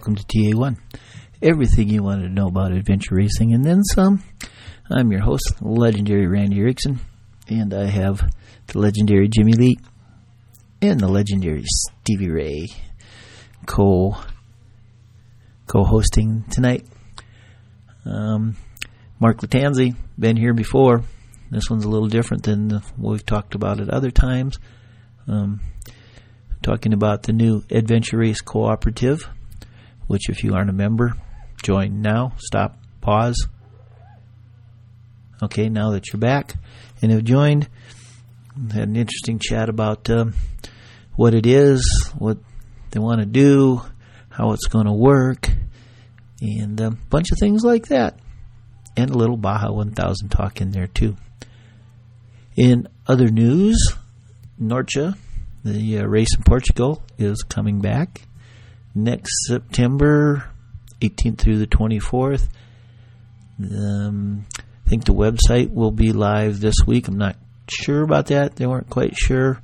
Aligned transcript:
Welcome 0.00 0.16
to 0.16 0.24
TA1. 0.24 0.78
Everything 1.42 1.90
you 1.90 2.02
wanted 2.02 2.22
to 2.22 2.32
know 2.32 2.46
about 2.46 2.72
adventure 2.72 3.16
racing 3.16 3.52
and 3.52 3.62
then 3.62 3.84
some. 3.84 4.24
I'm 4.90 5.12
your 5.12 5.20
host, 5.20 5.56
legendary 5.60 6.26
Randy 6.26 6.58
Erickson, 6.58 7.00
and 7.48 7.74
I 7.74 7.84
have 7.84 8.22
the 8.68 8.78
legendary 8.78 9.28
Jimmy 9.28 9.52
Lee 9.52 9.76
and 10.80 10.98
the 10.98 11.06
legendary 11.06 11.64
Stevie 11.66 12.30
Ray 12.30 12.68
co 13.66 14.16
co-hosting 15.66 16.44
tonight. 16.50 16.86
Um, 18.06 18.56
Mark 19.20 19.42
Lattanzi, 19.42 19.96
been 20.18 20.38
here 20.38 20.54
before. 20.54 21.02
This 21.50 21.68
one's 21.68 21.84
a 21.84 21.90
little 21.90 22.08
different 22.08 22.44
than 22.44 22.70
what 22.96 23.10
we've 23.10 23.26
talked 23.26 23.54
about 23.54 23.80
at 23.80 23.90
other 23.90 24.10
times. 24.10 24.58
Um, 25.28 25.60
talking 26.62 26.94
about 26.94 27.24
the 27.24 27.34
new 27.34 27.64
Adventure 27.70 28.16
Race 28.16 28.40
Cooperative, 28.40 29.28
which, 30.10 30.28
if 30.28 30.42
you 30.42 30.54
aren't 30.54 30.68
a 30.68 30.72
member, 30.72 31.14
join 31.62 32.02
now. 32.02 32.32
Stop, 32.38 32.76
pause. 33.00 33.46
Okay, 35.40 35.68
now 35.68 35.92
that 35.92 36.08
you're 36.08 36.18
back 36.18 36.54
and 37.00 37.12
have 37.12 37.22
joined, 37.22 37.68
had 38.72 38.88
an 38.88 38.96
interesting 38.96 39.38
chat 39.38 39.68
about 39.68 40.10
um, 40.10 40.34
what 41.14 41.32
it 41.32 41.46
is, 41.46 42.10
what 42.18 42.38
they 42.90 42.98
want 42.98 43.20
to 43.20 43.24
do, 43.24 43.82
how 44.30 44.50
it's 44.50 44.66
going 44.66 44.86
to 44.86 44.92
work, 44.92 45.48
and 46.40 46.80
a 46.80 46.90
bunch 46.90 47.30
of 47.30 47.38
things 47.38 47.62
like 47.62 47.86
that. 47.86 48.18
And 48.96 49.10
a 49.10 49.16
little 49.16 49.36
Baja 49.36 49.70
1000 49.70 50.28
talk 50.28 50.60
in 50.60 50.72
there, 50.72 50.88
too. 50.88 51.16
In 52.56 52.88
other 53.06 53.28
news, 53.28 53.94
Norcha 54.60 55.16
the 55.62 55.98
uh, 55.98 56.06
race 56.06 56.34
in 56.36 56.42
Portugal 56.42 57.02
is 57.16 57.42
coming 57.42 57.80
back 57.80 58.22
next 59.04 59.46
September 59.46 60.50
18th 61.00 61.38
through 61.38 61.58
the 61.58 61.66
24th. 61.66 62.48
Um, 63.60 64.46
I 64.56 64.88
think 64.88 65.04
the 65.04 65.14
website 65.14 65.72
will 65.72 65.90
be 65.90 66.12
live 66.12 66.60
this 66.60 66.76
week. 66.86 67.08
I'm 67.08 67.18
not 67.18 67.36
sure 67.68 68.02
about 68.02 68.26
that. 68.26 68.56
They 68.56 68.66
weren't 68.66 68.90
quite 68.90 69.16
sure. 69.16 69.60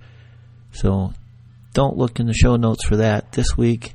So 0.72 1.12
don't 1.72 1.96
look 1.96 2.20
in 2.20 2.26
the 2.26 2.34
show 2.34 2.56
notes 2.56 2.84
for 2.86 2.96
that 2.96 3.32
this 3.32 3.56
week, 3.56 3.94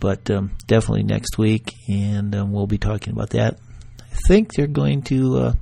but 0.00 0.30
um, 0.30 0.52
definitely 0.66 1.04
next 1.04 1.38
week. 1.38 1.74
And 1.88 2.34
um, 2.34 2.52
we'll 2.52 2.66
be 2.66 2.78
talking 2.78 3.12
about 3.12 3.30
that. 3.30 3.58
I 4.00 4.14
think 4.26 4.52
they're 4.52 4.66
going 4.66 5.02
to 5.04 5.38
uh, 5.38 5.52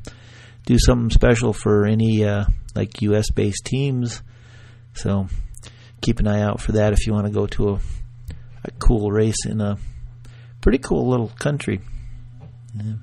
do 0.66 0.76
something 0.78 1.10
special 1.10 1.52
for 1.52 1.86
any 1.86 2.24
uh, 2.24 2.44
like 2.74 3.02
U.S. 3.02 3.30
based 3.30 3.64
teams. 3.64 4.22
So 4.94 5.28
keep 6.00 6.18
an 6.18 6.26
eye 6.26 6.42
out 6.42 6.60
for 6.60 6.72
that 6.72 6.92
if 6.92 7.06
you 7.06 7.12
want 7.12 7.26
to 7.26 7.32
go 7.32 7.46
to 7.46 7.70
a, 7.70 7.80
a 8.64 8.70
cool 8.72 9.10
race 9.10 9.46
in 9.46 9.60
a 9.60 9.78
pretty 10.60 10.78
cool 10.78 11.08
little 11.08 11.28
country. 11.28 11.80
Yeah. 12.74 12.94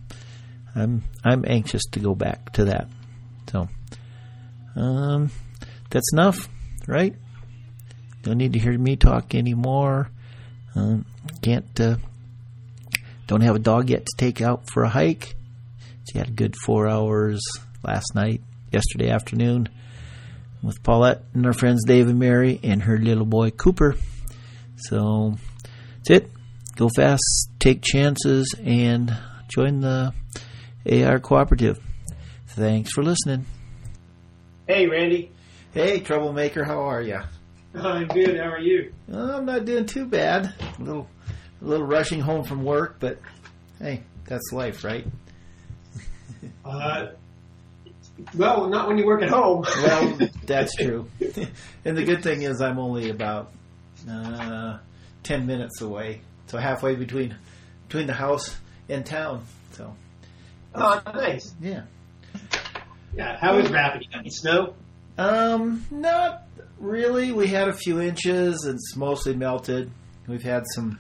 I'm 0.76 1.04
I'm 1.24 1.44
anxious 1.48 1.84
to 1.94 2.00
go 2.00 2.14
back 2.14 2.54
to 2.54 2.66
that. 2.66 2.88
So, 3.50 3.68
um, 4.76 5.32
that's 5.90 6.12
enough, 6.14 6.48
right? 6.88 7.16
Don't 8.24 8.38
need 8.38 8.54
to 8.54 8.60
hear 8.60 8.78
me 8.78 8.96
talk 8.96 9.34
anymore. 9.34 10.12
Um, 10.76 11.06
can't 11.42 11.80
uh, 11.80 11.96
don't 13.26 13.42
have 13.42 13.56
a 13.56 13.60
dog 13.60 13.90
yet 13.90 14.06
to 14.06 14.14
take 14.18 14.42
out 14.42 14.70
for 14.72 14.84
a 14.84 14.90
hike. 14.90 15.36
She 16.12 16.20
had 16.20 16.30
a 16.30 16.32
good 16.32 16.56
four 16.66 16.88
hours 16.88 17.42
last 17.84 18.14
night, 18.16 18.42
yesterday 18.72 19.10
afternoon 19.10 19.70
with 20.62 20.82
Paulette 20.84 21.24
and 21.34 21.46
her 21.46 21.54
friends 21.54 21.84
Dave 21.86 22.08
and 22.08 22.20
Mary 22.20 22.60
and 22.64 22.84
her 22.84 22.98
little 22.98 23.26
boy 23.26 23.52
Cooper. 23.52 23.96
So 24.78 25.36
that's 26.08 26.24
it. 26.24 26.32
Go 26.76 26.90
fast, 26.96 27.50
take 27.60 27.82
chances, 27.82 28.54
and 28.64 29.16
join 29.48 29.82
the 29.82 30.14
AR 30.90 31.20
Cooperative. 31.20 31.80
Thanks 32.48 32.92
for 32.92 33.04
listening. 33.04 33.46
Hey, 34.68 34.88
Randy. 34.88 35.32
Hey, 35.74 36.00
troublemaker. 36.00 36.64
How 36.64 36.82
are 36.82 37.02
you? 37.02 37.20
I'm 37.74 38.08
good. 38.08 38.38
How 38.38 38.50
are 38.50 38.60
you? 38.60 38.94
I'm 39.12 39.46
not 39.46 39.66
doing 39.66 39.86
too 39.86 40.06
bad. 40.06 40.54
A 40.80 40.84
little, 40.84 41.08
a 41.62 41.66
little 41.66 41.86
rushing 41.86 42.20
home 42.20 42.44
from 42.44 42.64
work, 42.64 42.98
but 43.00 43.20
hey, 43.80 44.04
that's 44.26 44.52
life, 44.52 44.84
right? 44.84 45.06
uh, 46.66 47.08
well, 48.36 48.68
not 48.68 48.88
when 48.88 48.98
you 48.98 49.06
work 49.06 49.22
at 49.24 49.30
home. 49.30 49.64
well, 49.84 50.18
that's 50.46 50.76
true. 50.76 51.08
and 51.86 51.98
the 51.98 52.04
good 52.04 52.24
thing 52.24 52.44
is, 52.44 52.62
I'm 52.62 52.80
only 52.80 53.10
about 53.10 53.52
uh, 54.10 54.78
ten 55.28 55.46
minutes 55.46 55.82
away, 55.82 56.22
so 56.48 56.58
halfway 56.58 56.96
between 56.96 57.36
between 57.88 58.08
the 58.08 58.14
house 58.14 58.56
and 58.90 59.06
town. 59.06 59.44
So, 59.72 59.94
oh, 60.76 61.02
nice. 61.14 61.54
Yeah. 61.62 61.84
Yeah. 63.16 63.38
How 63.38 63.58
is 63.58 63.70
Rapid? 63.70 64.04
You 64.04 64.10
got 64.10 64.20
any 64.20 64.30
snow? 64.30 64.74
Um, 65.18 65.86
not 65.92 66.44
really. 66.80 67.32
We 67.32 67.48
had 67.48 67.68
a 67.68 67.74
few 67.74 68.00
inches. 68.02 68.64
And 68.66 68.76
it's 68.76 68.96
mostly 68.96 69.36
melted. 69.36 69.90
We've 70.28 70.44
had 70.44 70.64
some 70.76 71.00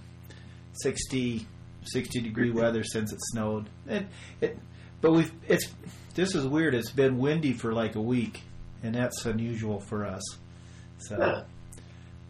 60, 0.81 1.45
60 1.83 2.21
degree 2.21 2.51
weather 2.51 2.83
since 2.83 3.11
it 3.11 3.19
snowed. 3.31 3.69
It, 3.87 4.05
it, 4.41 4.57
but 5.01 5.11
we've 5.11 5.31
it's 5.47 5.67
this 6.15 6.33
is 6.35 6.45
weird. 6.47 6.73
It's 6.73 6.91
been 6.91 7.17
windy 7.19 7.53
for 7.53 7.73
like 7.73 7.95
a 7.95 8.01
week, 8.01 8.41
and 8.83 8.95
that's 8.95 9.25
unusual 9.25 9.79
for 9.79 10.05
us. 10.05 10.23
So, 10.99 11.15
Huh. 11.15 11.43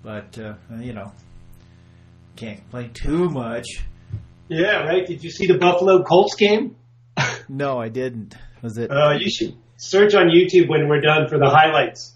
but 0.03 0.37
uh, 0.37 0.55
you 0.79 0.93
know, 0.93 1.11
can't 2.37 2.59
complain 2.59 2.91
too 2.93 3.29
much. 3.29 3.65
Yeah, 4.47 4.83
right. 4.85 5.05
Did 5.05 5.23
you 5.23 5.29
see 5.31 5.45
the 5.47 5.57
Buffalo 5.57 6.03
Colts 6.03 6.35
game? 6.35 6.75
No, 7.49 7.79
I 7.79 7.89
didn't. 7.89 8.35
Was 8.61 8.77
it? 8.77 8.89
Uh, 8.91 9.17
you 9.19 9.29
should 9.29 9.55
search 9.77 10.13
on 10.15 10.27
YouTube 10.27 10.69
when 10.69 10.87
we're 10.87 11.01
done 11.01 11.27
for 11.27 11.37
the 11.37 11.49
highlights. 11.49 12.13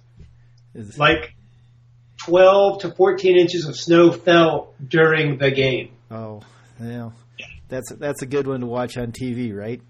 is- 0.73 0.97
Like 0.97 1.35
12 2.25 2.81
to 2.81 2.91
14 2.93 3.37
inches 3.37 3.65
of 3.67 3.75
snow 3.75 4.11
fell 4.11 4.73
during 4.85 5.37
the 5.37 5.51
game. 5.51 5.91
oh, 6.11 6.41
yeah. 6.79 7.09
That's 7.69 7.89
that's 7.93 8.21
a 8.21 8.25
good 8.25 8.47
one 8.47 8.59
to 8.61 8.65
watch 8.67 8.97
on 8.97 9.11
TV, 9.13 9.55
right? 9.55 9.81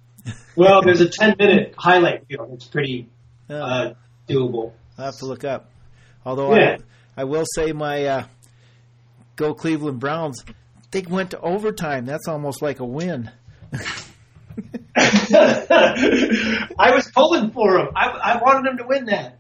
Well, 0.56 0.82
there's 0.84 1.02
a 1.02 1.10
10 1.20 1.36
minute 1.40 1.74
highlight 1.78 2.26
reel. 2.30 2.50
It's 2.54 2.66
pretty 2.66 3.10
Oh, 3.50 3.56
uh, 3.56 3.94
doable. 4.30 4.72
I'll 4.98 5.06
have 5.06 5.18
to 5.18 5.26
look 5.26 5.44
up. 5.44 5.70
Although 6.26 6.56
Yeah. 6.56 6.78
I, 7.18 7.22
I 7.22 7.24
will 7.24 7.46
say 7.56 7.72
my 7.74 8.06
uh, 8.06 8.24
go 9.42 9.54
Cleveland 9.54 10.00
Browns, 10.00 10.46
they 10.92 11.02
went 11.02 11.32
to 11.32 11.40
overtime. 11.42 12.06
That's 12.06 12.28
almost 12.28 12.62
like 12.62 12.80
a 12.80 12.86
win. 12.86 13.32
I 14.96 16.92
was 16.94 17.10
pulling 17.14 17.52
for 17.52 17.80
him. 17.80 17.88
I, 17.96 18.10
I 18.10 18.38
wanted 18.42 18.70
him 18.70 18.78
to 18.78 18.86
win 18.88 19.06
that. 19.06 19.40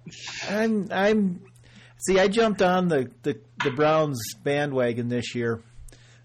I'm 0.49 0.87
I'm 0.91 1.41
see. 1.99 2.19
I 2.19 2.27
jumped 2.27 2.61
on 2.61 2.87
the 2.87 3.11
the, 3.23 3.39
the 3.63 3.71
Browns 3.71 4.19
bandwagon 4.43 5.09
this 5.09 5.35
year, 5.35 5.61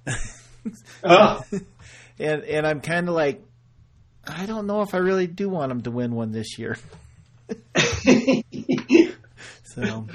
Oh, 1.05 1.43
and 2.19 2.43
and 2.45 2.67
I'm 2.67 2.81
kind 2.81 3.09
of 3.09 3.15
like, 3.15 3.43
I 4.27 4.47
don't 4.47 4.67
know 4.67 4.83
if 4.83 4.95
I 4.95 4.99
really 4.99 5.27
do 5.27 5.49
want 5.49 5.69
them 5.69 5.83
to 5.83 5.91
win 5.91 6.15
one 6.15 6.33
this 6.33 6.59
year. 6.59 6.79
So, 9.77 10.07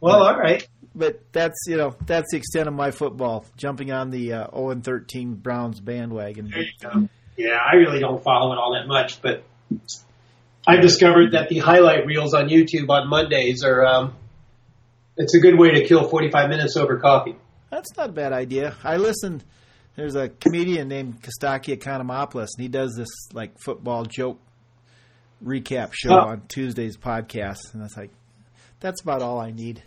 well, 0.00 0.22
all 0.22 0.38
right. 0.38 0.64
But 1.00 1.20
that's 1.32 1.56
you 1.66 1.76
know 1.78 1.96
that's 2.06 2.30
the 2.30 2.36
extent 2.36 2.68
of 2.68 2.74
my 2.74 2.90
football. 2.90 3.46
Jumping 3.56 3.90
on 3.90 4.10
the 4.10 4.34
uh, 4.34 4.50
0 4.54 4.70
and 4.70 4.84
13 4.84 5.34
Browns 5.34 5.80
bandwagon. 5.80 6.50
There 6.50 6.60
you 6.60 6.68
go. 6.80 7.08
Yeah, 7.36 7.56
I 7.56 7.76
really 7.76 8.00
don't 8.00 8.22
follow 8.22 8.52
it 8.52 8.58
all 8.58 8.74
that 8.74 8.86
much, 8.86 9.22
but 9.22 9.42
I've 10.68 10.82
discovered 10.82 11.32
that 11.32 11.48
the 11.48 11.58
highlight 11.58 12.04
reels 12.04 12.34
on 12.34 12.48
YouTube 12.50 12.90
on 12.90 13.08
Mondays 13.08 13.64
are 13.64 13.82
um, 13.84 14.14
it's 15.16 15.34
a 15.34 15.40
good 15.40 15.58
way 15.58 15.70
to 15.70 15.84
kill 15.86 16.06
45 16.06 16.50
minutes 16.50 16.76
over 16.76 16.98
coffee. 16.98 17.34
That's 17.70 17.96
not 17.96 18.10
a 18.10 18.12
bad 18.12 18.32
idea. 18.34 18.74
I 18.84 18.98
listened. 18.98 19.42
There's 19.96 20.16
a 20.16 20.28
comedian 20.28 20.88
named 20.88 21.22
Costaki 21.22 21.76
Economopoulos, 21.76 22.48
and 22.56 22.62
he 22.62 22.68
does 22.68 22.94
this 22.94 23.08
like 23.32 23.58
football 23.64 24.04
joke 24.04 24.38
recap 25.42 25.92
show 25.94 26.10
Oh. 26.12 26.28
on 26.28 26.42
Tuesday's 26.48 26.98
podcast, 26.98 27.72
and 27.72 27.82
that's 27.82 27.96
like, 27.96 28.10
that's 28.80 29.00
about 29.00 29.22
all 29.22 29.40
I 29.40 29.50
need. 29.50 29.82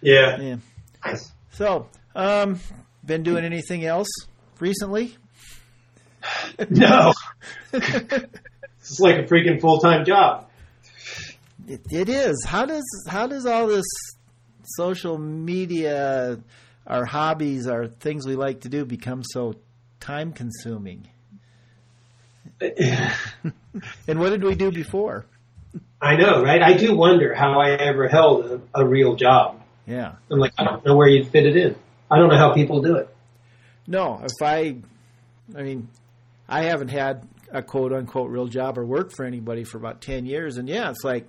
Yeah. 0.00 0.40
Yeah. 0.40 0.56
Nice. 1.04 1.32
So, 1.52 1.88
um, 2.14 2.60
been 3.04 3.22
doing 3.22 3.44
anything 3.44 3.84
else 3.84 4.08
recently? 4.58 5.16
No. 6.68 7.12
it's 7.72 9.00
like 9.00 9.16
a 9.16 9.22
freaking 9.24 9.60
full 9.60 9.78
time 9.78 10.04
job. 10.04 10.48
It, 11.66 11.80
it 11.90 12.08
is. 12.08 12.44
How 12.46 12.66
does 12.66 12.84
how 13.08 13.26
does 13.26 13.46
all 13.46 13.66
this 13.68 13.86
social 14.64 15.18
media, 15.18 16.40
our 16.86 17.04
hobbies, 17.04 17.66
our 17.66 17.86
things 17.86 18.26
we 18.26 18.36
like 18.36 18.60
to 18.62 18.68
do, 18.68 18.84
become 18.84 19.22
so 19.24 19.54
time 20.00 20.32
consuming? 20.32 21.08
And 24.08 24.18
what 24.18 24.30
did 24.30 24.42
we 24.42 24.54
do 24.54 24.72
before? 24.72 25.26
I 26.00 26.16
know, 26.16 26.42
right? 26.42 26.62
I 26.62 26.74
do 26.74 26.94
wonder 26.96 27.34
how 27.34 27.60
I 27.60 27.72
ever 27.72 28.08
held 28.08 28.46
a, 28.46 28.60
a 28.74 28.86
real 28.86 29.16
job. 29.16 29.60
Yeah. 29.86 30.14
I'm 30.30 30.38
like, 30.38 30.52
I 30.56 30.64
don't 30.64 30.84
know 30.84 30.96
where 30.96 31.08
you'd 31.08 31.28
fit 31.28 31.46
it 31.46 31.56
in. 31.56 31.76
I 32.10 32.18
don't 32.18 32.28
know 32.28 32.38
how 32.38 32.54
people 32.54 32.80
do 32.80 32.96
it. 32.96 33.14
No, 33.86 34.20
if 34.24 34.42
I, 34.42 34.76
I 35.54 35.62
mean, 35.62 35.88
I 36.48 36.64
haven't 36.64 36.88
had 36.88 37.28
a 37.52 37.62
quote 37.62 37.92
unquote 37.92 38.30
real 38.30 38.46
job 38.46 38.78
or 38.78 38.86
work 38.86 39.12
for 39.14 39.24
anybody 39.24 39.64
for 39.64 39.78
about 39.78 40.00
10 40.00 40.26
years. 40.26 40.56
And 40.56 40.68
yeah, 40.68 40.90
it's 40.90 41.04
like, 41.04 41.28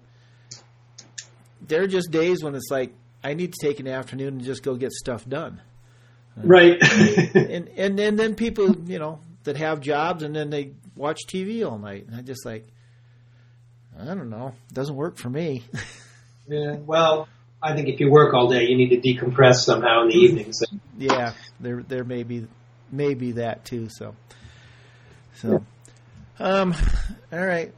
there 1.62 1.84
are 1.84 1.88
just 1.88 2.12
days 2.12 2.44
when 2.44 2.56
it's 2.56 2.70
like, 2.72 2.94
I 3.24 3.34
need 3.34 3.54
to 3.54 3.68
take 3.68 3.80
an 3.80 3.88
afternoon 3.88 4.36
and 4.36 4.44
just 4.44 4.64
go 4.64 4.76
get 4.76 4.92
stuff 4.92 5.28
done. 5.28 5.62
Right. 6.38 6.82
and, 7.36 7.68
and, 7.70 8.00
and 8.00 8.18
then 8.18 8.36
people, 8.36 8.76
you 8.88 9.00
know, 9.00 9.20
that 9.44 9.58
have 9.58 9.82
jobs 9.82 10.24
and 10.24 10.36
then 10.36 10.50
they 10.50 10.72
watch 10.96 11.20
TV 11.28 11.68
all 11.70 11.78
night. 11.78 12.08
And 12.08 12.16
I 12.16 12.22
just 12.22 12.46
like, 12.46 12.68
I 14.00 14.06
don't 14.06 14.30
know. 14.30 14.54
It 14.70 14.74
doesn't 14.74 14.96
work 14.96 15.18
for 15.18 15.30
me. 15.30 15.64
yeah. 16.48 16.76
Well, 16.78 17.28
I 17.62 17.76
think 17.76 17.90
if 17.90 18.00
you 18.00 18.10
work 18.10 18.34
all 18.34 18.50
day, 18.50 18.66
you 18.66 18.76
need 18.76 18.90
to 18.90 18.98
decompress 18.98 19.58
somehow 19.58 20.04
in 20.04 20.10
the 20.10 20.16
evenings. 20.16 20.62
Yeah, 20.98 21.34
there 21.60 21.84
there 21.84 22.04
may 22.04 22.24
be 22.24 22.48
maybe 22.92 23.34
that 23.34 23.66
too. 23.66 23.90
So, 23.90 24.16
so, 25.36 25.64
um, 26.40 26.74
all 27.32 27.46
right. 27.46 27.74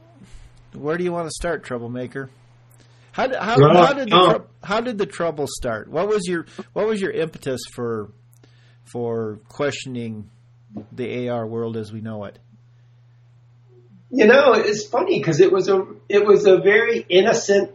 Where 0.72 0.96
do 0.96 1.04
you 1.04 1.12
want 1.12 1.26
to 1.26 1.32
start, 1.32 1.64
troublemaker? 1.64 2.30
How 3.12 3.28
did 3.28 3.36
how, 3.36 3.56
how 3.72 3.92
did 3.92 4.10
the, 4.10 4.44
how 4.62 4.80
did 4.80 4.98
the 4.98 5.06
trouble 5.06 5.46
start? 5.48 5.88
What 5.88 6.08
was 6.08 6.26
your 6.26 6.46
what 6.72 6.86
was 6.86 7.00
your 7.00 7.12
impetus 7.12 7.60
for 7.72 8.10
for 8.84 9.38
questioning 9.48 10.30
the 10.90 11.28
AR 11.28 11.46
world 11.46 11.76
as 11.76 11.92
we 11.92 12.00
know 12.00 12.24
it? 12.24 12.38
You 14.16 14.26
know, 14.26 14.52
it's 14.52 14.86
funny 14.86 15.18
because 15.18 15.40
it 15.40 15.50
was 15.50 15.68
a 15.68 15.84
it 16.08 16.24
was 16.24 16.46
a 16.46 16.58
very 16.58 17.04
innocent 17.08 17.72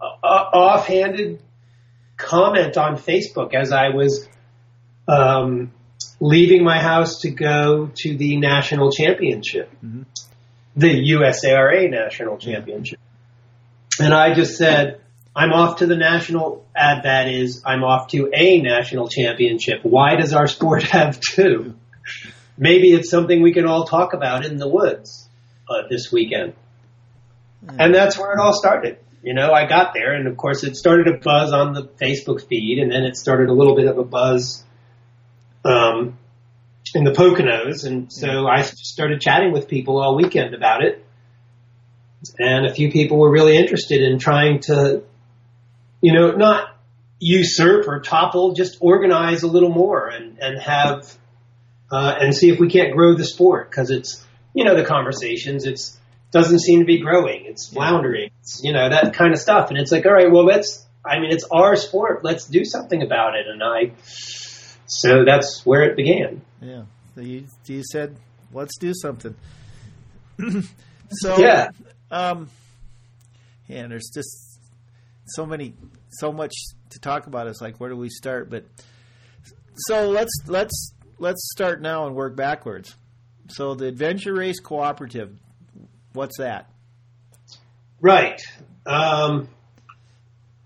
uh, 0.00 0.26
offhanded 0.26 1.40
comment 2.16 2.76
on 2.76 2.96
Facebook 2.96 3.54
as 3.54 3.70
I 3.70 3.90
was 3.90 4.28
um, 5.06 5.72
leaving 6.18 6.64
my 6.64 6.80
house 6.80 7.20
to 7.20 7.30
go 7.30 7.90
to 7.94 8.16
the 8.16 8.38
national 8.38 8.90
championship, 8.90 9.70
mm-hmm. 9.84 10.02
the 10.76 11.12
USARA 11.12 11.88
national 11.88 12.38
championship. 12.38 12.98
And 14.00 14.12
I 14.12 14.34
just 14.34 14.56
said, 14.56 15.00
I'm 15.34 15.52
off 15.52 15.78
to 15.78 15.86
the 15.86 15.96
national, 15.96 16.66
uh, 16.76 17.02
that 17.02 17.28
is, 17.28 17.62
I'm 17.64 17.84
off 17.84 18.08
to 18.08 18.30
a 18.34 18.60
national 18.60 19.08
championship. 19.08 19.80
Why 19.84 20.16
does 20.16 20.32
our 20.32 20.48
sport 20.48 20.82
have 20.98 21.20
two? 21.20 21.76
Maybe 22.58 22.88
it's 22.88 23.08
something 23.08 23.40
we 23.40 23.52
can 23.52 23.66
all 23.66 23.84
talk 23.84 24.12
about 24.12 24.44
in 24.44 24.56
the 24.56 24.68
woods 24.68 25.28
uh, 25.70 25.88
this 25.88 26.12
weekend. 26.12 26.54
Mm-hmm. 27.64 27.80
And 27.80 27.94
that's 27.94 28.18
where 28.18 28.32
it 28.32 28.40
all 28.40 28.52
started 28.52 28.98
you 29.22 29.34
know, 29.34 29.52
I 29.52 29.66
got 29.66 29.94
there 29.94 30.14
and 30.14 30.26
of 30.26 30.36
course 30.36 30.64
it 30.64 30.76
started 30.76 31.08
a 31.08 31.18
buzz 31.18 31.52
on 31.52 31.74
the 31.74 31.82
Facebook 31.82 32.46
feed 32.46 32.78
and 32.78 32.90
then 32.90 33.04
it 33.04 33.16
started 33.16 33.48
a 33.48 33.52
little 33.52 33.74
bit 33.74 33.86
of 33.86 33.98
a 33.98 34.04
buzz, 34.04 34.64
um, 35.64 36.18
in 36.94 37.04
the 37.04 37.10
Poconos. 37.10 37.84
And 37.84 38.12
so 38.12 38.46
I 38.46 38.62
started 38.62 39.20
chatting 39.20 39.52
with 39.52 39.68
people 39.68 40.00
all 40.00 40.16
weekend 40.16 40.54
about 40.54 40.82
it. 40.82 41.04
And 42.38 42.66
a 42.66 42.74
few 42.74 42.90
people 42.90 43.18
were 43.18 43.30
really 43.30 43.56
interested 43.56 44.02
in 44.02 44.18
trying 44.18 44.60
to, 44.60 45.02
you 46.00 46.12
know, 46.12 46.32
not 46.32 46.76
usurp 47.20 47.86
or 47.86 48.00
topple, 48.00 48.54
just 48.54 48.78
organize 48.80 49.42
a 49.42 49.48
little 49.48 49.68
more 49.68 50.08
and, 50.08 50.38
and 50.38 50.60
have, 50.60 51.14
uh, 51.90 52.14
and 52.20 52.34
see 52.34 52.50
if 52.50 52.58
we 52.58 52.68
can't 52.68 52.94
grow 52.94 53.14
the 53.14 53.24
sport 53.24 53.70
because 53.70 53.90
it's, 53.90 54.24
you 54.54 54.64
know, 54.64 54.76
the 54.76 54.84
conversations, 54.84 55.64
it's, 55.66 55.98
doesn't 56.30 56.60
seem 56.60 56.80
to 56.80 56.84
be 56.84 56.98
growing. 56.98 57.46
It's 57.46 57.68
floundering. 57.68 58.30
It's, 58.40 58.60
you 58.62 58.72
know, 58.72 58.88
that 58.90 59.14
kind 59.14 59.32
of 59.32 59.38
stuff. 59.38 59.70
And 59.70 59.78
it's 59.78 59.90
like, 59.90 60.04
all 60.04 60.12
right, 60.12 60.30
well, 60.30 60.44
let's, 60.44 60.86
I 61.04 61.20
mean, 61.20 61.32
it's 61.32 61.44
our 61.50 61.76
sport. 61.76 62.22
Let's 62.22 62.46
do 62.46 62.64
something 62.64 63.02
about 63.02 63.34
it. 63.34 63.46
And 63.46 63.62
I, 63.62 63.92
so 64.86 65.24
that's 65.24 65.64
where 65.64 65.82
it 65.84 65.96
began. 65.96 66.42
Yeah. 66.60 66.82
So 67.14 67.22
you, 67.22 67.46
you 67.66 67.82
said, 67.82 68.16
let's 68.52 68.76
do 68.78 68.92
something. 68.94 69.34
so, 71.10 71.38
yeah. 71.38 71.70
Um, 72.10 72.50
yeah, 73.66 73.86
there's 73.86 74.10
just 74.12 74.60
so 75.26 75.46
many, 75.46 75.74
so 76.10 76.30
much 76.30 76.54
to 76.90 76.98
talk 76.98 77.26
about. 77.26 77.46
It's 77.46 77.60
like, 77.60 77.80
where 77.80 77.90
do 77.90 77.96
we 77.96 78.10
start? 78.10 78.50
But 78.50 78.64
so 79.86 80.10
let's, 80.10 80.32
let's, 80.46 80.92
let's 81.18 81.50
start 81.52 81.80
now 81.80 82.06
and 82.06 82.14
work 82.14 82.36
backwards. 82.36 82.94
So 83.48 83.74
the 83.74 83.86
Adventure 83.86 84.34
Race 84.34 84.60
Cooperative, 84.60 85.38
What's 86.12 86.38
that? 86.38 86.68
Right. 88.00 88.40
Um, 88.86 89.48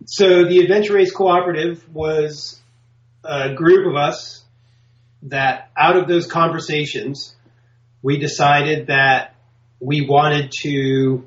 so 0.07 0.45
the 0.45 0.61
Adventure 0.61 0.95
Race 0.95 1.13
Cooperative 1.13 1.87
was 1.93 2.61
a 3.25 3.55
group 3.55 3.87
of 3.87 3.97
us 3.97 4.43
that 5.25 5.71
out 5.77 5.97
of 5.97 6.09
those 6.09 6.27
conversations, 6.27 7.37
we 8.03 8.19
decided 8.19 8.87
that 8.87 9.35
we 9.81 10.07
wanted 10.09 10.53
to 10.63 11.27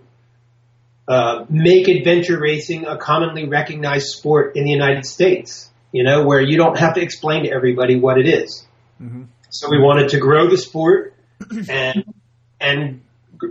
uh, 1.07 1.45
make 1.50 1.88
adventure 1.88 2.39
racing 2.39 2.86
a 2.86 2.98
commonly 2.98 3.48
recognized 3.48 4.07
sport 4.07 4.56
in 4.56 4.63
the 4.63 4.72
United 4.72 5.06
States, 5.06 5.69
you 5.92 6.04
know, 6.04 6.25
where 6.25 6.42
you 6.42 6.57
don't 6.57 6.80
have 6.80 6.95
to 6.95 7.01
explain 7.01 7.44
to 7.44 7.51
everybody 7.51 8.00
what 8.00 8.18
it 8.18 8.27
is. 8.27 8.64
Mm-hmm. 9.01 9.24
So 9.50 9.69
we 9.69 9.80
wanted 9.80 10.09
to 10.09 10.19
grow 10.19 10.50
the 10.50 10.57
sport 10.57 11.13
and, 11.69 12.03
and, 12.59 13.01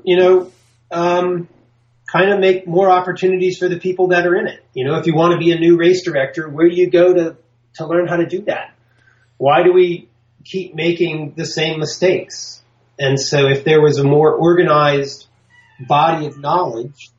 you 0.04 0.16
know, 0.16 0.52
um, 0.90 1.48
kind 2.06 2.32
of 2.32 2.38
make 2.38 2.66
more 2.66 2.90
opportunities 2.90 3.58
for 3.58 3.68
the 3.68 3.78
people 3.78 4.08
that 4.08 4.26
are 4.26 4.36
in 4.36 4.46
it. 4.46 4.64
You 4.74 4.86
know, 4.86 4.96
if 4.96 5.06
you 5.06 5.14
want 5.14 5.32
to 5.32 5.38
be 5.38 5.52
a 5.52 5.58
new 5.58 5.76
race 5.76 6.04
director, 6.04 6.48
where 6.48 6.68
do 6.68 6.76
you 6.76 6.90
go 6.90 7.12
to, 7.12 7.36
to 7.74 7.86
learn 7.86 8.06
how 8.06 8.16
to 8.16 8.26
do 8.26 8.42
that? 8.42 8.74
Why 9.36 9.62
do 9.62 9.72
we 9.72 10.08
keep 10.44 10.74
making 10.74 11.34
the 11.36 11.44
same 11.44 11.80
mistakes? 11.80 12.62
And 12.98 13.18
so 13.18 13.48
if 13.48 13.64
there 13.64 13.80
was 13.80 13.98
a 13.98 14.04
more 14.04 14.32
organized 14.32 15.26
body 15.88 16.26
of 16.26 16.38
knowledge, 16.38 17.10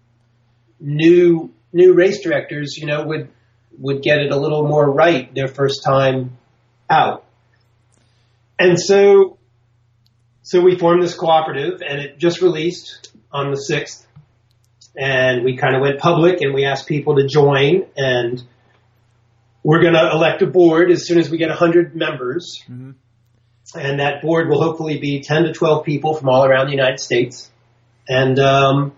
new, 0.80 1.54
new 1.74 1.94
race 1.94 2.22
directors, 2.22 2.78
you 2.78 2.86
know, 2.86 3.04
would, 3.04 3.30
would 3.78 4.02
get 4.02 4.20
it 4.20 4.32
a 4.32 4.38
little 4.38 4.66
more 4.66 4.90
right 4.90 5.34
their 5.36 5.50
first 5.50 5.84
time 5.84 6.38
out. 6.90 7.25
And 8.58 8.80
so, 8.80 9.38
so 10.42 10.62
we 10.62 10.78
formed 10.78 11.04
this 11.04 11.14
cooperative 11.14 11.82
and 11.82 12.00
it 12.00 12.18
just 12.18 12.42
released 12.42 13.12
on 13.32 13.52
the 13.52 13.58
6th. 13.58 14.06
And 14.98 15.44
we 15.44 15.58
kind 15.58 15.76
of 15.76 15.82
went 15.82 16.00
public 16.00 16.42
and 16.42 16.54
we 16.54 16.66
asked 16.66 16.88
people 16.88 17.18
to 17.18 17.28
join 17.28 17.86
and 17.98 18.42
we're 19.64 19.82
going 19.82 19.96
to 19.96 20.12
elect 20.12 20.42
a 20.42 20.46
board 20.46 20.92
as 20.92 21.06
soon 21.06 21.20
as 21.20 21.30
we 21.30 21.38
get 21.38 21.50
100 21.50 21.96
members. 21.96 22.64
Mm-hmm. 22.70 22.92
And 23.78 24.00
that 24.00 24.22
board 24.22 24.48
will 24.48 24.62
hopefully 24.62 25.00
be 25.00 25.22
10 25.22 25.44
to 25.46 25.54
12 25.54 25.84
people 25.84 26.14
from 26.14 26.30
all 26.30 26.46
around 26.46 26.68
the 26.68 26.72
United 26.72 27.00
States. 27.00 27.52
And, 28.08 28.38
um, 28.40 28.94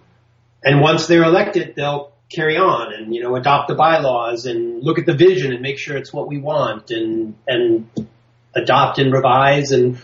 and 0.61 0.81
once 0.81 1.07
they're 1.07 1.23
elected, 1.23 1.73
they'll 1.75 2.11
carry 2.29 2.57
on 2.57 2.93
and, 2.93 3.15
you 3.15 3.23
know, 3.23 3.35
adopt 3.37 3.69
the 3.69 3.75
bylaws 3.75 4.45
and 4.45 4.83
look 4.83 4.99
at 4.99 5.05
the 5.05 5.15
vision 5.15 5.53
and 5.53 5.61
make 5.61 5.79
sure 5.79 5.95
it's 5.95 6.11
what 6.11 6.27
we 6.27 6.37
want 6.37 6.91
and, 6.91 7.35
and 7.47 7.89
adopt 8.57 8.99
and 8.99 9.13
revise 9.13 9.71
and 9.71 9.99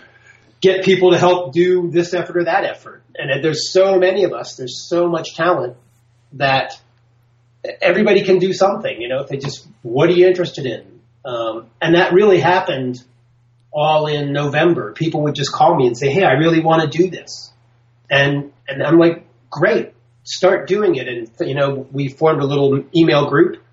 get 0.62 0.86
people 0.86 1.12
to 1.12 1.18
help 1.18 1.54
do 1.54 1.90
this 1.92 2.14
effort 2.14 2.38
or 2.38 2.46
that 2.46 2.64
effort. 2.64 3.04
And 3.16 3.44
there's 3.44 3.72
so 3.72 4.00
many 4.00 4.24
of 4.24 4.34
us, 4.34 4.56
there's 4.56 4.88
so 4.88 5.10
much 5.10 5.36
talent 5.36 5.76
that 6.34 6.80
everybody 7.82 8.24
can 8.24 8.40
do 8.40 8.54
something, 8.54 9.02
you 9.02 9.10
know, 9.10 9.20
if 9.20 9.28
they 9.28 9.38
just, 9.38 9.68
what 9.82 10.10
are 10.10 10.14
you 10.14 10.28
interested 10.28 10.66
in? 10.66 11.02
Um, 11.26 11.70
and 11.82 11.96
that 11.96 12.14
really 12.14 12.40
happened 12.40 13.04
all 13.72 14.08
in 14.08 14.34
November. 14.34 14.94
People 14.94 15.24
would 15.24 15.36
just 15.36 15.52
call 15.52 15.76
me 15.76 15.88
and 15.88 15.98
say, 15.98 16.10
Hey, 16.10 16.24
I 16.24 16.34
really 16.34 16.62
want 16.62 16.90
to 16.90 16.98
do 16.98 17.10
this. 17.10 17.52
And, 18.10 18.52
and 18.68 18.84
I'm 18.84 19.00
like, 19.00 19.26
great, 19.50 19.94
start 20.24 20.68
doing 20.68 20.96
it. 20.96 21.08
And, 21.08 21.30
you 21.48 21.56
know, 21.56 21.88
we 21.92 22.10
formed 22.10 22.42
a 22.42 22.46
little 22.46 22.84
email 22.96 23.30
group 23.30 23.64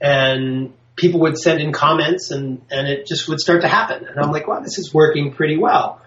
and 0.00 0.72
people 1.00 1.20
would 1.20 1.38
send 1.38 1.60
in 1.60 1.72
comments 1.72 2.30
and, 2.30 2.62
and 2.70 2.86
it 2.86 3.06
just 3.06 3.28
would 3.28 3.40
start 3.40 3.62
to 3.62 3.68
happen. 3.68 4.06
And 4.06 4.18
I'm 4.20 4.30
like, 4.30 4.46
wow, 4.46 4.60
this 4.60 4.78
is 4.78 4.92
working 4.92 5.32
pretty 5.32 5.56
well. 5.56 6.02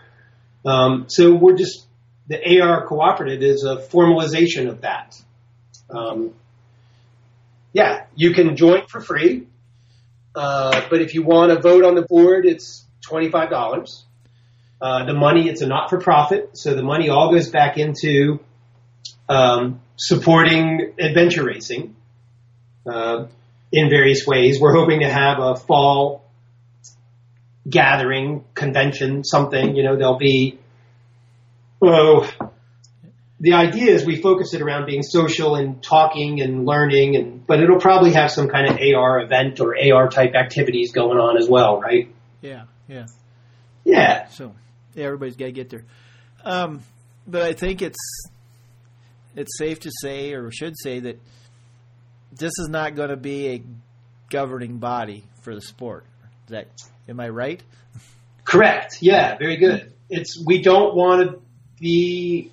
Um, 0.66 1.06
so 1.08 1.34
we're 1.34 1.58
just, 1.58 1.86
the 2.28 2.62
AR 2.62 2.86
cooperative 2.86 3.42
is 3.42 3.64
a 3.64 3.78
formalization 3.78 4.70
of 4.70 4.82
that. 4.82 5.20
Um, 5.90 6.34
yeah, 7.74 8.06
you 8.16 8.34
can 8.34 8.56
join 8.56 8.86
for 8.86 9.02
free. 9.02 9.48
Uh, 10.36 10.82
but 10.90 11.02
if 11.02 11.16
you 11.16 11.24
want 11.24 11.52
to 11.52 11.60
vote 11.60 11.84
on 11.84 11.96
the 11.96 12.04
board, 12.04 12.46
it's 12.46 12.86
$25. 13.10 14.04
Uh, 14.80 15.06
the 15.06 15.14
money, 15.14 15.50
it's 15.50 15.62
a 15.62 15.68
not 15.68 15.90
for 15.90 16.00
profit. 16.00 16.58
So 16.58 16.76
the 16.76 16.84
money 16.84 17.10
all 17.10 17.32
goes 17.32 17.50
back 17.50 17.78
into, 17.78 18.40
um, 19.28 19.82
supporting 19.96 20.94
adventure 21.00 21.44
racing. 21.44 21.96
Uh, 22.86 23.28
in 23.74 23.90
various 23.90 24.26
ways. 24.26 24.62
We're 24.62 24.76
hoping 24.76 25.02
to 25.02 25.10
have 25.10 25.40
a 25.40 25.56
fall 25.56 26.24
gathering, 27.68 28.46
convention, 28.54 29.24
something. 29.24 29.76
You 29.76 29.84
know, 29.84 29.98
there'll 29.98 30.18
be. 30.20 30.60
Oh, 31.82 32.32
the 33.42 33.54
idea 33.54 33.92
is 33.92 34.06
we 34.06 34.22
focus 34.22 34.54
it 34.54 34.62
around 34.62 34.86
being 34.86 35.04
social 35.04 35.56
and 35.56 35.84
talking 35.84 36.40
and 36.40 36.66
learning, 36.66 37.18
and 37.18 37.46
but 37.46 37.60
it'll 37.62 37.80
probably 37.80 38.14
have 38.14 38.32
some 38.32 38.48
kind 38.48 38.70
of 38.70 38.78
AR 38.80 39.20
event 39.20 39.60
or 39.60 39.76
AR 39.76 40.08
type 40.08 40.36
activities 40.36 40.94
going 40.94 41.18
on 41.18 41.38
as 41.38 41.50
well, 41.50 41.82
right? 41.82 42.14
Yeah, 42.42 42.66
yeah. 42.88 43.08
Yeah. 43.84 44.28
So 44.30 44.54
yeah, 44.94 45.06
everybody's 45.06 45.36
got 45.36 45.46
to 45.46 45.52
get 45.52 45.70
there. 45.72 45.84
Um, 46.46 46.82
but 47.28 47.42
I 47.42 47.54
think 47.54 47.82
it's 47.82 48.00
it's 49.36 49.58
safe 49.58 49.80
to 49.82 49.92
say, 50.02 50.34
or 50.34 50.52
should 50.52 50.76
say, 50.78 51.00
that 51.00 51.20
this 52.38 52.54
is 52.60 52.70
not 52.70 52.96
going 52.96 53.10
to 53.10 53.18
be 53.18 53.50
a 53.50 53.64
governing 54.30 54.78
body 54.78 55.24
for 55.42 55.54
the 55.54 55.62
sport. 55.62 56.06
Is 56.46 56.52
that 56.52 56.68
am 57.08 57.20
I 57.20 57.30
right? 57.30 57.62
Correct. 58.44 58.98
Yeah, 59.02 59.38
very 59.38 59.58
good. 59.58 59.94
It's 60.10 60.44
we 60.46 60.62
don't 60.62 60.96
want 60.96 61.30
to 61.30 61.42
be 61.80 62.52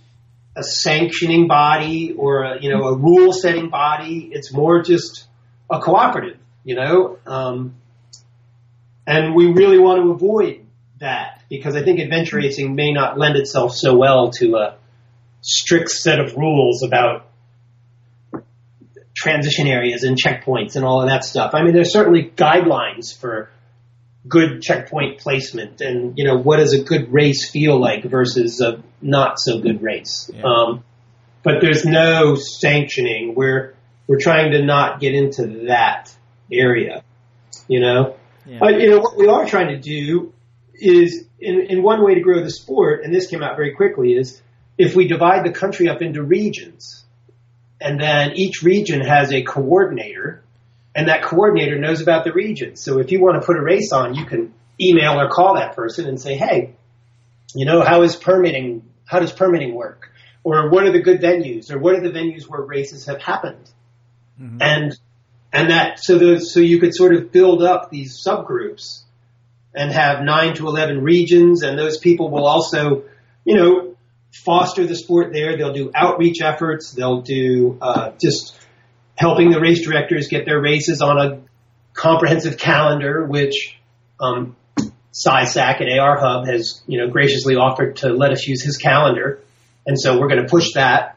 a 0.56 0.62
sanctioning 0.62 1.46
body 1.46 2.14
or 2.16 2.44
a, 2.44 2.62
you 2.62 2.70
know 2.70 2.84
a 2.84 2.96
rule 2.96 3.32
setting 3.32 3.70
body. 3.70 4.30
It's 4.32 4.52
more 4.52 4.82
just 4.82 5.26
a 5.70 5.80
cooperative, 5.80 6.38
you 6.64 6.76
know. 6.76 7.18
Um, 7.26 7.76
and 9.06 9.34
we 9.34 9.46
really 9.46 9.78
want 9.78 10.02
to 10.02 10.10
avoid 10.10 10.66
that 10.98 11.42
because 11.48 11.74
I 11.74 11.82
think 11.82 11.98
adventure 11.98 12.36
racing 12.36 12.74
may 12.74 12.92
not 12.92 13.18
lend 13.18 13.36
itself 13.36 13.74
so 13.74 13.96
well 13.96 14.30
to 14.32 14.56
a 14.56 14.76
strict 15.40 15.90
set 15.90 16.20
of 16.20 16.36
rules 16.36 16.82
about 16.82 17.29
transition 19.20 19.66
areas 19.66 20.02
and 20.02 20.16
checkpoints 20.16 20.76
and 20.76 20.84
all 20.84 21.02
of 21.02 21.08
that 21.08 21.24
stuff. 21.24 21.50
I 21.54 21.62
mean, 21.62 21.74
there's 21.74 21.92
certainly 21.92 22.32
guidelines 22.34 23.14
for 23.16 23.50
good 24.26 24.60
checkpoint 24.62 25.18
placement 25.18 25.80
and 25.80 26.16
you 26.18 26.24
know 26.24 26.36
what 26.36 26.58
does 26.58 26.74
a 26.74 26.82
good 26.82 27.10
race 27.10 27.50
feel 27.50 27.80
like 27.80 28.04
versus 28.04 28.60
a 28.60 28.82
not 29.02 29.38
so 29.38 29.60
good 29.60 29.82
race. 29.82 30.30
Yeah. 30.34 30.42
Um, 30.44 30.84
but 31.42 31.54
there's 31.60 31.84
no 31.84 32.34
sanctioning. 32.34 33.34
We're 33.34 33.74
we're 34.06 34.18
trying 34.20 34.52
to 34.52 34.64
not 34.64 35.00
get 35.00 35.14
into 35.14 35.66
that 35.68 36.14
area. 36.52 37.04
You 37.68 37.80
know, 37.80 38.16
Yeah. 38.46 38.58
but 38.60 38.80
you 38.80 38.90
know 38.90 39.00
what 39.00 39.16
we 39.16 39.28
are 39.28 39.46
trying 39.46 39.68
to 39.68 39.78
do 39.78 40.32
is 40.74 41.26
in, 41.38 41.60
in 41.68 41.82
one 41.82 42.02
way 42.02 42.14
to 42.14 42.20
grow 42.20 42.42
the 42.42 42.50
sport, 42.50 43.04
and 43.04 43.14
this 43.14 43.26
came 43.26 43.42
out 43.42 43.56
very 43.56 43.74
quickly, 43.74 44.12
is 44.14 44.40
if 44.78 44.96
we 44.96 45.06
divide 45.08 45.44
the 45.44 45.52
country 45.52 45.88
up 45.88 46.00
into 46.02 46.22
regions, 46.22 47.04
and 47.80 48.00
then 48.00 48.32
each 48.36 48.62
region 48.62 49.00
has 49.00 49.32
a 49.32 49.42
coordinator, 49.42 50.42
and 50.94 51.08
that 51.08 51.22
coordinator 51.22 51.78
knows 51.78 52.00
about 52.00 52.24
the 52.24 52.32
region. 52.32 52.76
So 52.76 52.98
if 52.98 53.10
you 53.10 53.20
want 53.20 53.40
to 53.40 53.46
put 53.46 53.56
a 53.56 53.62
race 53.62 53.92
on, 53.92 54.14
you 54.14 54.26
can 54.26 54.52
email 54.80 55.20
or 55.20 55.28
call 55.28 55.54
that 55.54 55.74
person 55.76 56.06
and 56.06 56.20
say, 56.20 56.36
hey, 56.36 56.74
you 57.54 57.64
know, 57.64 57.82
how 57.82 58.02
is 58.02 58.16
permitting, 58.16 58.82
how 59.04 59.20
does 59.20 59.32
permitting 59.32 59.74
work? 59.74 60.10
Or 60.42 60.70
what 60.70 60.84
are 60.84 60.92
the 60.92 61.00
good 61.02 61.20
venues? 61.20 61.70
Or 61.70 61.78
what 61.78 61.94
are 61.94 62.00
the 62.00 62.10
venues 62.10 62.48
where 62.48 62.62
races 62.62 63.06
have 63.06 63.20
happened? 63.20 63.70
Mhm. 64.40 64.58
and 64.60 64.98
and 65.52 65.70
that 65.70 65.98
so 65.98 66.16
those 66.16 66.52
so 66.54 66.60
you 66.60 66.78
could 66.78 66.94
sort 66.94 67.14
of 67.14 67.30
build 67.32 67.62
up 67.62 67.90
these 67.90 68.24
subgroups 68.24 69.02
and 69.74 69.92
have 69.92 70.22
nine 70.22 70.54
to 70.54 70.66
eleven 70.66 71.02
regions, 71.02 71.62
and 71.62 71.78
those 71.78 71.98
people 71.98 72.30
will 72.30 72.46
also, 72.46 73.04
you 73.44 73.56
know, 73.56 73.89
foster 74.32 74.86
the 74.86 74.96
sport 74.96 75.32
there. 75.32 75.56
They'll 75.56 75.72
do 75.72 75.90
outreach 75.94 76.40
efforts. 76.42 76.92
They'll 76.92 77.22
do 77.22 77.78
uh, 77.80 78.12
just 78.20 78.58
helping 79.16 79.50
the 79.50 79.60
race 79.60 79.84
directors 79.84 80.28
get 80.28 80.46
their 80.46 80.60
races 80.60 81.02
on 81.02 81.18
a 81.18 81.42
comprehensive 81.92 82.56
calendar, 82.56 83.24
which 83.24 83.78
um, 84.20 84.56
SciSac 85.12 85.80
at 85.80 85.98
AR 85.98 86.18
Hub 86.18 86.46
has, 86.46 86.82
you 86.86 86.98
know, 86.98 87.10
graciously 87.10 87.56
offered 87.56 87.96
to 87.96 88.08
let 88.08 88.32
us 88.32 88.46
use 88.46 88.62
his 88.62 88.76
calendar, 88.76 89.42
and 89.86 89.98
so 89.98 90.18
we're 90.18 90.28
going 90.28 90.42
to 90.42 90.48
push 90.48 90.72
that. 90.74 91.16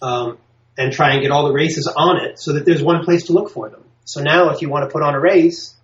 Um, 0.00 0.38
and 0.78 0.92
try 0.92 1.12
and 1.14 1.22
get 1.22 1.32
all 1.32 1.46
the 1.46 1.52
races 1.52 1.92
on 1.94 2.24
it 2.24 2.38
so 2.38 2.52
that 2.52 2.64
there's 2.64 2.82
one 2.82 3.04
place 3.04 3.24
to 3.24 3.32
look 3.32 3.50
for 3.50 3.68
them. 3.68 3.82
So 4.04 4.22
now 4.22 4.50
if 4.50 4.62
you 4.62 4.70
want 4.70 4.88
to 4.88 4.92
put 4.92 5.02
on 5.02 5.14
a 5.14 5.20
race, 5.20 5.74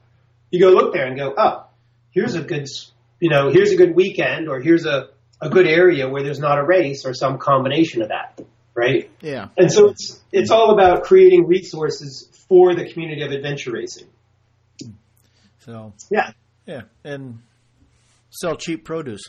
you 0.50 0.60
go 0.60 0.70
look 0.70 0.94
there 0.94 1.06
and 1.06 1.18
go, 1.18 1.34
oh, 1.36 1.66
here's 2.12 2.36
a 2.36 2.40
good, 2.40 2.68
you 3.18 3.28
know, 3.28 3.50
here's 3.50 3.72
a 3.72 3.76
good 3.76 3.94
weekend 3.94 4.48
or 4.48 4.60
here's 4.60 4.86
a, 4.86 5.08
a 5.44 5.50
good 5.50 5.66
area 5.66 6.08
where 6.08 6.22
there's 6.22 6.38
not 6.38 6.58
a 6.58 6.64
race 6.64 7.04
or 7.04 7.12
some 7.14 7.38
combination 7.38 8.02
of 8.02 8.08
that, 8.08 8.40
right? 8.74 9.10
Yeah. 9.20 9.48
And 9.56 9.70
so 9.70 9.88
it's, 9.90 10.20
it's 10.32 10.50
all 10.50 10.70
about 10.72 11.02
creating 11.04 11.46
resources 11.46 12.28
for 12.48 12.74
the 12.74 12.90
community 12.90 13.22
of 13.22 13.30
adventure 13.32 13.72
racing. 13.72 14.08
So 15.60 15.92
Yeah. 16.10 16.30
yeah, 16.66 16.82
and 17.04 17.40
sell 18.30 18.56
cheap 18.56 18.84
produce. 18.84 19.22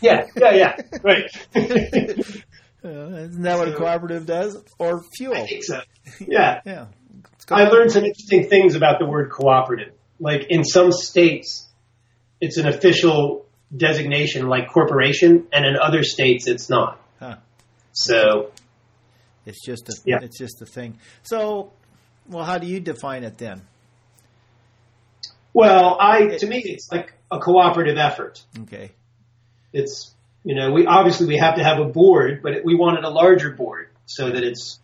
Yeah, 0.00 0.26
yeah, 0.36 0.52
yeah, 0.52 0.76
right. 1.02 1.24
Uh, 2.84 2.88
isn't 3.26 3.42
that 3.42 3.58
what 3.58 3.66
a 3.66 3.74
cooperative 3.74 4.24
does? 4.24 4.56
Or 4.78 5.00
I 5.00 5.02
fuel? 5.16 5.34
think 5.46 5.64
so. 5.64 5.80
Yeah. 6.20 6.60
Yeah. 6.64 6.86
I 7.50 7.64
learned 7.64 7.90
some 7.90 8.04
interesting 8.04 8.48
things 8.48 8.76
about 8.76 9.00
the 9.00 9.04
word 9.04 9.32
cooperative. 9.32 9.94
Like 10.20 10.46
in 10.48 10.62
some 10.62 10.92
states, 10.92 11.68
it's 12.40 12.56
an 12.56 12.68
official 12.68 13.47
designation 13.76 14.48
like 14.48 14.68
corporation, 14.70 15.46
and 15.52 15.64
in 15.66 15.76
other 15.76 16.02
states, 16.02 16.46
it's 16.48 16.68
not. 16.70 17.00
Huh. 17.18 17.36
So, 17.92 18.52
It's 19.46 19.64
just 19.64 19.88
a 19.88 19.94
Yeah. 20.04 20.18
it's 20.22 20.38
just 20.38 20.60
a 20.62 20.66
thing. 20.66 20.98
So, 21.22 21.72
well, 22.28 22.44
how 22.44 22.58
do 22.58 22.66
you 22.66 22.80
define 22.80 23.24
it 23.24 23.38
then? 23.38 23.62
well, 25.54 25.96
I 26.00 26.36
to 26.38 26.46
me, 26.46 26.62
it's 26.64 26.90
like 26.92 27.12
a 27.30 27.38
cooperative 27.38 27.96
effort. 27.98 28.44
Okay. 28.62 28.92
It's 29.72 30.14
you 30.44 30.54
know, 30.54 30.70
we 30.72 30.86
obviously 30.86 31.26
we 31.26 31.38
have 31.38 31.56
to 31.56 31.64
have 31.64 31.78
a 31.78 31.84
board, 31.84 32.42
but 32.42 32.64
we 32.64 32.74
wanted 32.74 33.04
a 33.04 33.10
larger 33.10 33.50
board 33.50 33.88
so 34.06 34.30
that 34.30 34.42
it's 34.44 34.78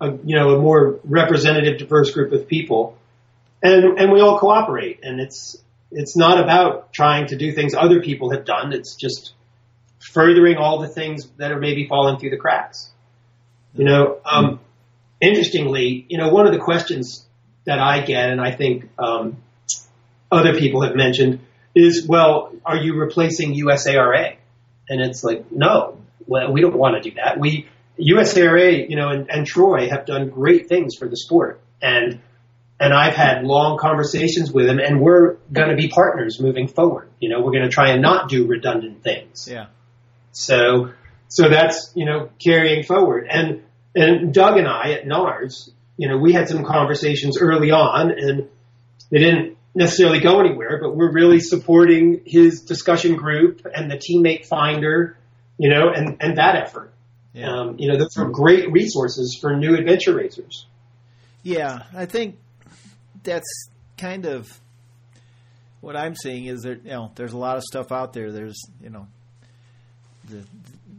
a 0.00 0.12
you 0.24 0.36
know 0.36 0.54
a 0.56 0.58
more 0.60 1.00
representative, 1.04 1.78
diverse 1.78 2.10
group 2.12 2.32
of 2.32 2.46
people, 2.48 2.96
and 3.62 3.98
and 3.98 4.12
we 4.12 4.20
all 4.20 4.38
cooperate. 4.38 5.00
And 5.02 5.20
it's 5.20 5.56
it's 5.90 6.16
not 6.16 6.42
about 6.42 6.92
trying 6.92 7.26
to 7.28 7.36
do 7.36 7.52
things 7.52 7.74
other 7.74 8.00
people 8.00 8.30
have 8.30 8.44
done. 8.44 8.72
It's 8.72 8.94
just 8.96 9.32
furthering 9.98 10.56
all 10.56 10.80
the 10.80 10.88
things 10.88 11.28
that 11.36 11.52
are 11.52 11.58
maybe 11.58 11.86
falling 11.86 12.18
through 12.18 12.30
the 12.30 12.36
cracks. 12.36 12.90
You 13.74 13.84
know, 13.84 14.18
um, 14.24 14.60
interestingly, 15.20 16.06
you 16.08 16.18
know, 16.18 16.30
one 16.30 16.46
of 16.46 16.52
the 16.52 16.58
questions 16.58 17.24
that 17.66 17.78
I 17.78 18.00
get, 18.00 18.30
and 18.30 18.40
I 18.40 18.52
think 18.52 18.88
um, 18.98 19.36
other 20.30 20.58
people 20.58 20.82
have 20.82 20.96
mentioned, 20.96 21.40
is, 21.74 22.06
well, 22.06 22.52
are 22.64 22.76
you 22.76 22.94
replacing 22.94 23.54
USARA? 23.54 24.36
And 24.88 25.00
it's 25.00 25.22
like, 25.22 25.52
no, 25.52 25.98
well, 26.26 26.52
we 26.52 26.60
don't 26.60 26.76
want 26.76 27.00
to 27.00 27.10
do 27.10 27.16
that. 27.16 27.38
We 27.38 27.68
USARA, 27.98 28.88
you 28.88 28.96
know, 28.96 29.08
and, 29.08 29.30
and 29.30 29.46
Troy 29.46 29.88
have 29.88 30.06
done 30.06 30.30
great 30.30 30.68
things 30.68 30.94
for 30.96 31.06
the 31.06 31.16
sport, 31.16 31.60
and 31.82 32.20
and 32.80 32.94
I've 32.94 33.14
had 33.14 33.44
long 33.44 33.76
conversations 33.78 34.50
with 34.50 34.66
him, 34.66 34.78
and 34.78 35.02
we're 35.02 35.34
going 35.52 35.68
to 35.68 35.76
be 35.76 35.88
partners 35.88 36.40
moving 36.40 36.66
forward. 36.66 37.10
You 37.20 37.28
know, 37.28 37.42
we're 37.42 37.52
going 37.52 37.64
to 37.64 37.68
try 37.68 37.90
and 37.90 38.00
not 38.00 38.30
do 38.30 38.46
redundant 38.46 39.02
things. 39.02 39.46
Yeah. 39.48 39.66
So, 40.32 40.92
so 41.28 41.50
that's, 41.50 41.92
you 41.94 42.06
know, 42.06 42.30
carrying 42.42 42.82
forward. 42.84 43.26
And, 43.30 43.62
and 43.94 44.32
Doug 44.32 44.56
and 44.56 44.66
I 44.66 44.92
at 44.92 45.06
NARS, 45.06 45.70
you 45.98 46.08
know, 46.08 46.16
we 46.16 46.32
had 46.32 46.48
some 46.48 46.64
conversations 46.64 47.36
early 47.38 47.70
on 47.70 48.10
and 48.12 48.48
they 49.10 49.18
didn't 49.18 49.58
necessarily 49.74 50.20
go 50.20 50.40
anywhere, 50.40 50.78
but 50.80 50.96
we're 50.96 51.12
really 51.12 51.40
supporting 51.40 52.22
his 52.24 52.62
discussion 52.62 53.16
group 53.16 53.66
and 53.74 53.90
the 53.90 53.96
teammate 53.96 54.46
finder, 54.46 55.18
you 55.58 55.68
know, 55.68 55.90
and, 55.94 56.16
and 56.20 56.38
that 56.38 56.56
effort. 56.56 56.92
Yeah. 57.34 57.52
Um, 57.52 57.76
you 57.78 57.88
know, 57.88 57.98
those 57.98 58.16
are 58.16 58.30
great 58.30 58.72
resources 58.72 59.36
for 59.38 59.54
new 59.56 59.76
adventure 59.76 60.14
racers. 60.14 60.66
Yeah, 61.42 61.82
I 61.94 62.06
think 62.06 62.36
that's 63.22 63.68
kind 63.98 64.26
of 64.26 64.48
what 65.80 65.96
I'm 65.96 66.14
seeing 66.14 66.46
is 66.46 66.60
that 66.62 66.84
you 66.84 66.90
know 66.90 67.12
there's 67.14 67.32
a 67.32 67.38
lot 67.38 67.56
of 67.56 67.62
stuff 67.62 67.92
out 67.92 68.12
there. 68.12 68.32
There's 68.32 68.60
you 68.82 68.90
know 68.90 69.06
the 70.28 70.44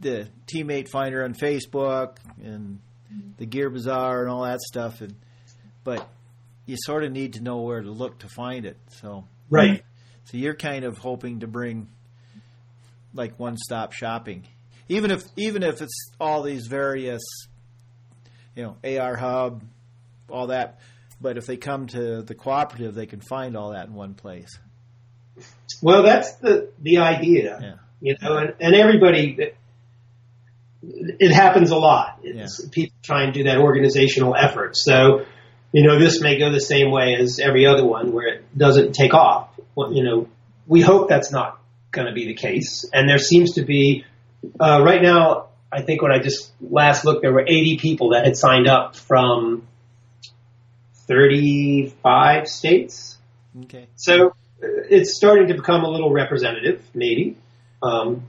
the 0.00 0.28
teammate 0.52 0.88
finder 0.88 1.24
on 1.24 1.34
Facebook 1.34 2.16
and 2.42 2.80
mm-hmm. 3.12 3.30
the 3.38 3.46
Gear 3.46 3.70
Bazaar 3.70 4.22
and 4.22 4.30
all 4.30 4.42
that 4.42 4.60
stuff, 4.60 5.00
and 5.00 5.14
but 5.84 6.08
you 6.66 6.76
sort 6.78 7.04
of 7.04 7.12
need 7.12 7.34
to 7.34 7.42
know 7.42 7.60
where 7.60 7.80
to 7.80 7.90
look 7.90 8.18
to 8.20 8.28
find 8.28 8.64
it. 8.66 8.76
So 8.88 9.24
Right. 9.50 9.84
so 10.24 10.36
you're 10.38 10.54
kind 10.54 10.84
of 10.84 10.98
hoping 10.98 11.40
to 11.40 11.46
bring 11.46 11.88
like 13.14 13.38
one 13.38 13.56
stop 13.58 13.92
shopping, 13.92 14.44
even 14.88 15.10
if 15.10 15.22
even 15.36 15.62
if 15.62 15.82
it's 15.82 16.10
all 16.18 16.42
these 16.42 16.66
various, 16.66 17.22
you 18.56 18.62
know, 18.62 18.76
AR 18.98 19.16
Hub, 19.16 19.62
all 20.28 20.48
that. 20.48 20.80
But 21.22 21.38
if 21.38 21.46
they 21.46 21.56
come 21.56 21.86
to 21.88 22.22
the 22.22 22.34
cooperative, 22.34 22.94
they 22.94 23.06
can 23.06 23.20
find 23.20 23.56
all 23.56 23.70
that 23.70 23.86
in 23.86 23.94
one 23.94 24.14
place. 24.14 24.58
Well, 25.80 26.02
that's 26.02 26.34
the, 26.34 26.70
the 26.80 26.98
idea. 26.98 27.58
Yeah. 27.60 27.74
you 28.00 28.16
know, 28.20 28.36
and, 28.36 28.54
and 28.60 28.74
everybody, 28.74 29.36
it, 29.38 29.56
it 30.82 31.32
happens 31.32 31.70
a 31.70 31.76
lot. 31.76 32.18
It's, 32.24 32.66
People 32.68 32.96
try 33.02 33.22
and 33.22 33.32
do 33.32 33.44
that 33.44 33.58
organizational 33.58 34.34
effort. 34.34 34.76
So, 34.76 35.24
you 35.70 35.86
know, 35.86 35.98
this 35.98 36.20
may 36.20 36.38
go 36.38 36.50
the 36.50 36.60
same 36.60 36.90
way 36.90 37.14
as 37.18 37.38
every 37.38 37.66
other 37.66 37.86
one 37.86 38.12
where 38.12 38.26
it 38.26 38.58
doesn't 38.58 38.92
take 38.92 39.14
off. 39.14 39.48
Well, 39.76 39.92
you 39.92 40.02
know, 40.02 40.28
we 40.66 40.80
hope 40.80 41.08
that's 41.08 41.30
not 41.30 41.60
going 41.92 42.08
to 42.08 42.12
be 42.12 42.26
the 42.26 42.34
case. 42.34 42.84
And 42.92 43.08
there 43.08 43.18
seems 43.18 43.54
to 43.54 43.64
be, 43.64 44.04
uh, 44.58 44.82
right 44.84 45.00
now, 45.00 45.50
I 45.70 45.82
think 45.82 46.02
when 46.02 46.12
I 46.12 46.18
just 46.18 46.52
last 46.60 47.04
looked, 47.04 47.22
there 47.22 47.32
were 47.32 47.46
80 47.46 47.78
people 47.78 48.10
that 48.10 48.24
had 48.24 48.36
signed 48.36 48.66
up 48.66 48.96
from 48.96 49.66
35 51.06 52.48
states. 52.48 53.18
Okay. 53.64 53.86
So 53.96 54.34
it's 54.60 55.14
starting 55.14 55.48
to 55.48 55.54
become 55.54 55.84
a 55.84 55.88
little 55.88 56.12
representative, 56.12 56.84
maybe. 56.94 57.36
Um, 57.82 58.24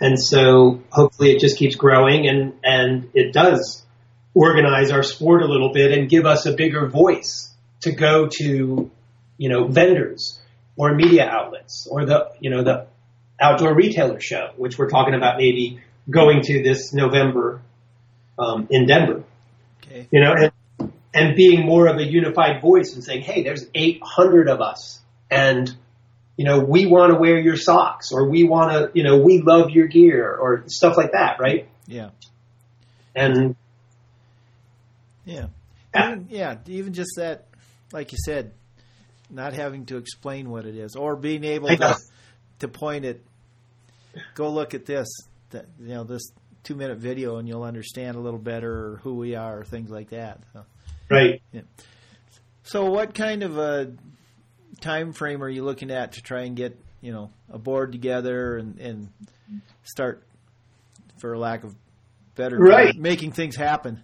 and 0.00 0.20
so 0.20 0.82
hopefully 0.90 1.32
it 1.32 1.40
just 1.40 1.58
keeps 1.58 1.74
growing 1.74 2.28
and, 2.28 2.54
and 2.62 3.10
it 3.14 3.32
does 3.32 3.84
organize 4.34 4.90
our 4.90 5.02
sport 5.02 5.42
a 5.42 5.46
little 5.46 5.72
bit 5.72 5.90
and 5.90 6.08
give 6.08 6.26
us 6.26 6.46
a 6.46 6.52
bigger 6.52 6.86
voice 6.86 7.52
to 7.80 7.92
go 7.92 8.28
to, 8.38 8.90
you 9.36 9.48
know, 9.48 9.66
vendors 9.66 10.38
or 10.76 10.94
media 10.94 11.26
outlets 11.26 11.88
or 11.90 12.04
the, 12.04 12.30
you 12.40 12.50
know, 12.50 12.62
the 12.62 12.86
outdoor 13.40 13.74
retailer 13.74 14.20
show, 14.20 14.50
which 14.56 14.78
we're 14.78 14.88
talking 14.88 15.14
about 15.14 15.38
maybe 15.38 15.80
going 16.08 16.42
to 16.42 16.62
this 16.62 16.92
November 16.92 17.62
um, 18.38 18.68
in 18.70 18.86
Denver. 18.86 19.24
Okay. 19.84 20.06
You 20.10 20.20
know, 20.22 20.32
and, 20.32 20.52
and 21.14 21.34
being 21.36 21.64
more 21.64 21.86
of 21.86 21.96
a 21.98 22.04
unified 22.04 22.60
voice 22.60 22.94
and 22.94 23.02
saying, 23.02 23.22
hey, 23.22 23.42
there's 23.42 23.66
800 23.74 24.48
of 24.48 24.60
us 24.60 25.00
and 25.30 25.74
you 26.36 26.44
know, 26.44 26.60
we 26.60 26.86
want 26.86 27.12
to 27.12 27.18
wear 27.18 27.36
your 27.36 27.56
socks 27.56 28.12
or 28.12 28.30
we 28.30 28.44
want 28.44 28.70
to, 28.70 28.90
you 28.94 29.02
know, 29.02 29.18
we 29.18 29.42
love 29.42 29.70
your 29.70 29.88
gear 29.88 30.32
or 30.32 30.62
stuff 30.68 30.96
like 30.96 31.10
that, 31.10 31.40
right? 31.40 31.68
Yeah. 31.88 32.10
And 33.16 33.56
Yeah. 35.24 35.46
Yeah. 35.92 36.12
Even, 36.12 36.26
yeah. 36.30 36.56
Even 36.66 36.92
just 36.92 37.10
that, 37.16 37.46
like 37.92 38.12
you 38.12 38.18
said, 38.24 38.52
not 39.28 39.52
having 39.52 39.86
to 39.86 39.96
explain 39.96 40.48
what 40.48 40.64
it 40.64 40.76
is 40.76 40.94
or 40.94 41.16
being 41.16 41.42
able 41.42 41.68
to, 41.68 41.96
to 42.60 42.68
point 42.68 43.04
it, 43.04 43.24
go 44.34 44.48
look 44.50 44.74
at 44.74 44.86
this, 44.86 45.08
that, 45.50 45.66
you 45.80 45.88
know, 45.94 46.04
this 46.04 46.30
two 46.62 46.76
minute 46.76 46.98
video 46.98 47.38
and 47.38 47.48
you'll 47.48 47.64
understand 47.64 48.16
a 48.16 48.20
little 48.20 48.38
better 48.38 49.00
who 49.02 49.14
we 49.14 49.34
are 49.34 49.58
or 49.60 49.64
things 49.64 49.90
like 49.90 50.10
that. 50.10 50.38
So, 50.52 50.64
right. 51.10 51.42
so 52.62 52.90
what 52.90 53.14
kind 53.14 53.42
of 53.42 53.58
a 53.58 53.92
time 54.80 55.12
frame 55.12 55.42
are 55.42 55.48
you 55.48 55.64
looking 55.64 55.90
at 55.90 56.12
to 56.12 56.22
try 56.22 56.42
and 56.42 56.56
get, 56.56 56.78
you 57.00 57.12
know, 57.12 57.30
a 57.52 57.58
board 57.58 57.92
together 57.92 58.56
and, 58.56 58.78
and 58.78 59.08
start, 59.82 60.22
for 61.18 61.36
lack 61.36 61.64
of 61.64 61.74
better, 62.34 62.58
Right. 62.58 62.96
making 62.96 63.32
things 63.32 63.56
happen? 63.56 64.02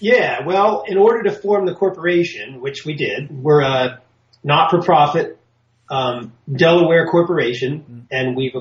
Yeah, 0.00 0.44
well, 0.46 0.84
in 0.86 0.96
order 0.98 1.24
to 1.24 1.32
form 1.32 1.66
the 1.66 1.74
corporation, 1.74 2.60
which 2.60 2.84
we 2.84 2.94
did, 2.94 3.30
we're 3.30 3.62
a 3.62 4.00
not-for-profit 4.42 5.38
um, 5.90 6.32
Delaware 6.50 7.06
corporation, 7.06 8.06
and 8.10 8.36
we've 8.36 8.54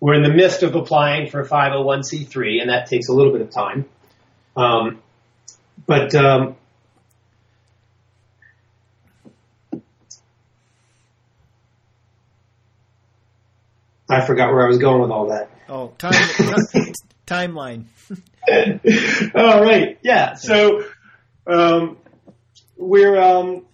we're 0.00 0.14
in 0.14 0.22
the 0.22 0.34
midst 0.34 0.62
of 0.62 0.74
applying 0.74 1.30
for 1.30 1.40
a 1.40 1.48
501c3, 1.48 2.60
and 2.60 2.68
that 2.68 2.86
takes 2.88 3.08
a 3.08 3.12
little 3.14 3.32
bit 3.32 3.40
of 3.40 3.50
time. 3.50 3.86
Um, 4.54 5.00
but 5.86 6.14
um, 6.14 6.56
I 14.08 14.24
forgot 14.26 14.52
where 14.52 14.64
I 14.64 14.68
was 14.68 14.78
going 14.78 15.00
with 15.00 15.10
all 15.10 15.28
that. 15.28 15.50
Oh, 15.68 15.88
time, 15.98 16.12
ti- 16.12 16.92
timeline. 17.26 17.84
All 19.34 19.62
right. 19.62 19.98
Yeah. 20.02 20.34
So 20.34 20.84
um, 21.46 21.96
we're 22.76 23.18
um, 23.18 23.64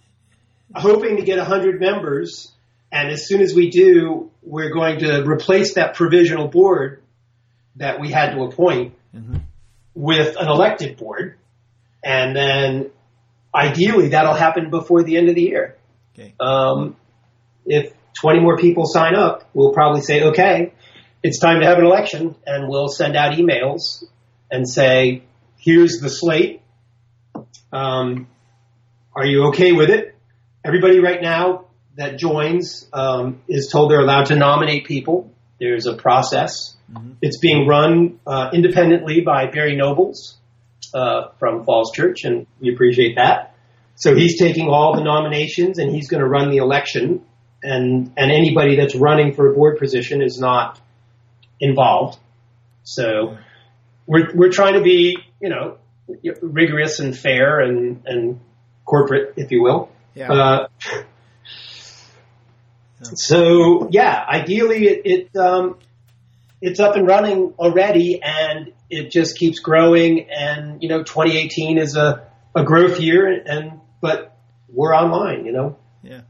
hoping 0.73 1.17
to 1.17 1.23
get 1.23 1.37
100 1.37 1.81
members, 1.81 2.51
and 2.91 3.09
as 3.09 3.27
soon 3.27 3.41
as 3.41 3.53
we 3.53 3.69
do, 3.69 4.31
we're 4.41 4.71
going 4.71 4.99
to 4.99 5.23
replace 5.29 5.73
that 5.73 5.95
provisional 5.95 6.47
board 6.47 7.03
that 7.75 7.99
we 7.99 8.09
had 8.11 8.31
to 8.33 8.43
appoint 8.43 8.95
Mhm. 9.15 9.41
with 9.93 10.37
an 10.37 10.47
elected 10.47 10.95
board, 10.95 11.35
and 12.03 12.35
then 12.35 12.91
ideally 13.53 14.09
that'll 14.09 14.33
happen 14.33 14.69
before 14.69 15.03
the 15.03 15.17
end 15.17 15.29
of 15.29 15.35
the 15.35 15.43
year. 15.43 15.77
Okay. 16.13 16.33
Um, 16.39 16.95
if 17.65 17.93
20 18.21 18.39
more 18.39 18.57
people 18.57 18.85
sign 18.85 19.15
up, 19.15 19.49
we'll 19.53 19.73
probably 19.73 20.01
say, 20.01 20.23
okay, 20.23 20.73
it's 21.23 21.39
time 21.39 21.59
to 21.61 21.65
have 21.65 21.77
an 21.77 21.85
election, 21.85 22.35
and 22.45 22.67
we'll 22.67 22.87
send 22.87 23.15
out 23.15 23.33
emails 23.33 24.03
and 24.49 24.67
say, 24.67 25.23
here's 25.57 25.99
the 25.99 26.09
slate. 26.09 26.61
Um, 27.71 28.27
are 29.15 29.25
you 29.25 29.47
okay 29.49 29.71
with 29.71 29.89
it? 29.89 30.15
Everybody 30.65 30.99
right 30.99 31.21
now 31.21 31.65
that 31.95 32.17
joins 32.17 32.87
um, 32.93 33.41
is 33.47 33.67
told 33.67 33.91
they're 33.91 33.99
allowed 33.99 34.27
to 34.27 34.35
nominate 34.35 34.85
people. 34.85 35.31
There's 35.59 35.85
a 35.85 35.95
process. 35.95 36.75
Mhm. 36.91 37.15
It's 37.21 37.37
being 37.37 37.67
run 37.67 38.19
uh, 38.25 38.49
independently 38.53 39.21
by 39.21 39.47
Barry 39.47 39.75
Nobles 39.75 40.37
uh, 40.93 41.29
from 41.39 41.65
Falls 41.65 41.91
Church, 41.91 42.23
and 42.23 42.47
we 42.59 42.73
appreciate 42.73 43.15
that. 43.15 43.55
So 43.95 44.15
he's 44.15 44.39
taking 44.39 44.67
all 44.67 44.95
the 44.95 45.03
nominations 45.03 45.77
and 45.77 45.93
he's 45.93 46.09
going 46.09 46.21
to 46.21 46.27
run 46.27 46.49
the 46.49 46.57
election, 46.57 47.23
and 47.61 48.11
and 48.17 48.31
anybody 48.31 48.75
that's 48.75 48.95
running 48.95 49.33
for 49.33 49.51
a 49.51 49.53
board 49.53 49.77
position 49.77 50.21
is 50.21 50.39
not 50.39 50.79
involved. 51.59 52.17
So 52.83 53.37
we're 54.07 54.33
we're 54.33 54.51
trying 54.51 54.73
to 54.73 54.81
be 54.81 55.17
you 55.39 55.49
know 55.49 55.77
rigorous 56.41 56.99
and 56.99 57.17
fair 57.17 57.59
and 57.59 58.01
and 58.05 58.39
corporate, 58.85 59.33
if 59.37 59.51
you 59.51 59.61
will. 59.61 59.89
Yeah. 60.15 60.31
Uh, 60.31 60.67
so 63.03 63.87
yeah, 63.91 64.23
ideally 64.27 64.85
it, 64.85 65.01
it 65.05 65.37
um, 65.37 65.77
it's 66.61 66.79
up 66.79 66.95
and 66.95 67.07
running 67.07 67.53
already, 67.57 68.21
and 68.21 68.73
it 68.91 69.09
just 69.09 69.37
keeps 69.37 69.59
growing. 69.59 70.29
And 70.29 70.83
you 70.83 70.89
know, 70.89 71.03
2018 71.03 71.77
is 71.77 71.95
a 71.95 72.27
a 72.53 72.63
growth 72.63 72.99
year, 72.99 73.41
and 73.45 73.79
but 74.01 74.37
we're 74.69 74.95
online, 74.95 75.45
you 75.45 75.53
know. 75.53 75.77
Yeah. 76.03 76.21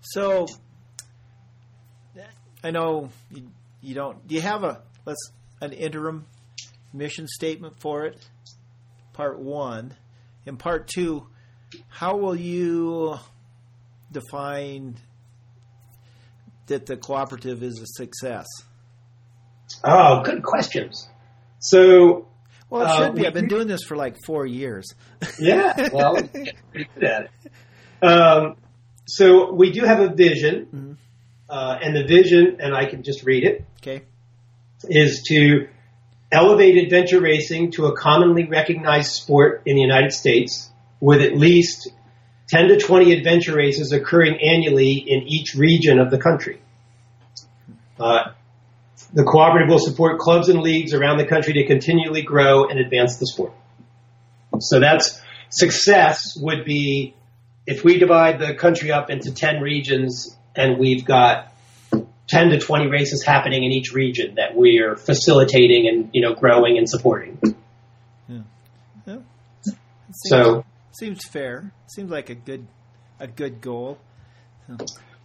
So 0.00 0.46
I 2.62 2.70
know 2.70 3.10
you, 3.30 3.50
you 3.80 3.94
don't. 3.94 4.26
Do 4.26 4.34
you 4.34 4.40
have 4.40 4.64
a 4.64 4.82
let's 5.04 5.32
an 5.60 5.72
interim 5.72 6.26
mission 6.92 7.26
statement 7.26 7.80
for 7.80 8.06
it? 8.06 8.18
Part 9.12 9.38
one, 9.38 9.94
and 10.46 10.58
part 10.58 10.88
two. 10.88 11.26
How 11.88 12.16
will 12.16 12.36
you 12.36 13.18
define 14.10 14.96
that 16.66 16.86
the 16.86 16.96
cooperative 16.96 17.62
is 17.62 17.80
a 17.80 17.86
success? 17.86 18.46
Oh, 19.82 20.22
good 20.22 20.42
questions. 20.42 21.08
So 21.64 22.26
Well, 22.70 22.82
it 22.82 22.86
Uh, 22.88 22.96
should 23.06 23.14
be. 23.14 23.26
I've 23.26 23.34
been 23.34 23.46
doing 23.48 23.68
this 23.68 23.82
for 23.84 23.96
like 23.96 24.16
four 24.26 24.44
years. 24.46 24.86
yeah, 25.38 25.88
well, 25.92 26.14
pretty 26.16 26.88
good 26.94 27.04
at 27.04 27.22
it. 27.22 28.04
Um, 28.04 28.56
so 29.06 29.52
we 29.52 29.70
do 29.70 29.84
have 29.84 30.00
a 30.00 30.08
vision, 30.12 30.66
Mhm. 30.74 30.96
uh, 31.48 31.78
and 31.82 31.94
the 31.96 32.04
vision, 32.04 32.56
and 32.60 32.74
I 32.74 32.86
can 32.86 33.02
just 33.02 33.22
read 33.24 33.44
it. 33.44 33.64
Okay. 33.80 34.02
is 34.86 35.22
to 35.28 35.66
elevate 36.32 36.76
adventure 36.76 37.18
racing 37.20 37.70
to 37.70 37.86
a 37.86 37.96
commonly 37.96 38.44
recognized 38.44 39.12
sport 39.12 39.62
in 39.64 39.76
the 39.76 39.80
United 39.82 40.12
States 40.12 40.68
with 41.00 41.22
at 41.22 41.34
least 41.36 41.90
10 42.50 42.68
to 42.68 42.76
20 42.78 43.12
adventure 43.12 43.54
races 43.54 43.92
occurring 43.92 44.34
annually 44.42 44.92
in 44.92 45.22
each 45.26 45.54
region 45.54 45.98
of 45.98 46.10
the 46.10 46.18
country. 46.18 46.58
Uh, 47.98 48.32
the 49.14 49.22
cooperative 49.22 49.68
will 49.70 49.78
support 49.78 50.18
clubs 50.18 50.48
and 50.48 50.60
leagues 50.60 50.92
around 50.92 51.18
the 51.18 51.26
country 51.26 51.52
to 51.54 51.66
continually 51.66 52.22
grow 52.22 52.66
and 52.68 52.78
advance 52.80 53.16
the 53.16 53.26
sport. 53.26 53.52
So 54.58 54.80
that's 54.80 55.20
success 55.50 56.36
would 56.36 56.64
be 56.64 57.14
if 57.66 57.84
we 57.84 57.98
divide 57.98 58.40
the 58.40 58.54
country 58.54 58.90
up 58.90 59.10
into 59.10 59.32
10 59.32 59.60
regions 59.60 60.36
and 60.56 60.78
we've 60.78 61.04
got 61.04 61.52
10 62.26 62.50
to 62.50 62.58
20 62.58 62.88
races 62.88 63.24
happening 63.24 63.64
in 63.64 63.70
each 63.72 63.92
region 63.92 64.34
that 64.34 64.54
we're 64.54 64.96
facilitating 64.96 65.86
and, 65.88 66.10
you 66.12 66.20
know, 66.20 66.34
growing 66.34 66.76
and 66.76 66.88
supporting. 66.88 67.38
Yeah. 68.28 68.38
It 69.06 69.14
seems, 69.64 69.76
So, 70.28 70.64
seems 70.92 71.24
fair. 71.24 71.72
Seems 71.86 72.10
like 72.10 72.30
a 72.30 72.34
good 72.34 72.66
a 73.20 73.26
good 73.28 73.60
goal. 73.60 73.98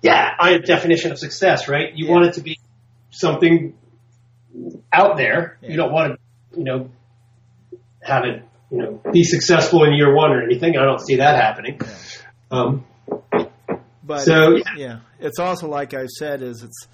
yeah, 0.04 0.30
I 0.40 0.60
definition 0.60 1.12
of 1.12 1.18
success, 1.18 1.68
right? 1.68 1.94
You 1.96 2.06
Yeah. 2.06 2.12
want 2.12 2.26
it 2.26 2.34
to 2.36 2.42
be 2.42 2.58
something 3.20 3.76
out 4.92 5.18
there. 5.18 5.58
Yeah. 5.62 5.70
You 5.72 5.78
don't 5.78 5.92
want 5.92 6.14
to, 6.14 6.58
you 6.58 6.64
know, 6.64 6.90
have 8.02 8.24
it, 8.26 8.44
you 8.72 8.78
know, 8.78 9.02
be 9.12 9.24
successful 9.24 9.84
in 9.84 9.94
year 9.94 10.14
one 10.14 10.32
or 10.32 10.44
anything. 10.44 10.78
I 10.78 10.86
don't 10.86 11.00
see 11.02 11.18
that 11.18 11.36
happening. 11.36 11.80
Um, 12.52 12.86
But 14.04 14.20
So, 14.20 14.56
yeah. 14.56 14.64
yeah, 14.76 15.00
it's 15.20 15.40
also 15.40 15.68
like 15.68 15.94
I've 15.94 16.10
said 16.10 16.42
is 16.42 16.64
it's 16.64 16.88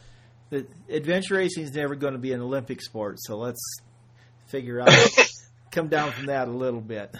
adventure 0.90 1.36
racing 1.36 1.64
is 1.64 1.74
never 1.74 1.96
going 1.96 2.14
to 2.14 2.20
be 2.20 2.34
an 2.34 2.42
Olympic 2.42 2.82
sport. 2.82 3.18
So 3.20 3.38
let's 3.38 3.62
figure 4.48 4.82
out 4.82 4.90
come 5.72 5.88
down 5.88 6.12
from 6.12 6.28
that 6.28 6.48
a 6.48 6.52
little 6.52 6.82
bit. 6.82 7.16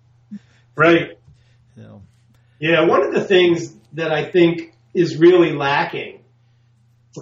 right. 0.76 1.18
Know. 1.76 2.02
Yeah, 2.58 2.86
one 2.86 3.02
of 3.04 3.12
the 3.12 3.24
things 3.24 3.74
that 3.94 4.12
I 4.12 4.30
think 4.30 4.74
is 4.94 5.16
really 5.16 5.52
lacking, 5.52 6.20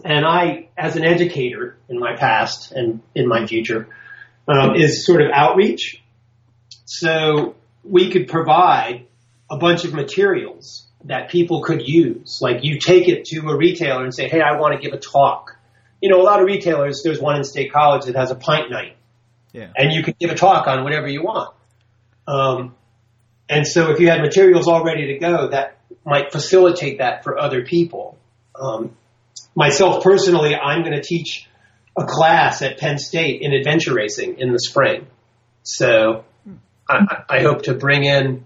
and 0.04 0.24
I, 0.24 0.68
as 0.76 0.96
an 0.96 1.04
educator 1.04 1.76
in 1.88 1.98
my 1.98 2.16
past 2.16 2.72
and 2.72 3.00
in 3.14 3.28
my 3.28 3.46
future, 3.46 3.88
um, 4.48 4.74
is 4.74 5.04
sort 5.04 5.20
of 5.22 5.30
outreach. 5.32 6.02
So 6.84 7.54
we 7.84 8.10
could 8.10 8.28
provide 8.28 9.06
a 9.50 9.56
bunch 9.56 9.84
of 9.84 9.92
materials 9.92 10.86
that 11.04 11.30
people 11.30 11.62
could 11.62 11.82
use. 11.84 12.38
Like 12.40 12.58
you 12.62 12.78
take 12.78 13.08
it 13.08 13.24
to 13.26 13.48
a 13.48 13.56
retailer 13.56 14.02
and 14.02 14.14
say, 14.14 14.28
"Hey, 14.28 14.40
I 14.40 14.58
want 14.58 14.74
to 14.74 14.80
give 14.80 14.94
a 14.96 15.00
talk." 15.00 15.56
You 16.00 16.10
know, 16.10 16.20
a 16.20 16.24
lot 16.24 16.40
of 16.40 16.46
retailers. 16.46 17.02
There's 17.04 17.20
one 17.20 17.36
in 17.36 17.44
State 17.44 17.72
College 17.72 18.06
that 18.06 18.16
has 18.16 18.30
a 18.30 18.34
pint 18.34 18.70
night, 18.70 18.96
Yeah. 19.52 19.68
and 19.76 19.92
you 19.92 20.02
can 20.02 20.14
give 20.18 20.30
a 20.30 20.34
talk 20.34 20.66
on 20.66 20.84
whatever 20.84 21.08
you 21.08 21.22
want. 21.22 21.54
Um, 22.26 22.74
and 23.48 23.66
so, 23.66 23.90
if 23.90 24.00
you 24.00 24.08
had 24.08 24.20
materials 24.20 24.68
all 24.68 24.84
ready 24.84 25.08
to 25.08 25.18
go, 25.18 25.48
that 25.48 25.78
might 26.04 26.32
facilitate 26.32 26.98
that 26.98 27.22
for 27.24 27.38
other 27.38 27.62
people. 27.62 28.16
Um, 28.54 28.96
myself 29.54 30.02
personally, 30.02 30.54
I'm 30.54 30.82
going 30.82 30.94
to 30.94 31.02
teach 31.02 31.48
a 31.96 32.04
class 32.04 32.62
at 32.62 32.78
Penn 32.78 32.98
State 32.98 33.42
in 33.42 33.52
adventure 33.52 33.94
racing 33.94 34.38
in 34.38 34.52
the 34.52 34.58
spring. 34.58 35.06
So 35.62 36.24
I, 36.88 37.24
I 37.28 37.42
hope 37.42 37.62
to 37.64 37.74
bring 37.74 38.04
in, 38.04 38.44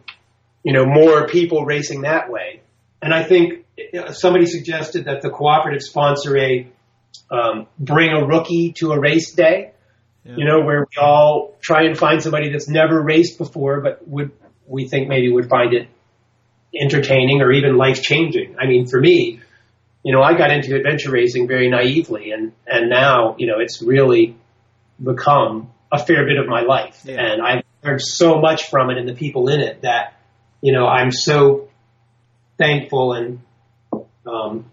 you 0.64 0.72
know, 0.72 0.84
more 0.84 1.26
people 1.26 1.64
racing 1.64 2.02
that 2.02 2.30
way. 2.30 2.62
And 3.00 3.14
I 3.14 3.22
think 3.22 3.64
somebody 4.12 4.46
suggested 4.46 5.04
that 5.04 5.22
the 5.22 5.30
cooperative 5.30 5.82
sponsor 5.82 6.36
a 6.36 6.68
um, 7.30 7.66
bring 7.78 8.10
a 8.10 8.26
rookie 8.26 8.72
to 8.78 8.92
a 8.92 9.00
race 9.00 9.32
day. 9.32 9.72
Yeah. 10.24 10.34
You 10.38 10.44
know, 10.44 10.60
where 10.64 10.80
we 10.80 11.00
all 11.00 11.56
try 11.62 11.84
and 11.84 11.96
find 11.96 12.20
somebody 12.20 12.50
that's 12.50 12.68
never 12.68 13.00
raced 13.00 13.38
before, 13.38 13.80
but 13.80 14.06
would 14.08 14.32
we 14.66 14.88
think 14.88 15.08
maybe 15.08 15.30
would 15.30 15.48
find 15.48 15.72
it 15.72 15.88
entertaining 16.74 17.42
or 17.42 17.52
even 17.52 17.76
life 17.76 18.02
changing. 18.02 18.56
I 18.58 18.66
mean, 18.66 18.86
for 18.86 19.00
me, 19.00 19.40
you 20.06 20.12
know, 20.12 20.22
I 20.22 20.38
got 20.38 20.52
into 20.52 20.76
adventure 20.76 21.10
racing 21.10 21.48
very 21.48 21.68
naively, 21.68 22.30
and 22.30 22.52
and 22.64 22.88
now 22.88 23.34
you 23.38 23.48
know 23.48 23.58
it's 23.58 23.82
really 23.82 24.36
become 25.02 25.72
a 25.90 25.98
fair 25.98 26.24
bit 26.24 26.38
of 26.38 26.46
my 26.46 26.62
life, 26.62 27.02
Yeah. 27.04 27.20
and 27.20 27.42
I've 27.42 27.64
learned 27.82 28.00
so 28.02 28.40
much 28.40 28.70
from 28.70 28.90
it 28.90 28.98
and 28.98 29.08
the 29.08 29.14
people 29.14 29.48
in 29.48 29.60
it 29.60 29.82
that 29.82 30.14
you 30.60 30.72
know 30.72 30.86
I'm 30.86 31.10
so 31.10 31.68
thankful 32.56 33.14
and 33.14 33.40
um, 34.24 34.70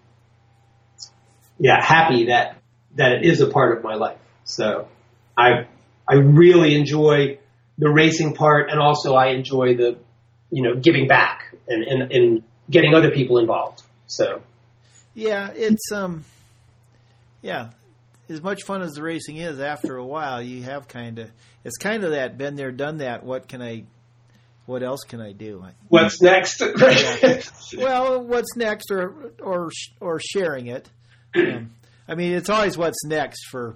yeah 1.58 1.84
happy 1.84 2.26
that 2.26 2.58
that 2.96 3.14
it 3.14 3.26
is 3.26 3.42
a 3.42 3.48
part 3.48 3.76
of 3.76 3.84
my 3.84 3.96
life. 3.96 4.20
So 4.44 4.88
I 5.36 5.66
I 6.08 6.14
really 6.14 6.76
enjoy 6.76 7.40
the 7.80 7.90
racing 7.90 8.36
part, 8.36 8.70
and 8.70 8.80
also 8.80 9.16
I 9.16 9.30
enjoy 9.30 9.78
the 9.78 9.98
you 10.52 10.62
know 10.62 10.76
giving 10.76 11.08
back 11.08 11.56
and 11.68 11.84
and, 11.84 12.12
and 12.12 12.44
getting 12.70 12.94
other 12.94 13.10
people 13.10 13.40
involved. 13.40 13.82
So. 14.06 14.44
Yeah, 15.14 15.52
it's 15.56 15.92
um, 15.92 16.24
yeah, 17.42 17.70
as 18.30 18.42
much 18.42 18.64
fun 18.64 18.82
as 18.82 18.94
the 18.94 19.04
racing 19.04 19.38
is. 19.38 19.60
After 19.60 19.96
a 19.98 20.06
while, 20.06 20.42
you 20.42 20.64
have 20.64 20.88
kind 20.88 21.20
of 21.20 21.32
it's 21.64 21.78
kind 21.78 22.04
of 22.04 22.12
that 22.12 22.38
been 22.38 22.56
there, 22.56 22.72
done 22.72 22.98
that. 22.98 23.24
What 23.24 23.48
can 23.48 23.62
I? 23.62 23.84
What 24.66 24.82
else 24.82 25.02
can 25.02 25.20
I 25.22 25.34
do? 25.34 25.64
What's 25.90 26.22
next? 26.22 26.62
Well, 27.78 28.24
what's 28.24 28.56
next, 28.56 28.92
or 28.92 29.32
or 29.42 29.70
or 30.00 30.20
sharing 30.20 30.68
it. 30.68 30.90
Um, 31.36 31.72
I 32.08 32.16
mean, 32.16 32.34
it's 32.34 32.50
always 32.50 32.78
what's 32.78 33.04
next 33.06 33.46
for 33.50 33.76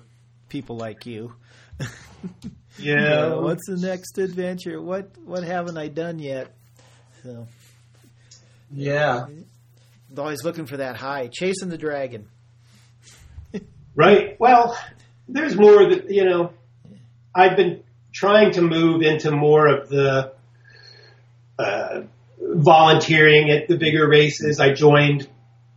people 0.50 0.78
like 0.78 1.06
you. 1.06 1.34
You 2.80 2.95
know, 2.95 3.41
what's 3.41 3.65
the 3.67 3.78
next 3.78 4.19
adventure? 4.19 4.80
What 4.80 5.10
what 5.26 5.43
haven't 5.43 5.78
I 5.78 5.88
done 5.88 6.19
yet? 6.19 6.54
So, 7.23 7.47
yeah. 8.71 9.26
Always 10.17 10.43
looking 10.43 10.65
for 10.65 10.77
that 10.77 10.95
high, 10.95 11.27
chasing 11.32 11.69
the 11.69 11.77
dragon. 11.77 12.27
Right. 13.95 14.39
Well, 14.39 14.77
there's 15.27 15.56
more 15.56 15.89
that 15.89 16.10
you 16.12 16.23
know. 16.25 16.53
I've 17.34 17.56
been 17.58 17.84
trying 18.13 18.51
to 18.53 18.62
move 18.62 19.01
into 19.01 19.32
more 19.32 19.67
of 19.67 19.89
the 19.89 20.34
uh, 21.60 22.01
volunteering 22.39 23.49
at 23.51 23.67
the 23.67 23.77
bigger 23.77 24.08
races. 24.08 24.60
I 24.60 24.73
joined 24.73 25.27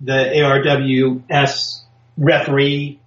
the 0.00 0.12
ARWS 0.12 1.80
referee 2.16 3.00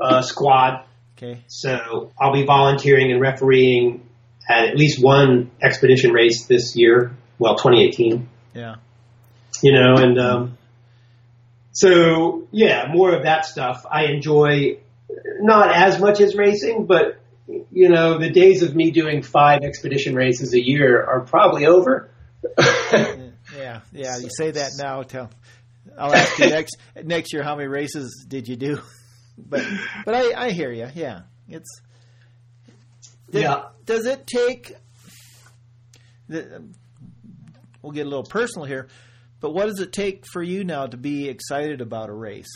uh, 0.00 0.22
squad, 0.22 0.84
Okay. 1.16 1.42
so 1.46 2.12
I'll 2.18 2.32
be 2.32 2.44
volunteering 2.46 3.10
and 3.12 3.20
refereeing 3.20 4.06
at 4.48 4.68
at 4.68 4.76
least 4.76 5.02
one 5.02 5.50
expedition 5.60 6.12
race 6.12 6.46
this 6.46 6.76
year. 6.76 7.14
Well, 7.38 7.56
2018 7.56 8.28
Yeah. 8.54 8.76
You 9.62 9.72
know, 9.72 9.94
and 9.96 10.18
um, 10.18 10.58
so 11.72 12.46
yeah, 12.50 12.86
more 12.92 13.14
of 13.14 13.22
that 13.24 13.46
stuff. 13.46 13.84
I 13.90 14.06
enjoy 14.06 14.78
not 15.40 15.74
as 15.74 16.00
much 16.00 16.20
as 16.20 16.34
racing, 16.34 16.86
but 16.86 17.20
you 17.46 17.88
know, 17.88 18.18
the 18.18 18.30
days 18.30 18.62
of 18.62 18.74
me 18.74 18.90
doing 18.90 19.22
five 19.22 19.60
expedition 19.62 20.14
races 20.14 20.52
a 20.54 20.60
year 20.62 21.02
are 21.04 21.20
probably 21.20 21.66
over. 21.66 22.10
Yeah, 23.56 23.80
yeah. 23.92 24.18
You 24.18 24.28
say 24.30 24.50
that 24.52 24.72
now. 24.78 25.02
Tell. 25.02 25.30
I'll 25.98 26.14
ask 26.14 26.38
you 26.38 26.50
next 26.50 26.76
next 27.02 27.32
year 27.32 27.42
how 27.42 27.56
many 27.56 27.68
races 27.68 28.24
did 28.28 28.46
you 28.48 28.56
do? 28.56 28.80
But 29.38 29.64
but 30.04 30.14
I, 30.14 30.46
I 30.46 30.50
hear 30.50 30.70
you. 30.72 30.88
Yeah, 30.94 31.22
it's. 31.48 31.80
Did- 33.30 33.42
Yeah. 33.42 33.64
Does 33.86 34.04
it 34.04 34.26
take? 34.26 34.74
The, 36.28 36.62
we'll 37.80 37.92
get 37.92 38.04
a 38.06 38.08
little 38.08 38.24
personal 38.24 38.66
here, 38.66 38.88
but 39.40 39.52
what 39.52 39.66
does 39.66 39.80
it 39.80 39.92
take 39.92 40.24
for 40.32 40.42
you 40.42 40.64
now 40.64 40.86
to 40.86 40.96
be 40.96 41.28
excited 41.28 41.80
about 41.80 42.08
a 42.08 42.14
race? 42.14 42.50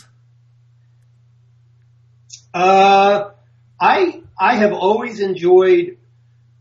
Uh, 2.53 3.31
I 3.79 4.21
I 4.39 4.55
have 4.55 4.73
always 4.73 5.19
enjoyed 5.19 5.97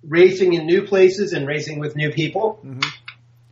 racing 0.03 0.55
in 0.55 0.67
new 0.67 0.83
places 0.87 1.33
and 1.33 1.47
racing 1.47 1.79
with 1.79 1.97
new 1.97 2.11
people. 2.11 2.61
Mhm. 2.65 2.85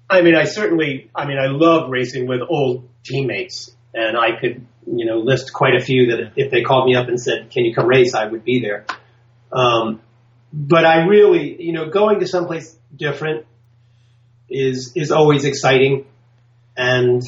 I 0.09 0.23
mean, 0.23 0.35
I 0.35 0.45
certainly, 0.45 1.11
I 1.15 1.27
mean, 1.27 1.39
I 1.39 1.47
love 1.47 1.91
racing 1.91 2.27
with 2.27 2.41
old 2.49 2.89
teammates, 3.05 3.71
and 3.95 4.17
I 4.17 4.33
could, 4.41 4.67
you 4.87 5.05
know, 5.05 5.19
list 5.19 5.53
quite 5.53 5.77
a 5.77 5.81
few 5.81 6.11
that 6.11 6.33
if 6.37 6.51
they 6.51 6.63
called 6.63 6.87
me 6.87 6.97
up 6.97 7.09
and 7.09 7.21
said, 7.21 7.51
"Can 7.51 7.65
you 7.65 7.75
come 7.75 7.87
race?" 7.87 8.15
I 8.15 8.27
would 8.27 8.45
be 8.45 8.61
there. 8.61 8.87
Um, 9.53 10.01
but 10.53 10.85
I 10.85 11.05
really, 11.07 11.63
you 11.63 11.73
know, 11.73 11.89
going 11.91 12.21
to 12.21 12.27
someplace 12.27 12.77
different 12.97 13.47
is 14.49 14.93
is 14.97 15.13
always 15.13 15.45
exciting, 15.45 16.07
and 16.81 17.23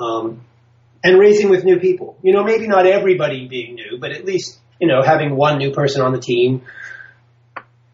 um, 0.00 0.44
and 1.02 1.18
racing 1.18 1.50
with 1.50 1.64
new 1.64 1.78
people. 1.80 2.16
You 2.22 2.32
know, 2.32 2.44
maybe 2.44 2.66
not 2.68 2.86
everybody 2.86 3.46
being 3.48 3.74
new, 3.74 3.98
but 4.00 4.12
at 4.12 4.24
least 4.24 4.58
you 4.80 4.86
know 4.88 5.02
having 5.02 5.34
one 5.36 5.58
new 5.58 5.72
person 5.72 6.02
on 6.02 6.12
the 6.12 6.20
team. 6.20 6.62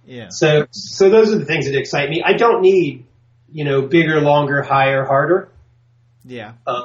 Yeah, 0.07 0.27
So 0.31 0.67
so 0.71 1.09
those 1.09 1.33
are 1.35 1.39
the 1.39 1.47
things 1.47 1.65
that 1.67 1.77
excite 1.79 2.11
me. 2.11 2.23
I 2.25 2.35
don't 2.35 2.61
need 2.61 3.07
you 3.51 3.65
know 3.65 3.83
bigger, 3.83 4.21
longer, 4.21 4.63
higher, 4.63 5.05
harder. 5.05 5.49
yeah, 6.25 6.53
Uh, 6.67 6.85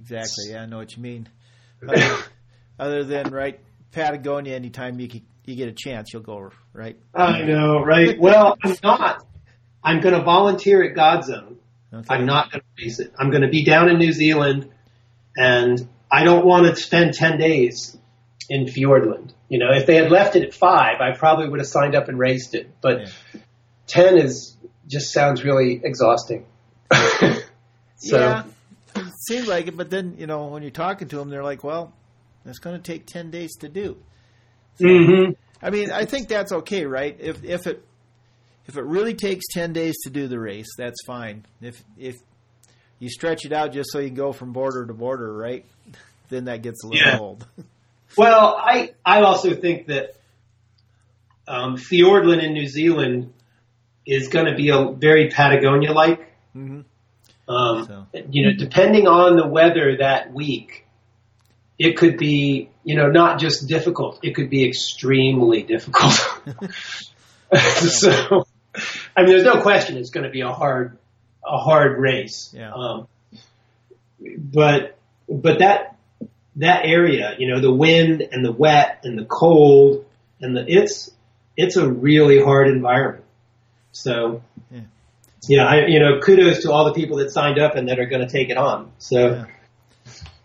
exactly. 0.00 0.50
Yeah, 0.50 0.62
I 0.62 0.66
know 0.66 0.78
what 0.78 0.96
you 0.96 1.02
mean. 1.02 1.28
Other, 1.88 2.16
other 2.78 3.04
than 3.04 3.30
right, 3.30 3.58
Patagonia. 3.92 4.54
Anytime 4.54 5.00
you 5.00 5.08
can, 5.08 5.22
you 5.46 5.54
get 5.56 5.68
a 5.68 5.72
chance, 5.72 6.12
you'll 6.12 6.22
go 6.22 6.50
right. 6.74 6.96
I 7.14 7.42
know, 7.42 7.82
right? 7.82 8.18
Well, 8.18 8.56
I'm 8.62 8.76
not. 8.82 9.24
I'm 9.82 10.00
going 10.00 10.14
to 10.14 10.22
volunteer 10.22 10.82
at 10.84 10.94
Godzone. 10.94 11.56
Okay. 11.92 12.14
I'm 12.14 12.26
not 12.26 12.52
going 12.52 12.60
to 12.62 12.84
race 12.84 13.00
it. 13.00 13.12
I'm 13.18 13.30
going 13.30 13.42
to 13.42 13.48
be 13.48 13.64
down 13.64 13.88
in 13.88 13.98
New 13.98 14.12
Zealand, 14.12 14.70
and 15.36 15.88
I 16.10 16.24
don't 16.24 16.46
want 16.46 16.66
to 16.66 16.76
spend 16.80 17.14
ten 17.14 17.38
days 17.38 17.96
in 18.48 18.66
Fiordland. 18.66 19.32
You 19.48 19.58
know, 19.58 19.72
if 19.72 19.86
they 19.86 19.96
had 19.96 20.10
left 20.10 20.36
it 20.36 20.44
at 20.44 20.54
five, 20.54 21.00
I 21.00 21.16
probably 21.16 21.48
would 21.48 21.58
have 21.60 21.68
signed 21.68 21.94
up 21.96 22.08
and 22.08 22.18
raced 22.18 22.54
it. 22.54 22.70
But 22.80 23.00
Yeah. 23.00 23.40
ten 23.86 24.18
is 24.18 24.56
just 24.86 25.12
sounds 25.12 25.44
really 25.44 25.80
exhausting. 25.82 26.46
so 26.92 28.18
Yeah, 28.18 28.42
it 28.96 29.12
seems 29.28 29.48
like 29.48 29.66
it, 29.68 29.76
but 29.76 29.90
then 29.90 30.16
you 30.18 30.26
know 30.26 30.46
when 30.46 30.62
you're 30.62 30.70
talking 30.70 31.08
to 31.08 31.16
them, 31.16 31.28
they're 31.28 31.44
like, 31.44 31.64
"Well, 31.64 31.92
it's 32.44 32.58
going 32.58 32.80
to 32.80 32.82
take 32.82 33.06
ten 33.06 33.30
days 33.30 33.56
to 33.60 33.68
do." 33.68 33.96
hmm 34.78 35.32
I 35.62 35.68
mean, 35.70 35.90
I 35.90 36.06
think 36.06 36.28
that's 36.28 36.52
okay, 36.52 36.86
right? 36.86 37.16
If 37.18 37.44
if 37.44 37.66
it 37.66 37.84
if 38.66 38.76
it 38.76 38.84
really 38.84 39.14
takes 39.14 39.46
ten 39.52 39.72
days 39.72 39.96
to 40.04 40.10
do 40.10 40.28
the 40.28 40.38
race, 40.38 40.68
that's 40.78 41.02
fine. 41.04 41.44
If 41.60 41.82
if 41.98 42.16
you 42.98 43.08
stretch 43.08 43.44
it 43.44 43.52
out 43.52 43.72
just 43.72 43.90
so 43.92 43.98
you 43.98 44.08
can 44.08 44.16
go 44.16 44.32
from 44.32 44.52
border 44.52 44.86
to 44.86 44.92
border, 44.94 45.32
right? 45.32 45.64
Then 46.28 46.44
that 46.44 46.62
gets 46.62 46.84
a 46.84 46.86
little 46.88 47.06
Yeah. 47.06 47.18
old. 47.18 47.46
Well, 48.16 48.56
I 48.58 48.90
I 49.06 49.20
also 49.22 49.54
think 49.54 49.86
that 49.86 50.16
um, 51.46 51.76
Fiordland 51.76 52.42
in 52.42 52.54
New 52.54 52.66
Zealand 52.66 53.32
is 54.04 54.26
going 54.28 54.46
to 54.46 54.56
be 54.56 54.70
a 54.70 54.90
very 54.90 55.30
Patagonia 55.30 55.92
like. 55.92 56.20
hmm 56.52 56.80
Um, 57.48 57.84
So. 57.86 58.06
You 58.30 58.46
know, 58.46 58.52
depending 58.58 59.06
on 59.06 59.36
the 59.36 59.46
weather 59.46 59.96
that 59.98 60.32
week, 60.32 60.86
it 61.78 61.96
could 61.96 62.16
be 62.18 62.68
you 62.82 62.96
know 62.96 63.06
not 63.10 63.38
just 63.38 63.68
difficult; 63.68 64.18
it 64.24 64.34
could 64.34 64.50
be 64.50 64.66
extremely 64.66 65.62
difficult. 65.74 66.14
so, 67.54 68.44
I 69.16 69.22
mean, 69.22 69.30
there's 69.30 69.44
no 69.44 69.60
question 69.62 69.96
it's 69.96 70.10
going 70.10 70.24
to 70.24 70.30
be 70.30 70.40
a 70.40 70.52
hard 70.52 70.98
a 71.44 71.58
hard 71.58 71.98
race. 71.98 72.52
Yeah. 72.54 72.72
Um, 72.72 73.08
but 74.36 74.98
but 75.28 75.58
that 75.60 75.96
that 76.56 76.84
area, 76.84 77.34
you 77.38 77.48
know, 77.48 77.60
the 77.60 77.72
wind 77.72 78.22
and 78.32 78.44
the 78.44 78.52
wet 78.52 79.00
and 79.04 79.18
the 79.18 79.24
cold 79.24 80.04
and 80.40 80.56
the 80.56 80.64
it's 80.66 81.10
it's 81.56 81.76
a 81.76 81.90
really 81.90 82.42
hard 82.42 82.68
environment. 82.68 83.24
So 83.92 84.42
yeah, 85.48 85.64
I, 85.64 85.86
you 85.86 86.00
know, 86.00 86.20
kudos 86.20 86.62
to 86.62 86.72
all 86.72 86.84
the 86.84 86.92
people 86.92 87.18
that 87.18 87.30
signed 87.30 87.58
up 87.58 87.74
and 87.74 87.88
that 87.88 87.98
are 87.98 88.06
going 88.06 88.26
to 88.26 88.30
take 88.30 88.50
it 88.50 88.56
on. 88.56 88.92
So, 88.98 89.28
Yeah. 89.28 89.44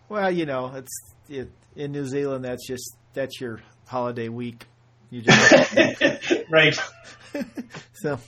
Well, 0.08 0.30
you 0.30 0.46
know, 0.46 0.72
it's 0.74 1.12
it, 1.28 1.50
in 1.74 1.92
New 1.92 2.06
Zealand. 2.06 2.44
That's 2.44 2.66
just 2.66 2.96
that's 3.12 3.40
your 3.40 3.60
holiday 3.86 4.28
week. 4.28 4.64
You 5.10 5.22
just 5.22 5.74
right. 6.50 6.78
so. 7.94 8.18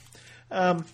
Um, 0.50 0.84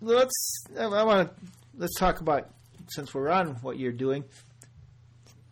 let's. 0.00 0.64
I 0.78 0.86
want 1.04 1.28
to 1.28 1.46
let's 1.76 1.94
talk 1.98 2.20
about 2.20 2.50
since 2.88 3.14
we're 3.14 3.28
on 3.28 3.56
what 3.62 3.78
you're 3.78 3.92
doing. 3.92 4.24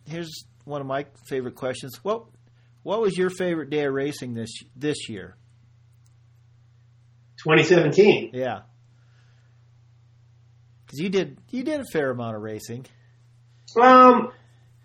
Here's 0.05 0.31
one 0.65 0.81
of 0.81 0.87
my 0.87 1.05
favorite 1.27 1.55
questions. 1.55 1.99
What 2.03 2.25
what 2.83 3.01
was 3.01 3.17
your 3.17 3.29
favorite 3.29 3.69
day 3.69 3.85
of 3.85 3.93
racing 3.93 4.33
this 4.33 4.51
this 4.75 5.09
year? 5.09 5.35
2017. 7.43 8.31
Yeah, 8.33 8.61
because 10.85 10.99
you 10.99 11.09
did 11.09 11.37
you 11.49 11.63
did 11.63 11.81
a 11.81 11.85
fair 11.91 12.11
amount 12.11 12.35
of 12.35 12.41
racing. 12.41 12.85
Um, 13.79 14.31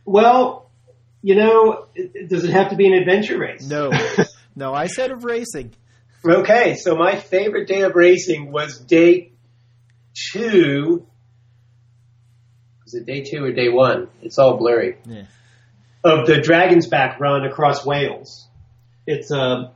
well, 0.04 0.70
you 1.22 1.34
know, 1.36 1.86
does 2.28 2.44
it 2.44 2.50
have 2.50 2.70
to 2.70 2.76
be 2.76 2.86
an 2.86 2.94
adventure 2.94 3.38
race? 3.38 3.66
No, 3.68 3.90
no, 4.56 4.74
I 4.74 4.86
said 4.86 5.10
of 5.10 5.24
racing. 5.24 5.74
Okay, 6.24 6.74
so 6.74 6.96
my 6.96 7.16
favorite 7.16 7.66
day 7.66 7.80
of 7.82 7.94
racing 7.94 8.52
was 8.52 8.78
day 8.78 9.32
two. 10.32 11.06
Was 12.84 12.94
it 12.94 13.06
day 13.06 13.22
two 13.22 13.44
or 13.44 13.52
day 13.52 13.70
one? 13.70 14.08
It's 14.20 14.38
all 14.38 14.58
blurry. 14.58 14.98
Yeah. 15.06 15.22
Of 16.04 16.26
the 16.26 16.40
Dragon's 16.40 16.86
Back 16.86 17.20
run 17.20 17.44
across 17.44 17.86
Wales. 17.86 18.48
It's 19.06 19.30
a 19.30 19.72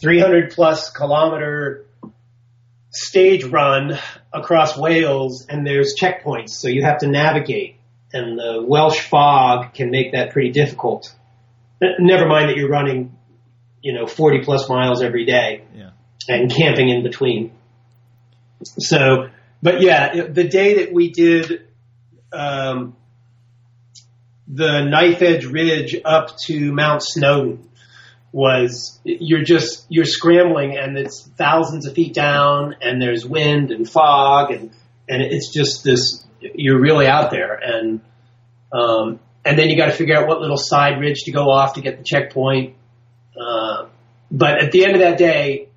300 0.00 0.52
plus 0.52 0.90
kilometer 0.90 1.86
stage 2.90 3.44
run 3.44 3.98
across 4.32 4.76
Wales, 4.76 5.46
and 5.48 5.66
there's 5.66 5.94
checkpoints, 6.00 6.50
so 6.50 6.68
you 6.68 6.82
have 6.82 6.98
to 6.98 7.06
navigate. 7.06 7.76
And 8.12 8.38
the 8.38 8.62
Welsh 8.66 9.00
fog 9.00 9.74
can 9.74 9.90
make 9.90 10.12
that 10.12 10.32
pretty 10.32 10.50
difficult. 10.50 11.14
Never 11.80 12.26
mind 12.26 12.50
that 12.50 12.56
you're 12.56 12.68
running, 12.68 13.16
you 13.82 13.92
know, 13.92 14.06
40 14.06 14.40
plus 14.44 14.68
miles 14.68 15.02
every 15.02 15.24
day 15.26 15.64
Yeah. 15.76 15.90
and 16.28 16.50
camping 16.54 16.88
in 16.88 17.02
between. 17.02 17.52
So, 18.64 19.28
but 19.62 19.80
yeah, 19.80 20.14
it- 20.16 20.34
the 20.34 20.44
day 20.44 20.84
that 20.84 20.92
we 20.92 21.10
did 21.10 21.66
um, 22.32 22.96
the 24.48 24.84
Knife 24.84 25.22
Edge 25.22 25.44
Ridge 25.46 25.96
up 26.04 26.36
to 26.46 26.72
Mount 26.72 27.02
Snowdon 27.02 27.68
was 28.32 28.98
you're 29.04 29.42
just 29.44 29.84
you're 29.90 30.06
scrambling 30.06 30.76
and 30.78 30.96
it's 30.96 31.28
thousands 31.36 31.86
of 31.86 31.94
feet 31.94 32.14
down 32.14 32.74
and 32.80 33.00
there's 33.00 33.26
wind 33.26 33.70
and 33.70 33.88
fog 33.88 34.50
and 34.50 34.70
and 35.08 35.20
it's 35.22 35.52
just 35.52 35.84
this 35.84 36.24
you're 36.40 36.80
really 36.80 37.06
out 37.06 37.30
there 37.30 37.52
and 37.54 38.00
um, 38.72 39.20
and 39.44 39.58
then 39.58 39.68
you 39.68 39.76
got 39.76 39.86
to 39.86 39.92
figure 39.92 40.16
out 40.16 40.26
what 40.26 40.40
little 40.40 40.56
side 40.56 40.98
ridge 40.98 41.24
to 41.24 41.30
go 41.32 41.50
off 41.50 41.74
to 41.74 41.82
get 41.82 41.98
the 41.98 42.04
checkpoint. 42.04 42.74
But 44.32 44.64
at 44.64 44.72
the 44.72 44.86
end 44.86 44.94
of 44.94 45.00
that 45.00 45.18
day, 45.18 45.68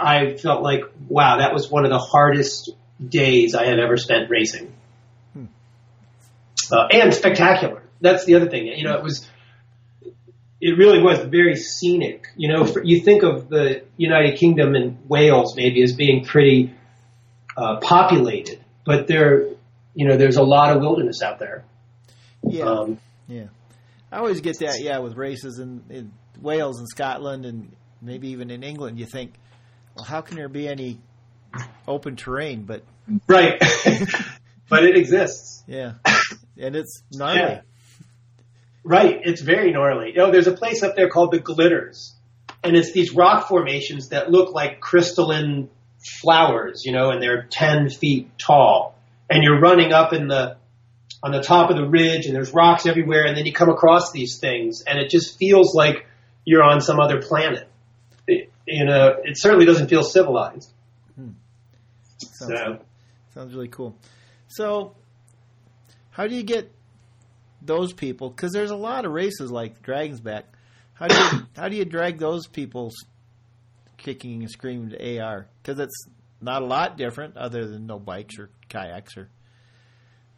I 0.00 0.36
felt 0.36 0.62
like, 0.62 0.82
wow, 1.08 1.38
that 1.38 1.52
was 1.52 1.68
one 1.68 1.84
of 1.84 1.90
the 1.90 1.98
hardest 1.98 2.70
days 3.04 3.56
I 3.56 3.66
have 3.66 3.78
ever 3.78 3.96
spent 3.96 4.30
racing. 4.30 4.72
Uh, 6.72 6.86
and 6.92 7.12
spectacular. 7.12 7.82
That's 8.00 8.24
the 8.24 8.36
other 8.36 8.48
thing. 8.48 8.66
You 8.66 8.84
know, 8.84 8.94
it 8.94 9.02
was, 9.02 9.28
it 10.60 10.78
really 10.78 11.02
was 11.02 11.18
very 11.18 11.56
scenic. 11.56 12.28
You 12.36 12.52
know, 12.52 12.64
for, 12.64 12.80
you 12.84 13.00
think 13.00 13.24
of 13.24 13.48
the 13.48 13.82
United 13.96 14.38
Kingdom 14.38 14.76
and 14.76 14.96
Wales 15.08 15.56
maybe 15.56 15.82
as 15.82 15.92
being 15.92 16.24
pretty 16.24 16.72
uh, 17.56 17.80
populated, 17.80 18.60
but 18.86 19.08
there, 19.08 19.48
you 19.94 20.06
know, 20.06 20.16
there's 20.16 20.36
a 20.36 20.44
lot 20.44 20.76
of 20.76 20.80
wilderness 20.80 21.22
out 21.22 21.40
there. 21.40 21.64
Yeah. 22.44 22.64
Um, 22.66 23.00
Yeah, 23.30 23.46
I 24.10 24.18
always 24.18 24.40
get 24.40 24.58
that. 24.58 24.80
Yeah, 24.80 24.98
with 24.98 25.16
races 25.16 25.60
in, 25.60 25.84
in 25.88 26.12
Wales 26.40 26.78
and 26.78 26.88
Scotland 26.88 27.46
and 27.46 27.70
maybe 28.02 28.28
even 28.28 28.50
in 28.50 28.62
England, 28.62 28.98
you 28.98 29.06
think, 29.06 29.34
well, 29.94 30.04
how 30.04 30.20
can 30.20 30.36
there 30.36 30.48
be 30.48 30.68
any 30.68 30.98
open 31.86 32.16
terrain? 32.16 32.62
But 32.62 32.82
right. 33.26 33.58
but 34.68 34.84
it 34.84 34.96
exists. 34.96 35.62
yeah, 35.66 35.94
and 36.58 36.76
it's 36.76 37.02
gnarly. 37.12 37.40
Yeah. 37.40 37.60
Right. 38.82 39.20
It's 39.24 39.42
very 39.42 39.72
gnarly. 39.72 40.08
You 40.08 40.16
know, 40.16 40.30
there's 40.30 40.46
a 40.46 40.52
place 40.52 40.82
up 40.82 40.96
there 40.96 41.10
called 41.10 41.32
the 41.32 41.38
Glyders, 41.38 42.12
and 42.64 42.76
it's 42.76 42.92
these 42.92 43.14
rock 43.14 43.48
formations 43.48 44.08
that 44.08 44.30
look 44.30 44.52
like 44.52 44.80
crystalline 44.80 45.68
flowers, 46.20 46.82
you 46.84 46.92
know, 46.92 47.10
and 47.10 47.22
they're 47.22 47.46
10 47.50 47.90
feet 47.90 48.30
tall. 48.38 48.96
And 49.28 49.42
you're 49.42 49.60
running 49.60 49.92
up 49.92 50.12
in 50.12 50.28
the, 50.28 50.56
on 51.22 51.32
the 51.32 51.42
top 51.42 51.70
of 51.70 51.76
the 51.76 51.86
ridge, 51.86 52.26
and 52.26 52.34
there's 52.34 52.52
rocks 52.52 52.86
everywhere, 52.86 53.26
and 53.26 53.36
then 53.36 53.46
you 53.46 53.52
come 53.52 53.68
across 53.68 54.12
these 54.12 54.38
things, 54.38 54.82
and 54.82 54.98
it 54.98 55.10
just 55.10 55.38
feels 55.38 55.74
like 55.74 56.06
you're 56.44 56.62
on 56.62 56.80
some 56.80 56.98
other 56.98 57.20
planet. 57.20 57.69
It, 58.30 58.52
you 58.66 58.84
know, 58.84 59.16
it 59.24 59.36
certainly 59.38 59.66
doesn't 59.66 59.88
feel 59.88 60.02
civilized. 60.04 60.72
Sounds, 62.18 62.52
So, 62.58 62.78
sounds 63.34 63.54
really 63.54 63.68
cool. 63.68 63.96
So, 64.48 64.94
how 66.10 66.26
do 66.26 66.34
you 66.34 66.42
get 66.42 66.70
those 67.62 67.92
people? 67.92 68.30
Because 68.30 68.52
there's 68.52 68.70
a 68.70 68.76
lot 68.76 69.04
of 69.04 69.12
races 69.12 69.50
like 69.50 69.82
Dragon's 69.82 70.20
Back. 70.20 70.44
How 70.94 71.08
do 71.08 71.14
you 71.16 71.46
how 71.56 71.68
do 71.68 71.76
you 71.76 71.84
drag 71.84 72.18
those 72.18 72.46
people 72.46 72.90
kicking 73.96 74.42
and 74.42 74.50
screaming 74.50 74.90
to 74.90 75.18
AR? 75.18 75.46
Because 75.62 75.78
it's 75.80 76.04
not 76.40 76.62
a 76.62 76.66
lot 76.66 76.96
different, 76.96 77.36
other 77.36 77.66
than 77.66 77.86
no 77.86 77.98
bikes 77.98 78.38
or 78.38 78.50
kayaks 78.68 79.16
or. 79.16 79.28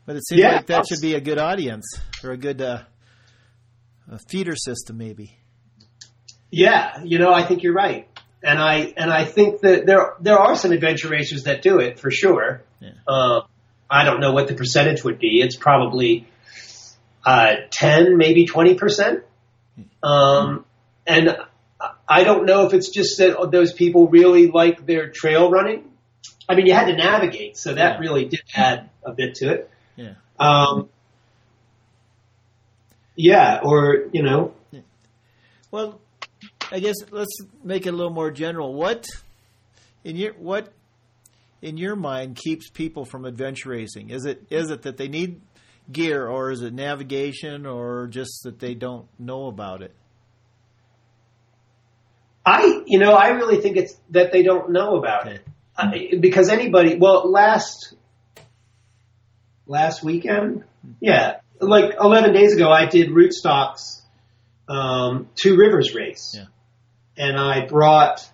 But 0.07 0.16
it 0.16 0.26
seems 0.26 0.40
Yeah. 0.40 0.57
like 0.57 0.66
that 0.66 0.87
should 0.88 1.00
be 1.00 1.14
a 1.14 1.20
good 1.20 1.38
audience 1.38 1.85
or 2.24 2.31
a 2.33 2.37
good 2.37 2.61
uh, 2.61 2.83
a 4.11 4.18
feeder 4.28 4.57
system, 4.57 4.98
maybe. 4.98 5.38
Yeah, 6.55 7.03
you 7.03 7.19
know, 7.19 7.33
I 7.33 7.45
think 7.45 7.62
you're 7.62 7.73
right, 7.73 8.07
and 8.43 8.59
I 8.59 8.93
and 8.97 9.11
I 9.11 9.25
think 9.25 9.62
that 9.62 9.87
there 9.87 10.12
there 10.21 10.38
are 10.38 10.55
some 10.55 10.71
adventure 10.71 11.09
racers 11.09 11.45
that 11.45 11.62
do 11.62 11.79
it 11.79 11.99
for 11.99 12.11
sure. 12.11 12.62
Yeah. 12.79 12.91
Uh, 13.09 13.41
I 13.91 14.05
don't 14.05 14.21
know 14.21 14.33
what 14.33 14.49
the 14.49 14.55
percentage 14.55 15.03
would 15.03 15.19
be. 15.19 15.41
It's 15.41 15.57
probably 15.57 16.29
uh, 17.25 17.55
ten, 17.71 18.19
maybe 18.19 18.45
twenty 18.45 18.75
percent. 18.75 19.25
Um, 20.03 20.67
and 21.07 21.38
I 22.07 22.25
don't 22.25 22.45
know 22.45 22.67
if 22.67 22.75
it's 22.75 22.91
just 22.91 23.17
that 23.19 23.51
those 23.51 23.73
people 23.73 24.09
really 24.09 24.49
like 24.49 24.85
their 24.85 25.09
trail 25.09 25.51
running. 25.51 25.91
I 26.49 26.55
mean, 26.55 26.67
you 26.67 26.75
had 26.75 26.87
to 26.88 26.97
navigate, 26.97 27.57
so 27.57 27.73
that 27.73 27.95
Yeah. 27.95 27.99
really 27.99 28.27
did 28.27 28.43
add 28.55 28.91
a 29.05 29.12
bit 29.12 29.37
to 29.37 29.53
it. 29.53 29.71
Yeah. 29.97 30.15
Um, 30.38 30.91
yeah, 33.17 33.61
or 33.62 34.09
you 34.12 34.23
know, 34.23 34.53
Well, 35.71 36.01
I 36.72 36.80
guess 36.80 36.96
let's 37.11 37.37
make 37.62 37.87
it 37.87 37.90
a 37.90 37.96
little 37.96 38.12
more 38.12 38.30
general. 38.30 38.72
What 38.74 39.06
in 40.04 40.16
your 40.16 40.32
what 40.35 40.72
in 41.61 41.76
your 41.76 41.96
mind 41.96 42.37
keeps 42.37 42.70
people 42.70 43.04
from 43.04 43.24
adventure 43.26 43.68
racing? 43.70 44.11
Is 44.11 44.24
it 44.24 44.44
is 44.50 44.70
it 44.70 44.82
that 44.82 44.96
they 44.96 45.08
need 45.08 45.40
gear, 45.90 46.26
or 46.26 46.50
is 46.50 46.62
it 46.62 46.72
navigation, 46.72 47.66
or 47.66 48.06
just 48.08 48.44
that 48.44 48.58
they 48.58 48.74
don't 48.74 49.06
know 49.18 49.46
about 49.48 49.82
it? 49.82 49.94
I, 52.44 52.82
you 52.87 52.98
know, 52.98 53.12
I 53.12 53.28
really 53.28 53.61
think 53.61 53.76
it's 53.76 53.94
that 54.11 54.32
they 54.32 54.42
don't 54.42 54.70
know 54.72 54.96
about 54.96 55.26
Okay. 55.28 55.37
it 55.37 55.46
I, 55.76 56.16
because 56.18 56.48
anybody. 56.48 56.96
Well, 56.96 57.30
last 57.30 57.94
last 59.66 60.02
weekend, 60.02 60.64
yeah, 61.00 61.37
like 61.61 61.94
eleven 62.00 62.32
days 62.32 62.54
ago, 62.54 62.70
I 62.70 62.87
did 62.87 63.11
Rootstock's 63.11 64.02
um, 64.68 65.28
Two 65.35 65.56
Rivers 65.56 65.94
race, 65.94 66.32
Yeah. 66.37 66.46
And 67.16 67.38
I 67.38 67.66
brought 67.66 68.29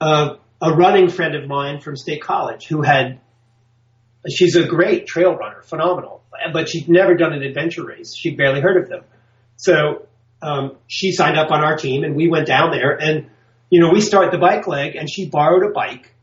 a, 0.00 0.36
a 0.60 0.72
running 0.74 1.08
friend 1.08 1.34
of 1.34 1.46
mine 1.48 1.80
from 1.80 1.96
State 1.96 2.22
College 2.22 2.66
who 2.66 2.82
had. 2.82 3.20
She's 4.28 4.56
a 4.56 4.66
great 4.66 5.06
trail 5.06 5.34
runner, 5.34 5.62
phenomenal, 5.62 6.22
but 6.52 6.68
she'd 6.68 6.88
never 6.88 7.14
done 7.14 7.32
an 7.32 7.42
adventure 7.42 7.84
race. 7.84 8.14
She'd 8.14 8.36
barely 8.36 8.60
heard 8.60 8.82
of 8.82 8.88
them. 8.88 9.04
So 9.56 10.06
um, 10.42 10.76
she 10.86 11.12
signed 11.12 11.38
up 11.38 11.50
on 11.50 11.62
our 11.62 11.76
team 11.76 12.04
and 12.04 12.14
we 12.14 12.28
went 12.28 12.46
down 12.46 12.70
there 12.70 12.92
and, 12.92 13.28
you 13.70 13.80
know, 13.80 13.90
we 13.90 14.00
start 14.00 14.30
the 14.30 14.38
bike 14.38 14.66
leg 14.66 14.96
and 14.96 15.10
she 15.10 15.28
borrowed 15.28 15.68
a 15.68 15.72
bike. 15.72 16.14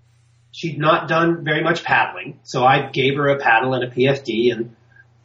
She'd 0.51 0.77
not 0.77 1.09
done 1.09 1.43
very 1.43 1.63
much 1.63 1.83
paddling. 1.83 2.39
So 2.43 2.63
I 2.63 2.89
gave 2.89 3.15
her 3.17 3.27
a 3.29 3.39
paddle 3.39 3.73
and 3.73 3.83
a 3.83 3.89
PFD 3.89 4.53
and, 4.53 4.75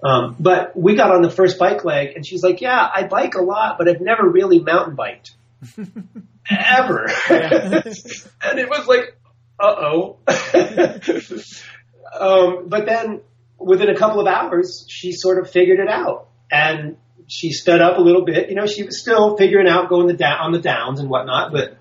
um, 0.02 0.36
but 0.40 0.76
we 0.76 0.96
got 0.96 1.12
on 1.12 1.22
the 1.22 1.30
first 1.30 1.58
bike 1.58 1.84
leg 1.84 2.16
and 2.16 2.26
she's 2.26 2.42
like, 2.42 2.60
yeah, 2.60 2.88
I 2.92 3.06
bike 3.06 3.34
a 3.34 3.42
lot, 3.42 3.78
but 3.78 3.88
I've 3.88 4.00
never 4.00 4.28
really 4.28 4.58
mountain 4.58 4.96
biked. 4.96 5.32
Ever. 6.50 7.06
and 7.28 8.58
it 8.58 8.68
was 8.68 8.86
like, 8.86 9.16
uh 9.58 9.74
oh. 9.78 10.18
um, 12.18 12.68
but 12.68 12.86
then 12.86 13.20
within 13.58 13.90
a 13.90 13.96
couple 13.96 14.20
of 14.20 14.26
hours, 14.26 14.86
she 14.88 15.12
sort 15.12 15.38
of 15.38 15.50
figured 15.50 15.80
it 15.80 15.88
out 15.88 16.28
and 16.50 16.96
she 17.26 17.52
sped 17.52 17.80
up 17.80 17.98
a 17.98 18.00
little 18.00 18.24
bit. 18.24 18.48
You 18.48 18.56
know, 18.56 18.66
she 18.66 18.82
was 18.82 19.00
still 19.00 19.36
figuring 19.36 19.68
out 19.68 19.88
going 19.88 20.06
the 20.06 20.14
down 20.14 20.38
on 20.40 20.52
the 20.52 20.60
downs 20.60 21.00
and 21.00 21.08
whatnot, 21.08 21.52
but 21.52 21.76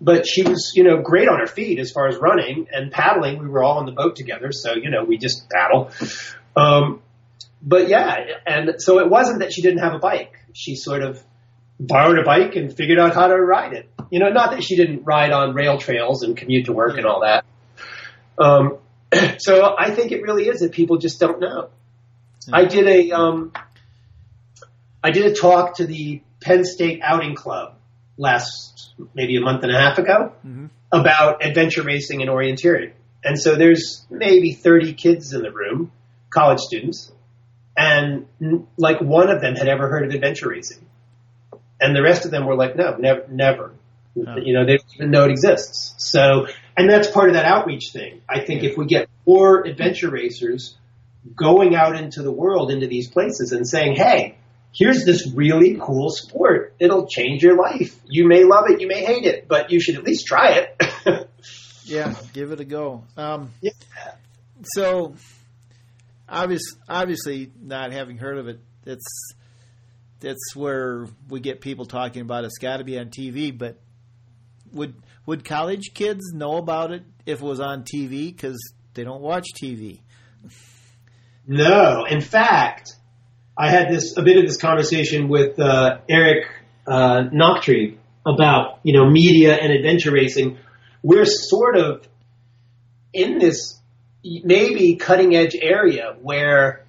but 0.00 0.26
she 0.26 0.42
was, 0.42 0.72
you 0.74 0.82
know, 0.82 1.02
great 1.02 1.28
on 1.28 1.40
her 1.40 1.46
feet 1.46 1.78
as 1.78 1.90
far 1.90 2.08
as 2.08 2.16
running 2.16 2.68
and 2.72 2.90
paddling. 2.90 3.38
We 3.38 3.48
were 3.48 3.62
all 3.62 3.78
on 3.78 3.86
the 3.86 3.92
boat 3.92 4.16
together, 4.16 4.50
so 4.52 4.74
you 4.74 4.90
know, 4.90 5.04
we 5.04 5.18
just 5.18 5.50
paddle. 5.50 5.90
Um, 6.56 7.02
but 7.60 7.88
yeah, 7.88 8.16
and 8.46 8.76
so 8.78 9.00
it 9.00 9.10
wasn't 9.10 9.40
that 9.40 9.52
she 9.52 9.60
didn't 9.60 9.80
have 9.80 9.94
a 9.94 9.98
bike. 9.98 10.32
She 10.54 10.76
sort 10.76 11.02
of 11.02 11.22
borrowed 11.80 12.18
a 12.18 12.22
bike 12.24 12.54
and 12.56 12.74
figured 12.76 12.98
out 12.98 13.14
how 13.14 13.26
to 13.26 13.34
ride 13.36 13.72
it. 13.72 13.88
You 14.10 14.18
know, 14.20 14.28
not 14.28 14.50
that 14.52 14.62
she 14.62 14.76
didn't 14.76 15.04
ride 15.04 15.32
on 15.32 15.54
rail 15.54 15.78
trails 15.78 16.22
and 16.22 16.36
commute 16.36 16.66
to 16.66 16.72
work 16.72 16.96
and 16.98 17.06
all 17.06 17.20
that. 17.22 17.44
Um, 18.38 18.78
so 19.38 19.74
I 19.78 19.90
think 19.90 20.12
it 20.12 20.22
really 20.22 20.46
is 20.48 20.60
that 20.60 20.72
people 20.72 20.98
just 20.98 21.18
don't 21.20 21.40
know. 21.40 21.70
I 22.52 22.64
did 22.64 22.86
a 22.88 23.10
um, 23.12 23.52
I 25.02 25.10
did 25.10 25.26
a 25.26 25.34
talk 25.34 25.76
to 25.76 25.86
the 25.86 26.22
Penn 26.40 26.64
State 26.64 27.00
Outing 27.02 27.34
Club 27.34 27.76
last 28.16 28.92
maybe 29.14 29.36
a 29.36 29.40
month 29.40 29.62
and 29.62 29.72
a 29.74 29.78
half 29.78 29.98
ago 29.98 30.32
Mm-hmm. 30.46 30.66
about 30.92 31.44
adventure 31.44 31.82
racing 31.82 32.20
and 32.22 32.30
orienteering. 32.30 32.92
And 33.22 33.38
so 33.38 33.54
there's 33.56 34.04
maybe 34.10 34.52
30 34.52 34.94
kids 34.94 35.32
in 35.34 35.42
the 35.42 35.52
room, 35.52 35.92
college 36.30 36.58
students, 36.60 37.12
and 37.76 38.26
like 38.76 39.00
one 39.00 39.30
of 39.30 39.40
them 39.42 39.54
had 39.54 39.68
ever 39.68 39.88
heard 39.88 40.04
of 40.06 40.14
adventure 40.14 40.48
racing. 40.48 40.78
And 41.80 41.96
the 41.96 42.02
rest 42.02 42.24
of 42.24 42.30
them 42.30 42.46
were 42.46 42.54
like, 42.54 42.76
no, 42.76 42.96
never, 42.96 43.26
never. 43.28 43.72
Oh. 44.16 44.36
You 44.36 44.54
know, 44.54 44.66
they 44.66 44.76
don't 44.76 44.94
even 44.94 45.10
know 45.10 45.24
it 45.24 45.30
exists. 45.30 45.94
So, 45.98 46.46
and 46.76 46.90
that's 46.90 47.10
part 47.10 47.28
of 47.28 47.34
that 47.34 47.44
outreach 47.44 47.90
thing. 47.92 48.22
I 48.28 48.44
think 48.44 48.64
if 48.64 48.76
we 48.76 48.86
get 48.86 49.08
more 49.26 49.66
adventure 49.66 50.10
racers 50.10 50.76
going 51.34 51.74
out 51.74 51.96
into 51.96 52.22
the 52.22 52.32
world, 52.32 52.70
into 52.70 52.86
these 52.86 53.08
places 53.08 53.52
and 53.52 53.66
saying, 53.66 53.94
hey, 53.96 54.36
here's 54.74 55.04
this 55.04 55.30
really 55.32 55.78
cool 55.80 56.10
sport. 56.10 56.74
It'll 56.78 57.06
change 57.06 57.42
your 57.42 57.56
life. 57.56 57.98
You 58.06 58.26
may 58.26 58.44
love 58.44 58.64
it, 58.68 58.80
you 58.80 58.88
may 58.88 59.04
hate 59.04 59.24
it, 59.24 59.46
but 59.48 59.70
you 59.70 59.80
should 59.80 59.96
at 59.96 60.04
least 60.04 60.26
try 60.26 60.66
it. 61.06 61.28
Yeah, 61.90 62.14
give 62.32 62.52
it 62.52 62.60
a 62.60 62.64
go. 62.64 63.02
Um, 63.16 63.50
Yeah. 63.60 63.72
So, 64.62 65.14
obvious, 66.28 66.62
obviously, 66.88 67.50
not 67.60 67.92
having 67.92 68.16
heard 68.16 68.38
of 68.38 68.46
it, 68.46 68.60
that's 68.84 69.34
that's 70.20 70.54
where 70.54 71.06
we 71.28 71.40
get 71.40 71.60
people 71.60 71.86
talking 71.86 72.22
about. 72.22 72.44
It's 72.44 72.58
got 72.58 72.76
to 72.76 72.84
be 72.84 72.98
on 72.98 73.06
TV. 73.06 73.56
But 73.56 73.80
would 74.72 74.94
would 75.26 75.44
college 75.44 75.94
kids 75.94 76.32
know 76.32 76.56
about 76.56 76.92
it 76.92 77.02
if 77.26 77.40
it 77.40 77.44
was 77.44 77.60
on 77.60 77.82
TV? 77.82 78.34
Because 78.34 78.58
they 78.94 79.04
don't 79.04 79.22
watch 79.22 79.46
TV. 79.60 80.00
no, 81.46 82.04
in 82.04 82.20
fact, 82.20 82.92
I 83.56 83.70
had 83.70 83.88
this 83.90 84.16
a 84.16 84.22
bit 84.22 84.36
of 84.36 84.46
this 84.46 84.56
conversation 84.56 85.28
with 85.28 85.58
uh, 85.58 85.98
Eric 86.08 86.46
uh, 86.86 87.24
Noctree 87.32 87.96
about 88.26 88.80
you 88.82 88.92
know 88.92 89.08
media 89.08 89.54
and 89.54 89.72
adventure 89.72 90.12
racing. 90.12 90.58
We're 91.02 91.24
sort 91.24 91.76
of 91.76 92.06
in 93.12 93.38
this 93.38 93.80
maybe 94.22 94.96
cutting 94.96 95.34
edge 95.34 95.56
area 95.60 96.14
where 96.20 96.84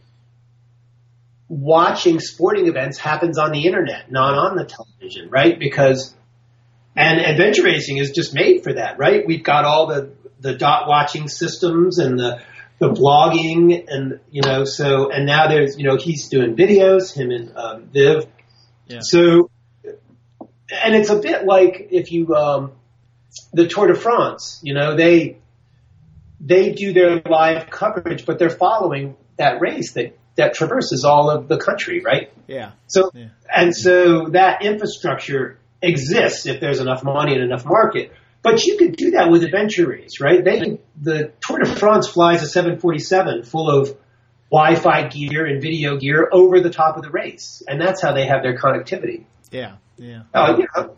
watching 1.52 2.22
sporting 2.22 2.68
events 2.68 2.98
happens 2.98 3.38
on 3.38 3.52
the 3.52 3.66
internet, 3.66 4.10
not 4.10 4.36
on 4.38 4.56
the 4.56 4.64
television, 4.64 5.30
right? 5.30 5.60
Because 5.60 6.16
and 6.96 7.20
adventure 7.20 7.64
racing 7.64 7.98
is 7.98 8.12
just 8.12 8.34
made 8.34 8.64
for 8.64 8.74
that, 8.74 8.98
right? 8.98 9.26
We've 9.28 9.44
got 9.44 9.66
all 9.66 9.88
the 9.88 10.14
the 10.40 10.56
dot 10.56 10.88
watching 10.88 11.28
systems 11.28 12.00
and 12.00 12.18
the 12.18 12.42
the 12.80 12.90
blogging 12.90 13.86
and 13.90 14.20
you 14.32 14.42
know 14.42 14.64
so 14.64 15.12
and 15.12 15.26
now 15.26 15.48
there's 15.48 15.78
you 15.78 15.84
know 15.84 15.98
he's 15.98 16.30
doing 16.30 16.56
videos 16.56 17.14
him 17.14 17.30
and 17.30 17.56
um, 17.56 17.90
Viv 17.94 18.26
Yeah. 18.88 19.00
so 19.02 19.52
and 19.84 20.96
it's 20.96 21.10
a 21.10 21.20
bit 21.20 21.46
like 21.46 21.90
if 21.92 22.12
you 22.12 22.34
um, 22.34 22.72
the 23.54 23.68
Tour 23.68 23.88
de 23.88 23.96
France 23.96 24.60
you 24.64 24.74
know 24.74 24.96
they 24.96 25.38
they 26.40 26.72
do 26.72 26.92
their 26.92 27.22
live 27.30 27.70
coverage 27.70 28.26
but 28.26 28.40
they're 28.40 28.50
following 28.50 29.16
that 29.38 29.62
race 29.62 29.94
that 29.94 30.18
that 30.36 30.54
traverses 30.54 31.04
all 31.06 31.30
of 31.30 31.48
the 31.48 31.58
country 31.58 32.02
right 32.04 32.32
Yeah. 32.48 32.72
so 32.88 33.12
Yeah. 33.14 33.28
and 33.54 33.76
so 33.76 34.30
that 34.30 34.64
infrastructure 34.64 35.58
exists 35.82 36.46
if 36.46 36.60
there's 36.60 36.80
enough 36.80 37.04
money 37.04 37.34
and 37.34 37.44
enough 37.44 37.66
market. 37.66 38.12
But 38.44 38.64
you 38.66 38.78
could 38.78 38.96
do 38.96 39.12
that 39.12 39.30
with 39.30 39.44
adventure 39.44 39.88
race, 39.88 40.20
right? 40.20 40.44
They 40.44 40.80
the 41.00 41.32
Tour 41.46 41.60
de 41.60 41.66
France 41.68 42.08
flies 42.08 42.42
a 42.44 42.48
747 42.48 43.44
full 43.44 43.70
of 43.70 43.96
Wi-Fi 44.52 45.08
gear 45.10 45.46
and 45.46 45.62
video 45.62 45.98
gear 45.98 46.28
over 46.32 46.60
the 46.60 46.70
top 46.72 46.98
of 46.98 47.04
the 47.04 47.10
race, 47.12 47.62
and 47.68 47.80
that's 47.80 48.02
how 48.02 48.14
they 48.14 48.26
have 48.26 48.42
their 48.42 48.58
connectivity. 48.58 49.26
Yeah. 49.52 49.76
Yeah. 49.98 50.24
Oh, 50.34 50.58
you 50.58 50.68
know, 50.76 50.96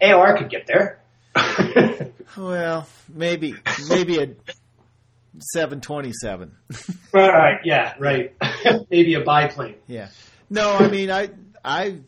AOR 0.00 0.38
could 0.38 0.50
get 0.50 0.66
there. 0.66 0.98
Well, 2.36 2.86
maybe 3.12 3.54
maybe 3.88 4.18
a 4.18 4.28
seven 5.40 5.80
twenty 5.80 6.12
seven. 6.12 6.56
right, 7.12 7.60
yeah, 7.64 7.94
right. 7.98 8.34
Maybe 8.90 9.14
a 9.14 9.20
biplane. 9.20 9.76
Yeah. 9.86 10.08
No, 10.50 10.74
I 10.74 10.88
mean, 10.88 11.10
I 11.10 11.30
I 11.64 11.98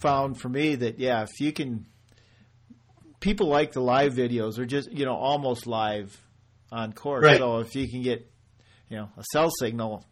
found 0.00 0.40
for 0.40 0.48
me 0.48 0.74
that 0.76 0.98
yeah, 0.98 1.22
if 1.22 1.40
you 1.40 1.52
can, 1.52 1.86
people 3.20 3.48
like 3.48 3.72
the 3.72 3.80
live 3.80 4.14
videos 4.14 4.58
or 4.58 4.66
just 4.66 4.90
you 4.92 5.04
know 5.04 5.14
almost 5.14 5.66
live 5.66 6.18
on 6.70 6.92
course. 6.92 7.24
Right. 7.24 7.38
So 7.38 7.58
if 7.58 7.74
you 7.74 7.88
can 7.88 8.02
get 8.02 8.30
you 8.88 8.96
know 8.96 9.08
a 9.16 9.24
cell 9.32 9.50
signal 9.50 10.04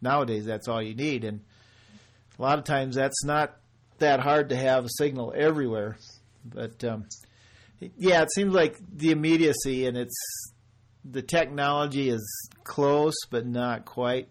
nowadays, 0.00 0.44
that's 0.44 0.68
all 0.68 0.82
you 0.82 0.94
need, 0.94 1.24
and 1.24 1.40
a 2.38 2.42
lot 2.42 2.58
of 2.58 2.64
times 2.64 2.96
that's 2.96 3.24
not 3.24 3.56
that 3.98 4.20
hard 4.20 4.50
to 4.50 4.56
have 4.56 4.84
a 4.84 4.88
signal 4.88 5.32
everywhere. 5.36 5.96
But 6.44 6.82
um, 6.84 7.06
yeah, 7.96 8.22
it 8.22 8.32
seems 8.32 8.52
like 8.52 8.76
the 8.94 9.10
immediacy 9.10 9.86
and 9.86 9.96
it's 9.96 10.51
the 11.04 11.22
technology 11.22 12.08
is 12.08 12.48
close 12.64 13.14
but 13.30 13.46
not 13.46 13.84
quite. 13.84 14.28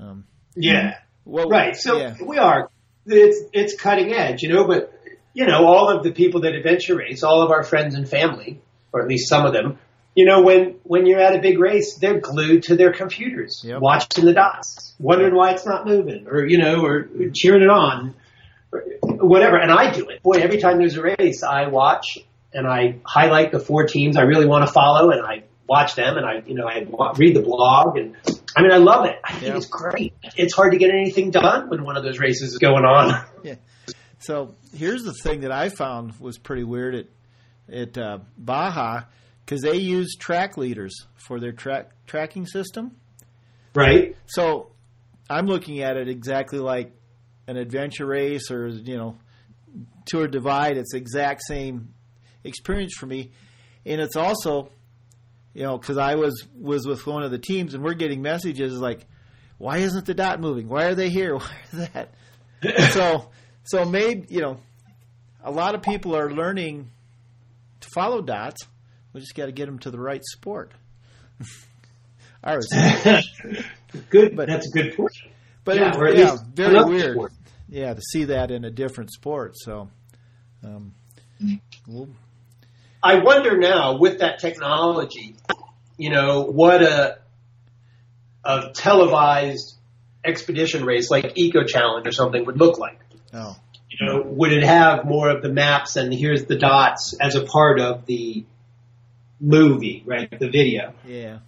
Um, 0.00 0.24
Yeah. 0.56 0.98
well, 1.24 1.48
Right. 1.48 1.76
So 1.76 1.98
yeah. 1.98 2.14
we 2.24 2.38
are. 2.38 2.70
It's 3.06 3.42
it's 3.52 3.80
cutting 3.80 4.12
edge, 4.12 4.42
you 4.42 4.48
know. 4.52 4.66
But 4.66 4.92
you 5.34 5.46
know, 5.46 5.66
all 5.66 5.88
of 5.88 6.04
the 6.04 6.12
people 6.12 6.42
that 6.42 6.54
adventure 6.54 6.96
race, 6.96 7.22
all 7.22 7.42
of 7.42 7.50
our 7.50 7.62
friends 7.62 7.94
and 7.94 8.08
family, 8.08 8.60
or 8.92 9.02
at 9.02 9.08
least 9.08 9.28
some 9.28 9.44
of 9.44 9.52
them, 9.52 9.78
you 10.14 10.24
know, 10.24 10.42
when 10.42 10.76
when 10.84 11.06
you're 11.06 11.20
at 11.20 11.34
a 11.34 11.40
big 11.40 11.58
race, 11.58 11.96
they're 11.98 12.20
glued 12.20 12.64
to 12.64 12.76
their 12.76 12.92
computers, 12.92 13.62
Yep. 13.64 13.80
watching 13.80 14.24
the 14.24 14.34
dots, 14.34 14.94
wondering 15.00 15.34
why 15.34 15.52
it's 15.52 15.66
not 15.66 15.86
moving, 15.86 16.26
or 16.28 16.46
you 16.46 16.58
know, 16.58 16.84
or 16.84 17.08
cheering 17.34 17.62
it 17.62 17.70
on, 17.70 18.14
or 18.72 18.80
whatever. 19.26 19.56
And 19.56 19.70
I 19.72 19.90
do 19.92 20.08
it. 20.08 20.22
Boy, 20.22 20.34
every 20.40 20.58
time 20.58 20.78
there's 20.78 20.96
a 20.96 21.02
race, 21.02 21.42
I 21.42 21.68
watch 21.68 22.18
and 22.54 22.66
I 22.66 23.00
highlight 23.04 23.50
the 23.50 23.58
four 23.58 23.86
teams 23.86 24.16
I 24.16 24.22
really 24.22 24.46
want 24.46 24.66
to 24.66 24.72
follow, 24.72 25.10
and 25.10 25.26
I 25.26 25.42
watch 25.72 25.94
them, 25.94 26.16
and 26.18 26.26
I 26.26 26.42
you 26.46 26.54
know 26.54 26.66
I 26.68 26.84
read 27.16 27.34
the 27.36 27.42
blog 27.42 27.96
and. 27.96 28.16
I 28.54 28.60
mean, 28.60 28.70
I 28.70 28.76
love 28.76 29.06
it. 29.06 29.18
I 29.24 29.32
think 29.32 29.44
Yeah. 29.44 29.56
it's 29.56 29.64
great. 29.66 30.12
It's 30.36 30.54
hard 30.54 30.72
to 30.72 30.78
get 30.78 30.90
anything 30.90 31.30
done 31.30 31.70
when 31.70 31.84
one 31.84 31.96
of 31.96 32.02
those 32.04 32.18
races 32.18 32.52
is 32.52 32.58
going 32.58 32.84
on. 32.84 33.24
So 34.18 34.54
here's 34.72 35.02
the 35.02 35.14
thing 35.14 35.40
that 35.40 35.50
I 35.50 35.68
found 35.68 36.12
was 36.20 36.38
pretty 36.38 36.62
weird 36.64 36.94
at 36.94 37.06
at 37.72 37.98
uh, 37.98 38.18
Baja 38.38 39.04
because 39.44 39.62
they 39.62 39.76
use 39.78 40.16
TrackLeaders 40.16 40.92
for 41.16 41.40
their 41.40 41.50
track 41.52 41.90
tracking 42.06 42.46
system. 42.46 42.94
Right? 43.74 44.16
So 44.26 44.70
I'm 45.28 45.46
looking 45.46 45.80
at 45.80 45.96
it 45.96 46.08
exactly 46.08 46.58
like 46.60 46.92
an 47.48 47.56
adventure 47.56 48.06
race 48.06 48.50
or 48.50 48.68
you 48.68 48.96
know 48.96 49.16
Tour 50.06 50.28
Divide. 50.28 50.76
It's 50.76 50.92
the 50.92 50.98
exact 50.98 51.42
same 51.48 51.94
experience 52.44 52.94
for 52.96 53.06
me, 53.06 53.32
and 53.86 54.00
it's 54.00 54.14
also 54.16 54.70
you 55.54 55.62
know 55.62 55.76
because 55.78 55.98
I 55.98 56.14
was 56.16 56.46
was 56.58 56.86
with 56.86 57.06
one 57.06 57.22
of 57.22 57.30
the 57.30 57.38
teams 57.38 57.74
and 57.74 57.82
we're 57.84 57.94
getting 57.94 58.22
messages 58.22 58.78
like, 58.78 59.06
why 59.58 59.78
isn't 59.78 60.06
the 60.06 60.14
dot 60.14 60.40
moving? 60.40 60.68
Why 60.68 60.84
are 60.84 60.94
they 60.94 61.08
here? 61.10 61.36
Why 61.38 61.50
is 61.72 61.88
that? 61.92 62.14
so 62.92 63.30
so 63.64 63.84
maybe 63.84 64.26
you 64.28 64.40
know 64.40 64.60
a 65.44 65.50
lot 65.50 65.74
of 65.74 65.82
people 65.82 66.16
are 66.16 66.30
learning 66.30 66.90
to 67.80 67.88
follow 67.94 68.22
dots. 68.22 68.62
We 69.12 69.20
just 69.20 69.34
got 69.34 69.46
to 69.46 69.52
get 69.52 69.66
them 69.66 69.78
to 69.80 69.90
the 69.90 69.98
right 69.98 70.22
sport. 70.24 70.72
Ours, 72.44 72.66
good, 74.10 74.34
But- 74.36 74.48
that's 74.48 74.66
a 74.66 74.70
good 74.70 74.96
point. 74.96 75.12
but 75.64 75.76
Yeah, 75.76 75.92
it- 75.96 76.18
yeah, 76.18 76.36
very 76.54 76.84
weird. 76.84 77.12
sport. 77.14 77.32
Yeah, 77.68 77.94
to 77.94 78.00
see 78.00 78.24
that 78.24 78.50
in 78.50 78.64
a 78.64 78.70
different 78.70 79.12
sport. 79.12 79.54
So, 79.56 79.88
um, 80.64 80.94
we'll, 81.86 82.08
I 83.02 83.20
wonder 83.20 83.56
now 83.58 83.96
with 83.98 84.18
that 84.20 84.40
technology, 84.40 85.36
you 85.96 86.10
know, 86.10 86.42
what 86.42 86.82
a 86.82 87.18
a 88.44 88.70
televised 88.74 89.76
expedition 90.24 90.84
race 90.84 91.10
like 91.10 91.32
Eco 91.36 91.64
Challenge 91.64 92.06
or 92.06 92.12
something 92.12 92.44
would 92.44 92.58
look 92.58 92.78
like. 92.78 92.98
oh, 93.34 93.56
You 93.90 94.06
know, 94.06 94.22
would 94.24 94.52
it 94.52 94.64
have 94.64 95.04
more 95.04 95.30
of 95.30 95.42
the 95.42 95.48
maps 95.48 95.96
and 95.96 96.12
here's 96.12 96.44
the 96.46 96.56
dots 96.56 97.14
as 97.20 97.34
a 97.36 97.44
part 97.44 97.80
of 97.80 98.06
the 98.06 98.44
movie, 99.40 100.02
right? 100.06 100.28
The 100.30 100.48
video. 100.50 100.94
yeah, 101.06 101.38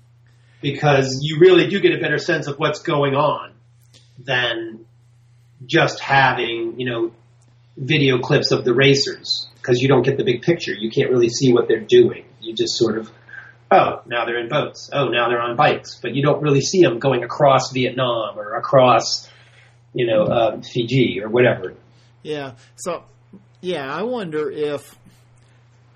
because 0.60 1.18
you 1.22 1.38
really 1.40 1.66
do 1.68 1.80
get 1.80 1.92
a 1.94 2.00
better 2.00 2.18
sense 2.18 2.46
of 2.46 2.58
what's 2.58 2.80
going 2.80 3.14
on 3.14 3.52
than 4.18 4.86
just 5.66 6.00
having, 6.00 6.78
you 6.78 6.90
know, 6.90 7.12
video 7.76 8.18
clips 8.20 8.52
of 8.52 8.64
the 8.64 8.72
racers. 8.74 9.48
because 9.56 9.80
you 9.80 9.88
don't 9.88 10.02
get 10.02 10.16
the 10.16 10.24
big 10.24 10.42
picture. 10.42 10.72
You 10.72 10.90
can't 10.90 11.10
really 11.10 11.28
see 11.30 11.52
what 11.52 11.66
they're 11.68 11.80
doing. 11.80 12.24
You 12.40 12.54
just 12.54 12.76
sort 12.76 12.98
of, 12.98 13.10
oh, 13.74 14.02
now 14.06 14.24
they're 14.24 14.38
in 14.38 14.48
boats. 14.48 14.88
Oh, 14.92 15.08
now 15.08 15.28
they're 15.28 15.40
on 15.40 15.56
bikes. 15.56 15.98
But 16.00 16.14
you 16.14 16.22
don't 16.22 16.42
really 16.42 16.60
see 16.60 16.80
them 16.82 16.98
going 16.98 17.24
across 17.24 17.72
Vietnam 17.72 18.38
or 18.38 18.54
across, 18.54 19.28
you 19.92 20.06
know, 20.06 20.24
um, 20.26 20.62
Fiji 20.62 21.20
or 21.22 21.28
whatever. 21.28 21.74
Yeah. 22.22 22.52
So, 22.76 23.04
yeah, 23.60 23.92
I 23.92 24.02
wonder 24.02 24.50
if 24.50 24.96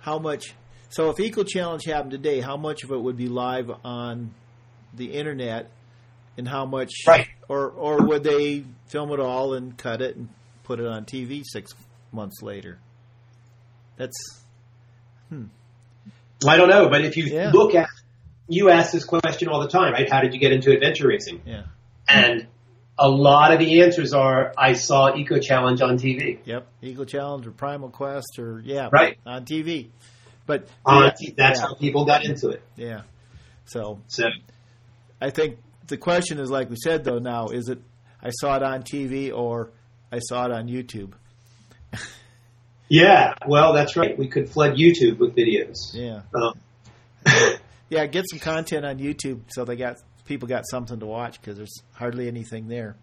how 0.01 0.18
much. 0.18 0.55
So, 0.91 1.11
if 1.11 1.20
Eco 1.20 1.45
Challenge 1.45 1.85
happened 1.85 2.12
today, 2.12 2.41
how 2.41 2.57
much 2.57 2.83
of 2.85 2.91
it 2.91 3.01
would 3.01 3.16
be 3.16 3.29
live 3.29 3.70
on 3.85 4.35
the 4.95 5.12
internet, 5.12 5.70
and 6.37 6.49
how 6.49 6.64
much, 6.64 6.91
Right. 7.07 7.29
or 7.49 7.68
or 7.70 8.03
would 8.07 8.24
they 8.24 8.64
film 8.87 9.12
it 9.12 9.20
all 9.20 9.55
and 9.55 9.76
cut 9.76 10.01
it 10.01 10.16
and 10.16 10.29
put 10.64 10.81
it 10.81 10.87
on 10.87 11.05
TV 11.05 11.43
six 11.45 11.72
months 12.12 12.41
later? 12.43 12.79
That's 13.97 14.16
I 16.47 16.57
don't 16.57 16.68
know, 16.68 16.89
but 16.89 17.05
if 17.05 17.16
you 17.16 17.24
Yeah. 17.24 17.51
look 17.53 17.74
at, 17.74 17.89
you 18.49 18.70
ask 18.70 18.93
this 18.93 19.05
question 19.05 19.49
all 19.49 19.61
the 19.61 19.68
time, 19.68 19.93
right? 19.93 20.11
How 20.11 20.20
did 20.20 20.32
you 20.34 20.41
get 20.41 20.53
into 20.53 20.70
adventure 20.72 21.09
racing? 21.09 21.43
yeah. 21.45 21.62
And 22.09 22.47
a 22.99 23.09
lot 23.09 23.53
of 23.53 23.59
the 23.59 23.82
answers 23.82 24.12
are, 24.14 24.53
I 24.57 24.72
saw 24.72 25.14
Eco 25.14 25.39
Challenge 25.39 25.82
on 25.82 25.99
TV. 25.99 26.39
Yep, 26.45 26.66
Eco 26.82 27.05
Challenge 27.05 27.47
or 27.47 27.51
Primal 27.53 27.91
Quest 27.91 28.39
or 28.39 28.61
yeah, 28.64 28.89
Right. 28.93 29.18
on 29.26 29.45
TV. 29.45 29.89
But 30.47 30.66
On 30.86 31.03
yeah, 31.05 31.30
that's 31.36 31.61
yeah, 31.61 31.66
how 31.66 31.74
people 31.74 32.05
got 32.07 32.24
into 32.24 32.49
it. 32.49 32.62
yeah. 32.76 33.03
So 33.66 34.01
So, 34.09 34.24
I 35.20 35.28
think 35.30 35.59
the 35.89 35.99
question 35.99 36.39
is 36.39 36.51
like 36.51 36.70
we 36.70 36.76
said 36.82 37.05
though. 37.05 37.18
Now 37.18 37.49
is 37.49 37.68
it 37.68 37.80
I 38.22 38.30
saw 38.30 38.57
it 38.57 38.62
on 38.62 38.82
TV 38.82 39.30
or 39.32 39.70
I 40.11 40.20
saw 40.20 40.47
it 40.47 40.53
on 40.53 40.66
YouTube? 40.68 41.12
yeah, 42.89 43.34
well, 43.47 43.72
that's 43.72 43.97
right. 43.97 44.16
We 44.18 44.28
could 44.28 44.49
flood 44.51 44.76
YouTube 44.76 45.18
with 45.18 45.34
videos. 45.36 45.76
Yeah, 45.95 46.22
Um, 46.34 46.55
yeah. 47.89 48.07
Get 48.07 48.24
some 48.30 48.39
content 48.39 48.84
on 48.86 48.99
YouTube 48.99 49.41
so 49.49 49.64
they 49.64 49.76
got 49.76 49.97
people 50.24 50.49
got 50.49 50.64
something 50.70 50.99
to 51.01 51.07
watch 51.07 51.41
because 51.41 51.57
there's 51.57 51.82
hardly 51.93 52.28
anything 52.28 52.68
there. 52.68 52.97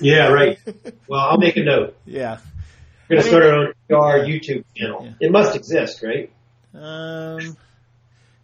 yeah, 0.00 0.28
right. 0.28 0.58
Well, 1.08 1.20
I'll 1.20 1.38
make 1.38 1.56
a 1.56 1.62
note. 1.64 1.96
Yeah. 2.04 2.38
We're 3.08 3.16
going 3.16 3.22
to 3.22 3.28
start 3.28 3.44
our 3.44 3.54
own 3.54 3.74
our 3.94 4.18
YouTube 4.18 4.64
channel. 4.76 5.04
Yeah. 5.04 5.12
It 5.28 5.32
must 5.32 5.56
exist, 5.56 6.02
right? 6.02 6.30
Um. 6.74 7.56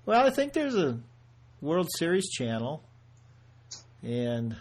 Well, 0.06 0.26
I 0.26 0.30
think 0.30 0.52
there's 0.54 0.74
a 0.74 0.98
World 1.60 1.88
Series 1.98 2.30
channel, 2.30 2.82
and 4.02 4.56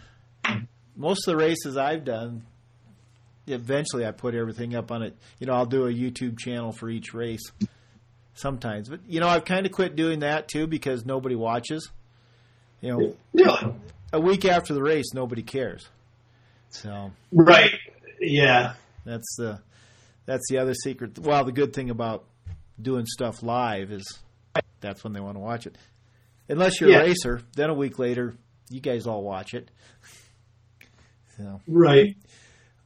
most 0.96 1.26
of 1.26 1.32
the 1.32 1.36
races 1.36 1.76
I've 1.76 2.04
done, 2.04 2.44
eventually 3.46 4.06
I 4.06 4.10
put 4.12 4.34
everything 4.34 4.74
up 4.74 4.90
on 4.90 5.02
it. 5.02 5.16
You 5.38 5.46
know, 5.46 5.54
I'll 5.54 5.66
do 5.66 5.86
a 5.86 5.92
YouTube 5.92 6.38
channel 6.38 6.72
for 6.72 6.88
each 6.88 7.12
race 7.14 7.42
sometimes, 8.34 8.88
but 8.88 9.00
you 9.06 9.20
know, 9.20 9.28
I've 9.28 9.44
kind 9.44 9.66
of 9.66 9.72
quit 9.72 9.96
doing 9.96 10.20
that 10.20 10.48
too 10.48 10.66
because 10.66 11.04
nobody 11.04 11.34
watches. 11.36 11.90
You 12.80 12.88
know, 12.90 13.16
Yeah. 13.32 13.72
a 14.12 14.20
week 14.20 14.44
after 14.44 14.74
the 14.74 14.82
race, 14.82 15.12
nobody 15.14 15.42
cares. 15.42 15.88
So 16.70 17.12
Right. 17.32 17.74
Yeah. 18.20 18.74
that's 19.04 19.36
the 19.36 19.60
that's 20.26 20.44
the 20.48 20.58
other 20.58 20.74
secret. 20.74 21.18
Well, 21.18 21.44
the 21.44 21.52
good 21.52 21.72
thing 21.74 21.90
about 21.90 22.24
doing 22.80 23.04
stuff 23.06 23.42
live 23.42 23.92
is 23.92 24.18
that's 24.80 25.04
when 25.04 25.12
they 25.12 25.20
want 25.20 25.36
to 25.36 25.40
watch 25.40 25.66
it. 25.66 25.76
Unless 26.48 26.80
you're 26.80 26.90
Yeah. 26.90 27.00
a 27.00 27.04
racer, 27.04 27.40
then 27.56 27.70
a 27.70 27.74
week 27.74 27.98
later, 27.98 28.34
you 28.70 28.80
guys 28.80 29.06
all 29.06 29.22
watch 29.22 29.54
it. 29.54 29.70
So, 31.36 31.60
Right. 31.66 32.16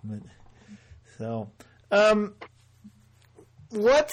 but, 0.05 0.21
so, 1.19 1.51
um, 1.91 2.35
what? 3.71 4.11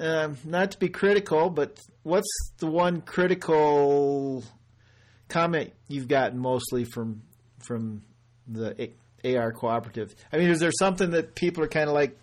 Um, 0.00 0.36
not 0.44 0.72
to 0.72 0.78
be 0.78 0.88
critical, 0.88 1.50
but 1.50 1.78
what's 2.02 2.26
the 2.58 2.66
one 2.66 3.00
critical 3.00 4.42
comment 5.28 5.72
you've 5.88 6.08
gotten 6.08 6.38
mostly 6.38 6.84
from 6.84 7.22
from 7.64 8.02
the 8.48 8.90
A- 9.24 9.36
AR 9.36 9.52
cooperative? 9.52 10.14
I 10.32 10.38
mean, 10.38 10.50
is 10.50 10.58
there 10.58 10.72
something 10.76 11.10
that 11.12 11.34
people 11.36 11.62
are 11.62 11.68
kind 11.68 11.88
of 11.88 11.94
like 11.94 12.18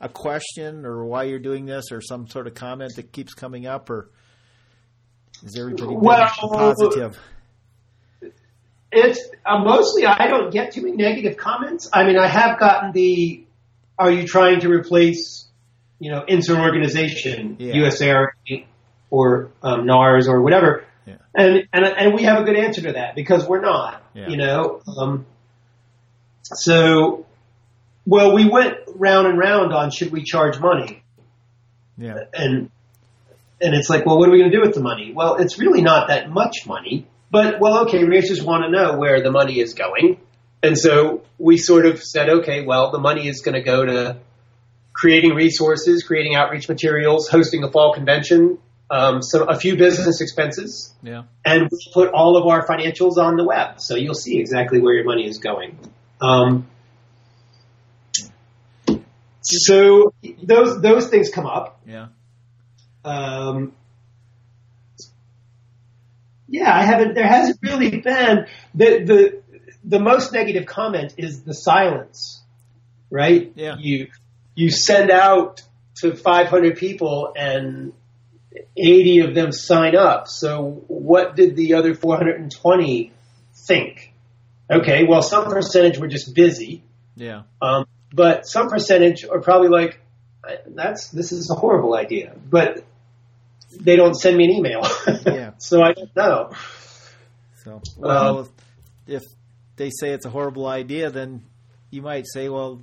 a 0.00 0.08
question 0.08 0.84
or 0.84 1.04
why 1.06 1.24
you're 1.24 1.38
doing 1.38 1.64
this 1.64 1.90
or 1.90 2.00
some 2.00 2.28
sort 2.28 2.46
of 2.46 2.54
comment 2.54 2.92
that 2.96 3.12
keeps 3.12 3.34
coming 3.34 3.66
up 3.66 3.90
or 3.90 4.10
is 5.42 5.56
everybody 5.58 5.94
Well, 5.96 6.28
positive? 6.52 7.18
It's 8.90 9.20
uh, 9.44 9.58
mostly 9.58 10.06
I 10.06 10.28
don't 10.28 10.50
get 10.50 10.72
too 10.72 10.82
many 10.82 10.96
negative 10.96 11.36
comments. 11.36 11.88
I 11.92 12.04
mean, 12.04 12.18
I 12.18 12.26
have 12.26 12.58
gotten 12.58 12.92
the 12.92 13.44
"Are 13.98 14.10
you 14.10 14.26
trying 14.26 14.60
to 14.60 14.68
replace, 14.70 15.46
you 15.98 16.10
know, 16.10 16.24
insert 16.26 16.58
organization, 16.58 17.56
Yeah. 17.58 17.74
USAR 17.74 18.28
or 19.10 19.50
um, 19.62 19.84
NARS 19.86 20.28
or 20.28 20.40
whatever?" 20.42 20.84
Yeah. 21.06 21.16
And 21.34 21.68
and 21.72 21.84
and 21.84 22.14
we 22.14 22.22
have 22.24 22.40
a 22.40 22.44
good 22.44 22.56
answer 22.56 22.80
to 22.82 22.92
that 22.92 23.14
because 23.14 23.46
we're 23.46 23.60
not. 23.60 24.02
Yeah. 24.14 24.28
You 24.28 24.36
know, 24.38 24.80
um, 24.98 25.26
so 26.42 27.26
well, 28.06 28.34
we 28.34 28.48
went 28.48 28.74
round 28.94 29.26
and 29.26 29.38
round 29.38 29.72
on 29.74 29.90
should 29.90 30.10
we 30.10 30.22
charge 30.24 30.58
money, 30.58 31.02
Yeah. 31.98 32.24
and 32.32 32.70
and 33.60 33.74
it's 33.74 33.90
like, 33.90 34.06
well, 34.06 34.18
what 34.18 34.28
are 34.28 34.32
we 34.32 34.38
going 34.38 34.50
to 34.50 34.56
do 34.56 34.62
with 34.62 34.74
the 34.74 34.80
money? 34.80 35.12
Well, 35.12 35.36
it's 35.36 35.58
really 35.58 35.82
not 35.82 36.08
that 36.08 36.30
much 36.30 36.66
money, 36.66 37.06
but 37.30 37.60
well, 37.60 37.80
okay, 37.86 38.04
racers 38.04 38.42
want 38.42 38.64
to 38.64 38.70
know 38.70 38.96
where 38.96 39.22
the 39.22 39.30
money 39.30 39.60
is 39.60 39.74
going, 39.74 40.18
and 40.62 40.76
so 40.78 41.22
we 41.38 41.56
sort 41.56 41.86
of 41.86 42.02
said, 42.02 42.28
okay, 42.28 42.64
well, 42.64 42.90
the 42.90 42.98
money 42.98 43.28
is 43.28 43.40
going 43.42 43.54
to 43.54 43.62
go 43.62 43.84
to 43.84 44.18
creating 44.92 45.34
resources, 45.34 46.02
creating 46.02 46.34
outreach 46.34 46.68
materials, 46.68 47.28
hosting 47.28 47.62
a 47.62 47.70
fall 47.70 47.94
convention, 47.94 48.58
um, 48.90 49.22
so 49.22 49.44
a 49.44 49.54
few 49.58 49.76
business 49.76 50.20
expenses, 50.20 50.94
Yeah. 51.02 51.24
and 51.44 51.68
we 51.70 51.78
put 51.92 52.10
all 52.12 52.36
of 52.36 52.46
our 52.46 52.66
financials 52.66 53.16
on 53.16 53.36
the 53.36 53.44
web, 53.44 53.80
so 53.80 53.94
you'll 53.96 54.14
see 54.14 54.38
exactly 54.40 54.80
where 54.80 54.94
your 54.94 55.04
money 55.04 55.26
is 55.28 55.38
going. 55.38 55.78
Um, 56.20 56.66
so 59.42 60.12
those 60.42 60.80
those 60.82 61.08
things 61.08 61.30
come 61.30 61.46
up. 61.46 61.80
Yeah. 61.86 62.08
Um, 63.04 63.72
yeah, 66.48 66.74
I 66.74 66.82
haven't. 66.82 67.14
There 67.14 67.26
hasn't 67.26 67.58
really 67.62 67.90
been 68.00 68.46
the 68.74 69.04
the 69.04 69.42
the 69.84 70.00
most 70.00 70.32
negative 70.32 70.66
comment 70.66 71.14
is 71.16 71.42
the 71.42 71.54
silence, 71.54 72.42
right? 73.10 73.52
Yeah. 73.54 73.76
You 73.78 74.08
you 74.54 74.70
send 74.70 75.10
out 75.10 75.62
to 75.96 76.14
500 76.16 76.76
people 76.76 77.32
and 77.36 77.92
80 78.76 79.20
of 79.20 79.34
them 79.34 79.52
sign 79.52 79.96
up. 79.96 80.28
So 80.28 80.84
what 80.88 81.36
did 81.36 81.56
the 81.56 81.74
other 81.74 81.94
420 81.94 83.12
think? 83.66 84.12
Okay, 84.70 85.04
well, 85.04 85.22
some 85.22 85.44
percentage 85.44 85.98
were 85.98 86.08
just 86.08 86.34
busy. 86.34 86.82
Yeah. 87.16 87.42
Um, 87.62 87.86
but 88.12 88.46
some 88.46 88.68
percentage 88.68 89.24
are 89.24 89.40
probably 89.40 89.68
like, 89.68 90.00
that's 90.66 91.10
this 91.10 91.32
is 91.32 91.50
a 91.50 91.54
horrible 91.54 91.94
idea, 91.94 92.34
but 92.48 92.84
they 93.70 93.96
don't 93.96 94.14
send 94.14 94.36
me 94.36 94.44
an 94.44 94.50
email, 94.50 94.82
Yeah. 95.26 95.47
So 95.58 95.82
I 95.82 95.92
don't 95.92 96.14
know. 96.16 96.50
So, 97.64 97.82
well, 97.96 98.38
Um, 98.38 98.48
if 99.06 99.22
they 99.76 99.90
say 99.90 100.10
it's 100.10 100.26
a 100.26 100.30
horrible 100.30 100.66
idea, 100.66 101.10
then 101.10 101.42
you 101.90 102.02
might 102.02 102.26
say, 102.26 102.48
well, 102.48 102.82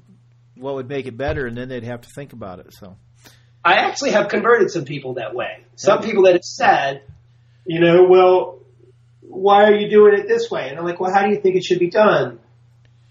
what 0.55 0.75
would 0.75 0.87
make 0.87 1.05
it 1.05 1.17
better? 1.17 1.45
And 1.47 1.57
then 1.57 1.69
they'd 1.69 1.83
have 1.83 2.01
to 2.01 2.09
think 2.15 2.33
about 2.33 2.59
it. 2.59 2.73
So, 2.73 2.95
I 3.63 3.73
actually 3.75 4.11
have 4.11 4.29
converted 4.29 4.69
some 4.71 4.85
people 4.85 5.15
that 5.15 5.33
way. 5.33 5.63
Some 5.75 6.01
people 6.01 6.23
that 6.23 6.33
have 6.33 6.43
said, 6.43 7.01
you 7.65 7.79
know, 7.79 8.05
well, 8.07 8.59
why 9.21 9.63
are 9.63 9.73
you 9.75 9.89
doing 9.89 10.13
it 10.19 10.27
this 10.27 10.51
way? 10.51 10.69
And 10.69 10.77
I'm 10.77 10.85
like, 10.85 10.99
well, 10.99 11.11
how 11.11 11.23
do 11.23 11.29
you 11.33 11.41
think 11.41 11.55
it 11.55 11.63
should 11.63 11.79
be 11.79 11.89
done? 11.89 12.39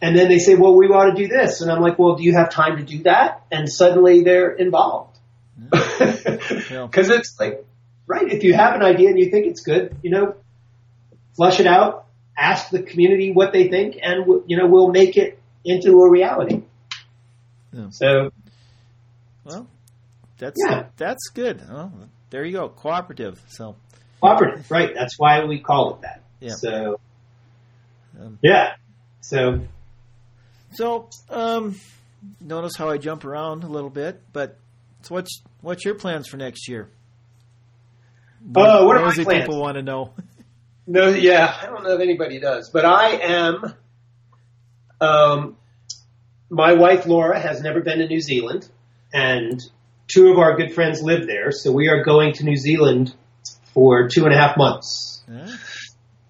And 0.01 0.17
then 0.17 0.29
they 0.29 0.39
say, 0.39 0.55
well, 0.55 0.77
we 0.77 0.87
ought 0.87 1.11
to 1.11 1.15
do 1.15 1.29
this. 1.29 1.61
And 1.61 1.71
I'm 1.73 1.81
like, 1.81 1.99
well, 1.99 2.15
do 2.17 2.23
you 2.23 2.35
have 2.35 2.51
time 2.51 2.77
to 2.77 2.83
do 2.85 3.03
that? 3.05 3.43
And 3.51 3.69
suddenly 3.71 4.23
they're 4.23 4.53
involved. 4.53 5.19
Yeah. 5.73 6.87
Because 6.91 7.11
it's 7.11 7.37
like, 7.41 7.65
right, 8.07 8.31
if 8.31 8.43
you 8.45 8.55
have 8.55 8.75
an 8.75 8.83
idea 8.83 9.09
and 9.11 9.19
you 9.19 9.31
think 9.31 9.47
it's 9.47 9.61
good, 9.63 9.97
you 10.03 10.11
know, 10.11 10.35
flush 11.37 11.61
it 11.61 11.67
out, 11.67 12.07
ask 12.37 12.71
the 12.71 12.83
community 12.83 13.33
what 13.33 13.53
they 13.53 13.69
think, 13.69 13.99
and, 14.03 14.27
we'll- 14.27 14.43
you 14.47 14.57
know, 14.57 14.67
we'll 14.67 14.91
make 14.91 15.17
it 15.17 15.39
into 15.65 16.01
a 16.03 16.11
reality. 16.11 16.63
Yeah. 17.73 17.89
So, 17.91 18.31
well, 19.45 19.67
that's 20.39 20.57
Yeah. 20.69 20.87
that's 20.97 21.29
good. 21.35 21.61
Well, 21.69 21.93
there 22.31 22.45
you 22.45 22.53
go, 22.53 22.69
cooperative. 22.69 23.41
So, 23.49 23.77
cooperative, 24.21 24.71
right? 24.71 24.95
That's 24.95 25.19
why 25.19 25.45
we 25.45 25.61
call 25.61 25.95
it 25.95 26.01
that. 26.03 26.21
Yeah. 26.41 26.53
So, 26.57 27.01
Um, 28.21 28.39
yeah. 28.43 28.75
So, 29.23 29.61
so 30.75 31.09
um, 31.31 31.75
notice 32.41 32.73
how 32.77 32.89
I 32.89 32.97
jump 32.99 33.25
around 33.25 33.65
a 33.65 33.69
little 33.69 33.91
bit, 33.91 34.21
but 34.33 34.57
so 35.03 35.15
what's 35.15 35.43
what's 35.63 35.85
your 35.85 35.95
plans 35.97 36.29
for 36.29 36.37
next 36.37 36.69
year? 36.69 36.89
Oh, 38.57 38.87
what 38.87 38.97
are 38.97 39.07
my 39.07 39.13
plans? 39.15 39.27
people 39.43 39.61
want 39.61 39.77
to 39.77 39.83
know. 39.83 40.13
No, 40.87 41.09
yeah, 41.09 41.55
I 41.63 41.67
don't 41.67 41.83
know 41.83 41.95
if 41.95 42.01
anybody 42.01 42.41
does, 42.41 42.71
but 42.71 42.85
I 42.85 43.11
am. 43.17 43.75
Um, 45.01 45.57
my 46.51 46.75
wife 46.75 47.07
Laura 47.07 47.39
has 47.41 47.61
never 47.63 47.81
been 47.81 47.99
to 47.99 48.07
New 48.07 48.21
Zealand, 48.21 48.69
and 49.13 49.61
two 50.09 50.29
of 50.31 50.39
our 50.39 50.57
good 50.57 50.75
friends 50.75 51.03
live 51.03 51.27
there, 51.27 51.51
so 51.53 51.73
we 51.73 51.89
are 51.89 52.05
going 52.05 52.35
to 52.35 52.45
New 52.45 52.57
Zealand 52.57 53.15
for 53.73 54.09
two 54.09 54.25
and 54.25 54.35
a 54.35 54.37
half 54.37 54.57
months. 54.57 55.23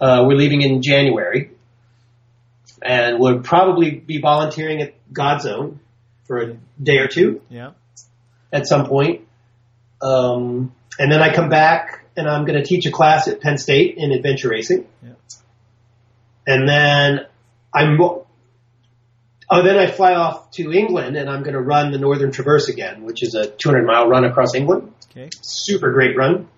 Uh, 0.00 0.24
we're 0.26 0.36
leaving 0.36 0.62
in 0.62 0.82
January, 0.82 1.50
and 2.82 3.18
we'll 3.18 3.40
probably 3.40 3.90
be 3.90 4.20
volunteering 4.20 4.80
at 4.82 4.94
GODZone 5.12 5.78
for 6.26 6.38
a 6.38 6.56
day 6.82 6.98
or 6.98 7.08
two 7.08 7.40
Yeah. 7.50 7.72
at 8.52 8.66
some 8.66 8.86
point. 8.86 9.22
Um, 10.00 10.74
and 10.98 11.10
then 11.10 11.20
I 11.22 11.34
come 11.34 11.48
back 11.48 12.03
and 12.16 12.28
I'm 12.28 12.44
going 12.44 12.58
to 12.60 12.64
teach 12.64 12.86
a 12.86 12.90
class 12.90 13.28
at 13.28 13.40
Penn 13.40 13.58
State 13.58 13.96
in 13.96 14.12
adventure 14.12 14.48
racing. 14.48 14.86
Yeah. 15.02 15.12
And 16.46 16.68
then 16.68 17.26
I'm, 17.74 18.00
oh, 18.00 18.26
then 19.50 19.78
I 19.78 19.90
fly 19.90 20.14
off 20.14 20.50
to 20.52 20.72
England 20.72 21.16
and 21.16 21.28
I'm 21.28 21.42
going 21.42 21.54
to 21.54 21.60
run 21.60 21.92
the 21.92 21.98
Northern 21.98 22.30
Traverse 22.30 22.68
again, 22.68 23.02
which 23.02 23.22
is 23.22 23.34
a 23.34 23.48
200 23.48 23.86
mile 23.86 24.08
run 24.08 24.24
across 24.24 24.54
England. 24.54 24.92
Okay. 25.10 25.30
Super 25.42 25.92
great 25.92 26.16
run. 26.16 26.48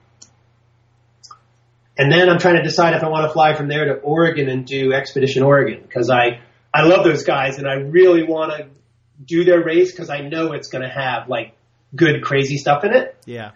And 1.99 2.13
then 2.13 2.29
I'm 2.29 2.39
trying 2.39 2.57
to 2.57 2.63
decide 2.63 2.95
if 2.95 3.03
I 3.03 3.09
want 3.09 3.27
to 3.27 3.33
fly 3.33 3.55
from 3.55 3.69
there 3.69 3.87
to 3.87 4.01
Oregon 4.01 4.51
and 4.51 4.67
do 4.67 4.93
Expedition 4.93 5.43
Oregon 5.43 5.81
because 5.83 6.11
I, 6.11 6.41
I 6.75 6.83
love 6.83 7.05
those 7.05 7.25
guys 7.25 7.57
and 7.57 7.67
I 7.67 7.75
really 7.75 8.23
want 8.23 8.53
to 8.53 8.69
do 9.25 9.45
their 9.45 9.65
race 9.65 9.93
because 9.93 10.11
I 10.11 10.21
know 10.21 10.53
it's 10.53 10.69
going 10.69 10.83
to 10.83 10.91
have 10.91 11.29
like 11.31 11.55
good 11.95 12.23
crazy 12.23 12.59
stuff 12.59 12.85
in 12.85 12.93
it. 12.95 13.17
Yeah. 13.25 13.53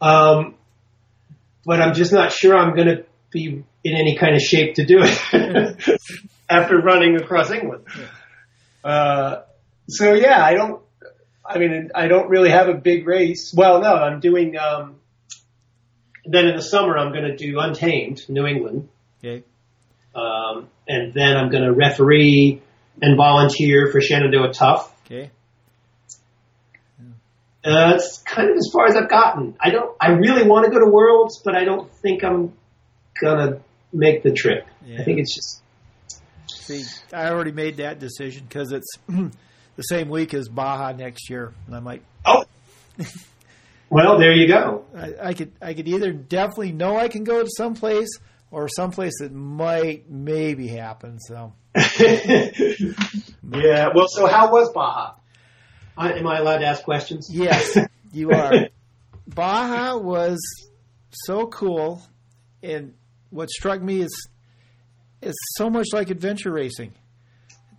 Um, 0.00 0.54
but 1.64 1.80
I'm 1.80 1.94
just 1.94 2.12
not 2.12 2.32
sure 2.32 2.56
I'm 2.56 2.74
going 2.74 2.88
to 2.88 3.04
be 3.30 3.64
in 3.84 3.94
any 3.96 4.16
kind 4.16 4.34
of 4.34 4.40
shape 4.42 4.74
to 4.76 4.86
do 4.86 4.98
it 5.02 6.00
after 6.50 6.78
running 6.78 7.16
across 7.16 7.50
England. 7.50 7.84
Uh, 8.82 9.42
so 9.88 10.14
yeah, 10.14 10.42
I 10.44 10.54
don't. 10.54 10.82
I 11.44 11.58
mean, 11.58 11.90
I 11.94 12.08
don't 12.08 12.28
really 12.28 12.50
have 12.50 12.68
a 12.68 12.74
big 12.74 13.06
race. 13.06 13.52
Well, 13.56 13.80
no, 13.80 13.94
I'm 13.94 14.20
doing. 14.20 14.56
Um, 14.58 14.96
then 16.26 16.46
in 16.46 16.56
the 16.56 16.62
summer, 16.62 16.96
I'm 16.98 17.12
going 17.12 17.24
to 17.24 17.36
do 17.36 17.58
Untamed, 17.58 18.28
New 18.28 18.46
England, 18.46 18.88
Okay. 19.24 19.44
um, 20.14 20.68
and 20.86 21.14
then 21.14 21.36
I'm 21.38 21.48
going 21.50 21.64
to 21.64 21.72
referee 21.72 22.60
and 23.00 23.16
volunteer 23.16 23.90
for 23.90 24.00
Shenandoah 24.02 24.52
Tough. 24.52 24.94
Okay. 25.06 25.30
Uh, 27.68 27.90
that's 27.90 28.18
kind 28.22 28.48
of 28.48 28.56
as 28.56 28.70
far 28.72 28.86
as 28.86 28.96
I've 28.96 29.10
gotten. 29.10 29.54
I 29.60 29.70
don't. 29.70 29.94
I 30.00 30.12
really 30.12 30.44
want 30.48 30.64
to 30.64 30.70
go 30.70 30.78
to 30.78 30.90
Worlds, 30.90 31.42
but 31.44 31.54
I 31.54 31.64
don't 31.64 31.92
think 32.02 32.24
I'm 32.24 32.54
gonna 33.20 33.60
make 33.92 34.22
the 34.22 34.32
trip. 34.32 34.66
Yeah. 34.86 35.00
I 35.00 35.04
think 35.04 35.18
it's 35.18 35.34
just. 35.34 35.62
See, 36.46 36.84
I 37.12 37.28
already 37.28 37.52
made 37.52 37.76
that 37.76 37.98
decision 37.98 38.44
because 38.48 38.72
it's 38.72 38.90
the 39.08 39.82
same 39.82 40.08
week 40.08 40.32
as 40.32 40.48
Baja 40.48 40.92
next 40.92 41.28
year, 41.28 41.52
and 41.66 41.76
I'm 41.76 41.84
like, 41.84 42.02
Oh. 42.24 42.44
well, 43.90 44.18
there 44.18 44.32
you 44.32 44.48
go. 44.48 44.84
I, 44.96 45.28
I 45.28 45.34
could, 45.34 45.52
I 45.60 45.74
could 45.74 45.88
either 45.88 46.12
definitely 46.12 46.72
know 46.72 46.96
I 46.96 47.08
can 47.08 47.24
go 47.24 47.42
to 47.42 47.50
some 47.56 47.74
place 47.74 48.08
or 48.50 48.68
someplace 48.68 49.18
that 49.20 49.32
might 49.32 50.10
maybe 50.10 50.68
happen. 50.68 51.18
So 51.20 51.52
yeah. 52.00 53.88
Well, 53.94 54.08
so 54.08 54.26
how 54.26 54.50
was 54.50 54.72
Baja? 54.72 55.14
I, 55.98 56.12
am 56.12 56.26
I 56.26 56.38
allowed 56.38 56.58
to 56.58 56.66
ask 56.66 56.84
questions? 56.84 57.28
yes, 57.30 57.76
you 58.12 58.30
are. 58.30 58.68
Baja 59.26 59.96
was 59.96 60.38
so 61.10 61.46
cool, 61.46 62.02
and 62.62 62.94
what 63.30 63.50
struck 63.50 63.82
me 63.82 64.00
is 64.02 64.28
it's 65.20 65.36
so 65.56 65.68
much 65.68 65.88
like 65.92 66.10
adventure 66.10 66.52
racing. 66.52 66.92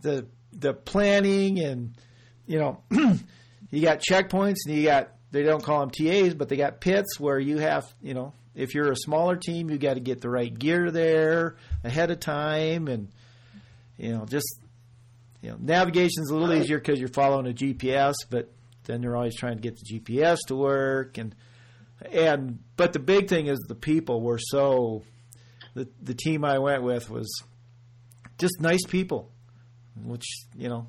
The 0.02 0.28
the 0.52 0.74
planning 0.74 1.60
and 1.60 1.94
you 2.46 2.60
know 2.60 2.84
you 3.72 3.82
got 3.82 4.00
checkpoints 4.00 4.58
and 4.66 4.76
you 4.76 4.84
got 4.84 5.12
they 5.32 5.44
don't 5.44 5.64
call 5.64 5.80
them 5.80 5.92
TAs, 5.92 6.34
but 6.34 6.50
they 6.50 6.58
got 6.58 6.82
pits 6.82 7.20
where 7.20 7.40
you 7.40 7.58
have 7.58 7.86
you 8.02 8.14
know 8.14 8.34
if 8.56 8.74
you're 8.74 8.92
a 8.92 8.96
smaller 8.96 9.38
team, 9.38 9.70
you 9.70 9.78
got 9.78 9.94
to 9.94 10.00
get 10.02 10.22
the 10.22 10.30
right 10.30 10.58
gear 10.58 10.92
there 10.92 11.56
ahead 11.84 12.12
of 12.12 12.20
time, 12.20 12.88
and 12.88 13.10
you 13.98 14.10
know 14.10 14.26
just 14.26 14.60
you 15.42 15.52
know 15.52 15.58
navigation's 15.60 16.30
a 16.30 16.36
little 16.36 16.54
easier 16.54 16.78
because 16.80 17.00
you're 17.00 17.10
following 17.10 17.48
a 17.48 17.54
GPS, 17.54 18.16
but 18.30 18.52
then 18.86 19.02
they're 19.02 19.16
always 19.16 19.36
trying 19.36 19.56
to 19.58 19.62
get 19.62 19.78
the 19.78 20.00
GPS 20.00 20.38
to 20.48 20.56
work 20.56 21.18
and 21.18 21.36
and 22.12 22.60
but 22.78 22.94
the 22.94 23.00
big 23.00 23.28
thing 23.28 23.48
is 23.48 23.60
the 23.68 23.76
people 23.76 24.22
were 24.22 24.40
so 24.40 25.04
the 25.74 25.88
the 26.02 26.14
team 26.14 26.46
I 26.46 26.60
went 26.60 26.84
with 26.84 27.10
was 27.10 27.44
just 28.38 28.62
nice 28.62 28.86
people, 28.88 29.32
which 30.02 30.26
you 30.58 30.70
know, 30.70 30.88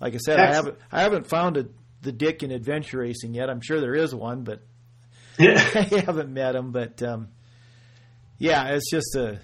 like 0.00 0.14
I 0.14 0.18
said, 0.18 0.38
I 0.40 0.52
haven't 0.52 0.78
I 0.90 1.02
haven't 1.02 1.26
found 1.26 1.56
a, 1.56 1.66
the 2.02 2.12
dick 2.12 2.42
in 2.42 2.50
adventure 2.50 2.98
racing 2.98 3.34
yet. 3.34 3.48
I'm 3.48 3.60
sure 3.60 3.80
there 3.80 3.94
is 3.94 4.14
one, 4.14 4.42
but 4.42 4.62
yeah. 5.38 5.62
I 5.74 6.02
haven't 6.04 6.32
met 6.32 6.54
him. 6.54 6.72
But 6.72 7.02
um, 7.02 7.28
yeah, 8.38 8.68
it's 8.70 8.90
just 8.90 9.14
a 9.14 9.40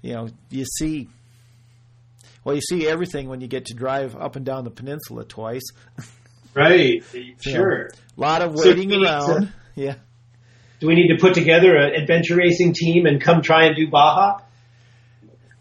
you 0.00 0.14
know 0.14 0.28
you 0.50 0.64
see. 0.64 1.08
Well, 2.44 2.54
you 2.54 2.60
see 2.60 2.86
everything 2.86 3.28
when 3.28 3.40
you 3.40 3.48
get 3.48 3.66
to 3.66 3.74
drive 3.74 4.14
up 4.16 4.36
and 4.36 4.44
down 4.44 4.64
the 4.64 4.70
peninsula 4.70 5.24
twice. 5.24 5.64
right. 6.54 7.02
Sure. 7.40 7.86
A 8.16 8.20
lot 8.20 8.42
of 8.42 8.56
So 8.58 8.68
waiting 8.68 8.90
you 8.90 8.98
need 8.98 9.04
to- 9.06 9.10
around. 9.10 9.52
Yeah. 9.76 9.94
Do 10.78 10.86
we 10.86 10.94
need 10.94 11.08
to 11.08 11.16
put 11.20 11.34
together 11.34 11.74
an 11.76 11.94
adventure 12.00 12.36
racing 12.36 12.74
team 12.74 13.06
and 13.06 13.20
come 13.20 13.42
try 13.42 13.64
and 13.66 13.74
do 13.74 13.88
Baja? 13.88 14.40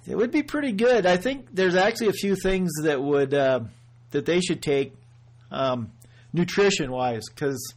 It 0.08 0.16
would 0.16 0.32
be 0.32 0.44
pretty 0.44 0.72
good. 0.74 1.06
I 1.08 1.18
think 1.18 1.48
there's 1.52 1.76
actually 1.76 2.10
a 2.10 2.14
few 2.14 2.36
things 2.36 2.70
that 2.84 3.02
would 3.02 3.34
uh, 3.34 3.62
that 4.12 4.26
they 4.26 4.42
should 4.42 4.62
take 4.62 4.94
um, 5.50 5.92
nutrition 6.34 6.92
wise 6.92 7.24
because 7.30 7.74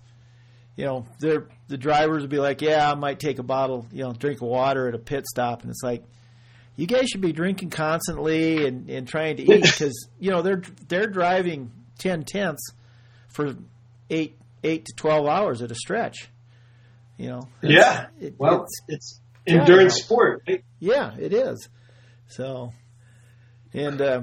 you 0.76 0.84
know 0.84 1.06
they're 1.20 1.46
the 1.68 1.78
drivers 1.78 2.22
would 2.22 2.30
be 2.30 2.38
like, 2.38 2.60
yeah, 2.62 2.90
I 2.90 2.94
might 2.96 3.18
take 3.20 3.38
a 3.38 3.42
bottle, 3.44 3.86
you 3.92 4.02
know, 4.02 4.12
drink 4.12 4.42
of 4.42 4.48
water 4.48 4.88
at 4.88 4.94
a 4.94 4.98
pit 4.98 5.24
stop, 5.26 5.62
and 5.62 5.70
it's 5.70 5.82
like 5.84 6.02
you 6.76 6.86
guys 6.86 7.08
should 7.08 7.20
be 7.22 7.32
drinking 7.32 7.70
constantly 7.70 8.66
and, 8.66 8.88
and 8.90 9.08
trying 9.08 9.36
to 9.38 9.42
eat 9.42 9.62
because 9.62 10.08
you 10.20 10.30
know 10.30 10.42
they're 10.42 10.62
they're 10.88 11.06
driving 11.06 11.70
ten 11.98 12.22
tenths 12.24 12.70
for 13.28 13.56
eight 14.10 14.38
eight 14.62 14.84
to 14.86 14.92
twelve 14.96 15.26
hours 15.26 15.62
at 15.62 15.70
a 15.70 15.74
stretch. 15.74 16.28
You 17.18 17.28
know, 17.30 17.48
Yeah. 17.62 18.06
it- 18.20 18.34
Well, 18.38 18.54
it's- 18.64 18.82
it's 18.88 19.20
endurance 19.46 19.94
sport. 19.94 20.42
Right? 20.46 20.64
yeah, 20.80 21.14
it 21.18 21.32
is. 21.32 21.68
So, 22.28 22.72
and 23.72 24.00
uh, 24.02 24.22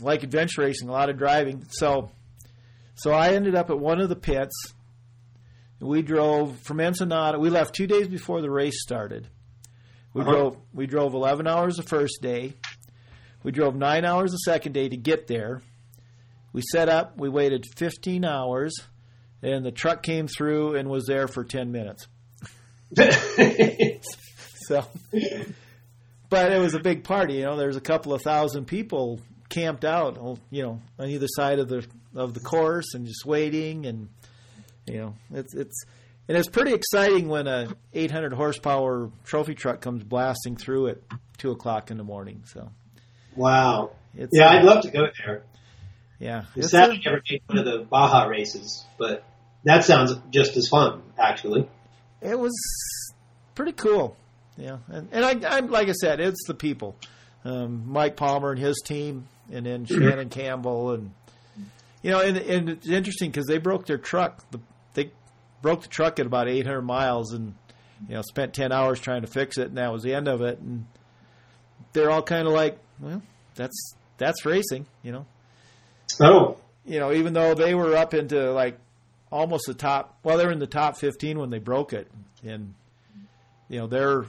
like 0.00 0.22
adventure 0.22 0.62
racing, 0.62 0.88
a 0.88 0.92
lot 0.92 1.10
of 1.10 1.18
driving. 1.18 1.66
So, 1.70 2.10
so 2.94 3.10
I 3.10 3.34
ended 3.34 3.54
up 3.54 3.68
at 3.70 3.78
one 3.78 4.00
of 4.00 4.08
the 4.08 4.16
pits. 4.16 4.54
We 5.80 6.02
drove 6.02 6.56
from 6.60 6.80
Ensenada. 6.80 7.38
We 7.38 7.50
left 7.50 7.74
two 7.74 7.86
days 7.86 8.08
before 8.08 8.40
the 8.40 8.50
race 8.50 8.80
started. 8.82 9.28
We 10.18 10.22
Uh-huh. 10.24 10.32
drove. 10.32 10.56
We 10.74 10.86
drove 10.86 11.14
eleven 11.14 11.46
hours 11.46 11.76
the 11.76 11.82
first 11.84 12.18
day. 12.20 12.54
We 13.44 13.52
drove 13.52 13.76
nine 13.76 14.04
hours 14.04 14.32
the 14.32 14.38
second 14.38 14.72
day 14.72 14.88
to 14.88 14.96
get 14.96 15.28
there. 15.28 15.62
We 16.52 16.62
set 16.72 16.88
up. 16.88 17.16
We 17.16 17.28
waited 17.28 17.64
fifteen 17.76 18.24
hours, 18.24 18.74
and 19.42 19.64
the 19.64 19.70
truck 19.70 20.02
came 20.02 20.26
through 20.26 20.74
and 20.74 20.88
was 20.88 21.06
there 21.06 21.28
for 21.28 21.44
ten 21.44 21.70
minutes. 21.70 22.06
So, 24.68 24.84
but 26.28 26.52
it 26.52 26.58
was 26.60 26.74
a 26.74 26.78
big 26.80 27.02
party. 27.04 27.34
You 27.36 27.44
know, 27.44 27.56
there's 27.56 27.76
a 27.76 27.80
couple 27.80 28.12
of 28.12 28.20
thousand 28.20 28.66
people 28.66 29.18
camped 29.48 29.82
out, 29.82 30.18
you 30.50 30.62
know, 30.62 30.82
on 30.98 31.08
either 31.08 31.26
side 31.26 31.58
of 31.58 31.68
the 31.68 31.86
of 32.14 32.34
the 32.34 32.40
course 32.40 32.92
and 32.92 33.06
just 33.06 33.24
waiting, 33.24 33.86
and 33.86 34.08
you 34.86 34.98
know, 34.98 35.14
it's 35.32 35.54
it's 35.54 35.84
and 36.28 36.36
it's 36.36 36.48
pretty 36.48 36.72
exciting 36.74 37.28
when 37.28 37.46
a 37.46 37.68
800 37.94 38.32
horsepower 38.34 39.10
trophy 39.24 39.54
truck 39.54 39.80
comes 39.80 40.04
blasting 40.04 40.56
through 40.56 40.88
at 40.88 40.98
two 41.38 41.50
o'clock 41.50 41.90
in 41.90 41.96
the 41.96 42.04
morning. 42.04 42.42
So, 42.46 42.70
wow. 43.36 43.90
it's 44.14 44.30
Yeah, 44.36 44.48
uh, 44.48 44.52
I'd 44.58 44.64
love 44.64 44.82
to 44.82 44.90
go 44.90 45.06
there. 45.24 45.42
yeah, 46.18 46.44
it's 46.56 46.70
Sadly, 46.70 47.00
a- 47.04 47.08
never 47.08 47.22
made 47.30 47.42
one 47.46 47.58
of 47.58 47.64
the 47.64 47.78
Baja 47.88 48.24
races, 48.26 48.84
but 48.98 49.24
that 49.64 49.84
sounds 49.84 50.14
just 50.30 50.56
as 50.56 50.68
fun, 50.68 51.02
actually. 51.18 51.68
it 52.20 52.38
was 52.38 52.52
pretty 53.54 53.72
cool. 53.72 54.16
Yeah, 54.56 54.78
and, 54.88 55.08
and 55.12 55.24
I, 55.24 55.56
I'm 55.56 55.70
like 55.70 55.88
I 55.88 55.92
said, 55.92 56.18
it's 56.20 56.44
the 56.48 56.54
people, 56.54 56.96
um, 57.44 57.84
Mike 57.86 58.16
Palmer 58.16 58.50
and 58.50 58.58
his 58.60 58.76
team, 58.84 59.28
and 59.52 59.64
then 59.64 59.84
Shannon 59.86 60.28
Campbell, 60.30 60.90
and 60.92 61.12
you 62.02 62.10
know, 62.10 62.20
and, 62.20 62.36
and 62.36 62.68
it's 62.70 62.88
interesting 62.88 63.30
because 63.30 63.46
they 63.46 63.58
broke 63.58 63.86
their 63.86 63.98
truck. 63.98 64.42
The, 64.50 64.58
broke 65.62 65.82
the 65.82 65.88
truck 65.88 66.18
at 66.18 66.26
about 66.26 66.48
800 66.48 66.82
miles, 66.82 67.32
and 67.32 67.54
you 68.08 68.14
know, 68.14 68.22
spent 68.22 68.54
10 68.54 68.72
hours 68.72 69.00
trying 69.00 69.22
to 69.22 69.26
fix 69.26 69.58
it, 69.58 69.68
and 69.68 69.78
that 69.78 69.92
was 69.92 70.02
the 70.02 70.14
end 70.14 70.28
of 70.28 70.40
it. 70.40 70.58
And 70.60 70.86
they're 71.92 72.10
all 72.10 72.22
kind 72.22 72.46
of 72.46 72.52
like, 72.54 72.78
well, 73.00 73.22
that's 73.54 73.94
that's 74.18 74.44
racing, 74.44 74.86
you 75.02 75.12
know. 75.12 75.26
Oh, 76.22 76.56
You 76.84 76.98
know, 77.00 77.12
even 77.12 77.32
though 77.32 77.54
they 77.54 77.74
were 77.74 77.96
up 77.96 78.14
into 78.14 78.52
like 78.52 78.78
almost 79.30 79.64
the 79.66 79.74
top. 79.74 80.18
Well, 80.22 80.38
they 80.38 80.46
were 80.46 80.52
in 80.52 80.58
the 80.58 80.66
top 80.66 80.96
15 80.96 81.38
when 81.38 81.50
they 81.50 81.58
broke 81.58 81.92
it, 81.92 82.10
and 82.44 82.74
you 83.68 83.78
know, 83.78 83.86
they're 83.86 84.24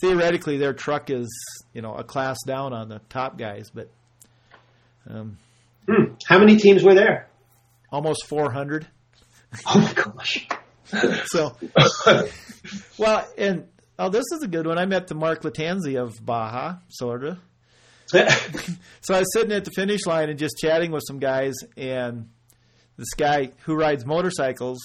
theoretically 0.00 0.58
their 0.58 0.74
truck 0.74 1.08
is 1.08 1.26
you 1.72 1.80
know 1.80 1.94
a 1.94 2.04
class 2.04 2.36
down 2.46 2.72
on 2.72 2.88
the 2.88 3.00
top 3.08 3.38
guys, 3.38 3.70
but 3.72 3.88
um, 5.08 5.38
Hmm. 5.88 6.14
How 6.26 6.38
many 6.40 6.56
teams 6.56 6.82
were 6.82 6.94
there? 6.94 7.28
Almost 7.92 8.26
400. 8.26 8.88
Oh 9.66 9.78
my 9.80 9.92
gosh. 9.92 10.48
So, 11.26 11.56
well, 12.98 13.28
and 13.36 13.66
oh, 13.98 14.08
this 14.08 14.24
is 14.32 14.42
a 14.42 14.48
good 14.48 14.66
one. 14.66 14.78
I 14.78 14.86
met 14.86 15.08
the 15.08 15.14
Mark 15.14 15.42
Lattanzi 15.42 16.00
of 16.00 16.24
Baja, 16.24 16.76
sort 16.88 17.24
of. 17.24 17.38
So 19.00 19.14
I 19.14 19.20
was 19.20 19.32
sitting 19.32 19.52
at 19.52 19.64
the 19.64 19.70
finish 19.70 20.04
line 20.06 20.30
and 20.30 20.38
just 20.38 20.56
chatting 20.58 20.90
with 20.90 21.02
some 21.06 21.20
guys, 21.20 21.54
and 21.76 22.28
this 22.96 23.14
guy 23.14 23.52
who 23.64 23.74
rides 23.74 24.04
motorcycles 24.04 24.78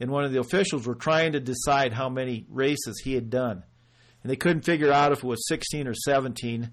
and 0.00 0.10
one 0.10 0.24
of 0.24 0.32
the 0.32 0.40
officials 0.40 0.86
were 0.86 0.94
trying 0.94 1.32
to 1.32 1.40
decide 1.40 1.92
how 1.92 2.08
many 2.08 2.46
races 2.48 3.00
he 3.02 3.14
had 3.14 3.30
done. 3.30 3.62
And 4.22 4.30
they 4.30 4.36
couldn't 4.36 4.62
figure 4.62 4.92
out 4.92 5.12
if 5.12 5.18
it 5.18 5.24
was 5.24 5.46
16 5.48 5.86
or 5.86 5.94
17 5.94 6.70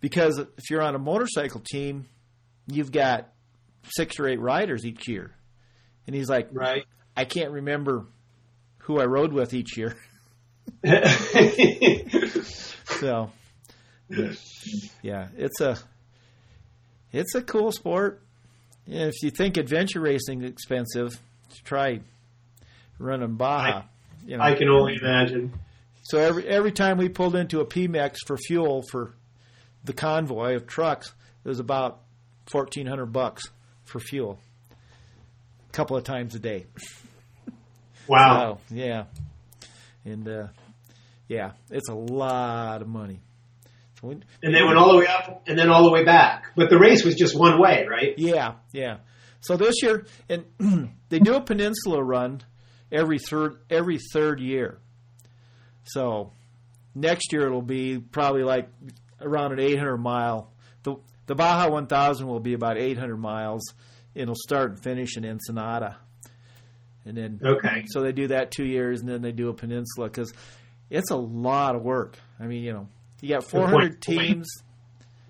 because 0.00 0.38
if 0.38 0.70
you're 0.70 0.82
on 0.82 0.94
a 0.94 0.98
motorcycle 0.98 1.62
team, 1.64 2.06
you've 2.66 2.92
got 2.92 3.32
six 3.96 4.18
or 4.18 4.28
eight 4.28 4.40
riders 4.40 4.84
each 4.84 5.08
year. 5.08 5.34
And 6.06 6.14
he's 6.14 6.28
like, 6.28 6.48
right. 6.52 6.84
I 7.16 7.24
can't 7.24 7.50
remember 7.50 8.06
who 8.78 9.00
I 9.00 9.04
rode 9.04 9.32
with 9.32 9.54
each 9.54 9.76
year. 9.76 9.96
so, 12.84 13.30
yeah, 15.02 15.28
it's 15.36 15.60
a 15.60 15.78
it's 17.12 17.34
a 17.34 17.42
cool 17.42 17.72
sport. 17.72 18.20
Yeah, 18.86 19.06
if 19.06 19.14
you 19.22 19.30
think 19.30 19.56
adventure 19.56 20.00
racing 20.00 20.42
is 20.42 20.50
expensive, 20.50 21.18
try 21.64 22.00
running 22.98 23.34
Baja. 23.34 23.78
I, 23.78 23.84
you 24.26 24.36
know. 24.36 24.42
I 24.42 24.54
can 24.54 24.68
only 24.68 24.96
imagine. 25.00 25.52
So 26.02 26.18
every 26.18 26.46
every 26.46 26.72
time 26.72 26.98
we 26.98 27.08
pulled 27.08 27.34
into 27.34 27.60
a 27.60 27.66
Pemex 27.66 28.16
for 28.26 28.36
fuel 28.36 28.82
for 28.90 29.14
the 29.84 29.92
convoy 29.92 30.54
of 30.54 30.66
trucks, 30.66 31.12
it 31.44 31.48
was 31.48 31.60
about 31.60 32.00
fourteen 32.50 32.86
hundred 32.86 33.06
bucks 33.06 33.44
for 33.84 34.00
fuel. 34.00 34.38
A 35.68 35.72
couple 35.72 35.96
of 35.96 36.04
times 36.04 36.34
a 36.34 36.38
day. 36.38 36.66
Wow. 38.08 38.58
So, 38.68 38.74
yeah. 38.74 39.04
And 40.04 40.28
uh, 40.28 40.46
yeah, 41.28 41.52
it's 41.70 41.88
a 41.88 41.94
lot 41.94 42.82
of 42.82 42.88
money. 42.88 43.20
So 44.00 44.08
we, 44.08 44.14
and 44.42 44.54
they 44.54 44.62
went 44.62 44.76
all 44.76 44.92
the 44.92 44.98
way 44.98 45.06
up 45.06 45.44
and 45.46 45.58
then 45.58 45.70
all 45.70 45.84
the 45.84 45.90
way 45.90 46.04
back. 46.04 46.46
But 46.56 46.70
the 46.70 46.78
race 46.78 47.04
was 47.04 47.14
just 47.14 47.38
one 47.38 47.60
way, 47.60 47.86
right? 47.88 48.14
Yeah, 48.16 48.54
yeah. 48.72 48.98
So 49.40 49.56
this 49.56 49.82
year, 49.82 50.06
and 50.28 50.44
they 51.08 51.18
do 51.18 51.34
a 51.34 51.40
peninsula 51.40 52.02
run 52.02 52.42
every 52.90 53.18
third 53.18 53.58
every 53.70 53.98
third 54.12 54.40
year. 54.40 54.78
So 55.84 56.32
next 56.94 57.32
year 57.32 57.46
it'll 57.46 57.62
be 57.62 57.98
probably 57.98 58.42
like 58.42 58.68
around 59.20 59.52
an 59.52 59.60
800 59.60 59.98
mile. 59.98 60.52
The 60.82 60.96
the 61.26 61.34
Baja 61.34 61.70
1000 61.70 62.26
will 62.26 62.40
be 62.40 62.54
about 62.54 62.78
800 62.78 63.16
miles. 63.16 63.62
It'll 64.14 64.34
start 64.34 64.70
and 64.70 64.82
finish 64.82 65.16
in 65.16 65.24
Ensenada, 65.24 65.96
and 67.04 67.16
then 67.16 67.40
Okay. 67.44 67.84
so 67.88 68.00
they 68.02 68.12
do 68.12 68.28
that 68.28 68.50
two 68.50 68.64
years, 68.64 69.00
and 69.00 69.08
then 69.08 69.22
they 69.22 69.32
do 69.32 69.48
a 69.48 69.54
peninsula 69.54 70.08
because 70.08 70.32
it's 70.90 71.10
a 71.10 71.16
lot 71.16 71.76
of 71.76 71.82
work. 71.82 72.18
I 72.40 72.46
mean, 72.46 72.62
you 72.62 72.72
know, 72.72 72.88
you 73.20 73.28
got 73.30 73.44
400 73.44 74.00
teams. 74.02 74.46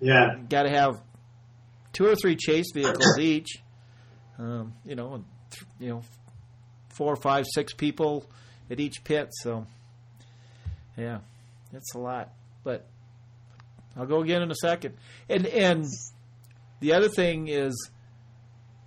Yeah. 0.01 0.35
Got 0.49 0.63
to 0.63 0.69
have 0.69 1.01
two 1.93 2.05
or 2.05 2.15
three 2.15 2.35
chase 2.35 2.67
vehicles 2.73 3.17
each. 3.17 3.49
Um, 4.37 4.73
you 4.85 4.95
know, 4.95 5.13
and 5.13 5.25
th- 5.51 5.63
you 5.79 5.89
know, 5.89 6.01
four, 6.93 7.15
five, 7.15 7.45
six 7.53 7.73
people 7.73 8.25
at 8.69 8.79
each 8.81 9.03
pit. 9.05 9.29
So, 9.31 9.65
yeah, 10.97 11.19
it's 11.73 11.95
a 11.95 11.99
lot. 11.99 12.33
But 12.63 12.85
I'll 13.95 14.05
go 14.05 14.21
again 14.21 14.41
in 14.41 14.51
a 14.51 14.55
second. 14.55 14.95
And 15.29 15.45
and 15.47 15.85
the 16.81 16.93
other 16.93 17.07
thing 17.07 17.47
is 17.47 17.89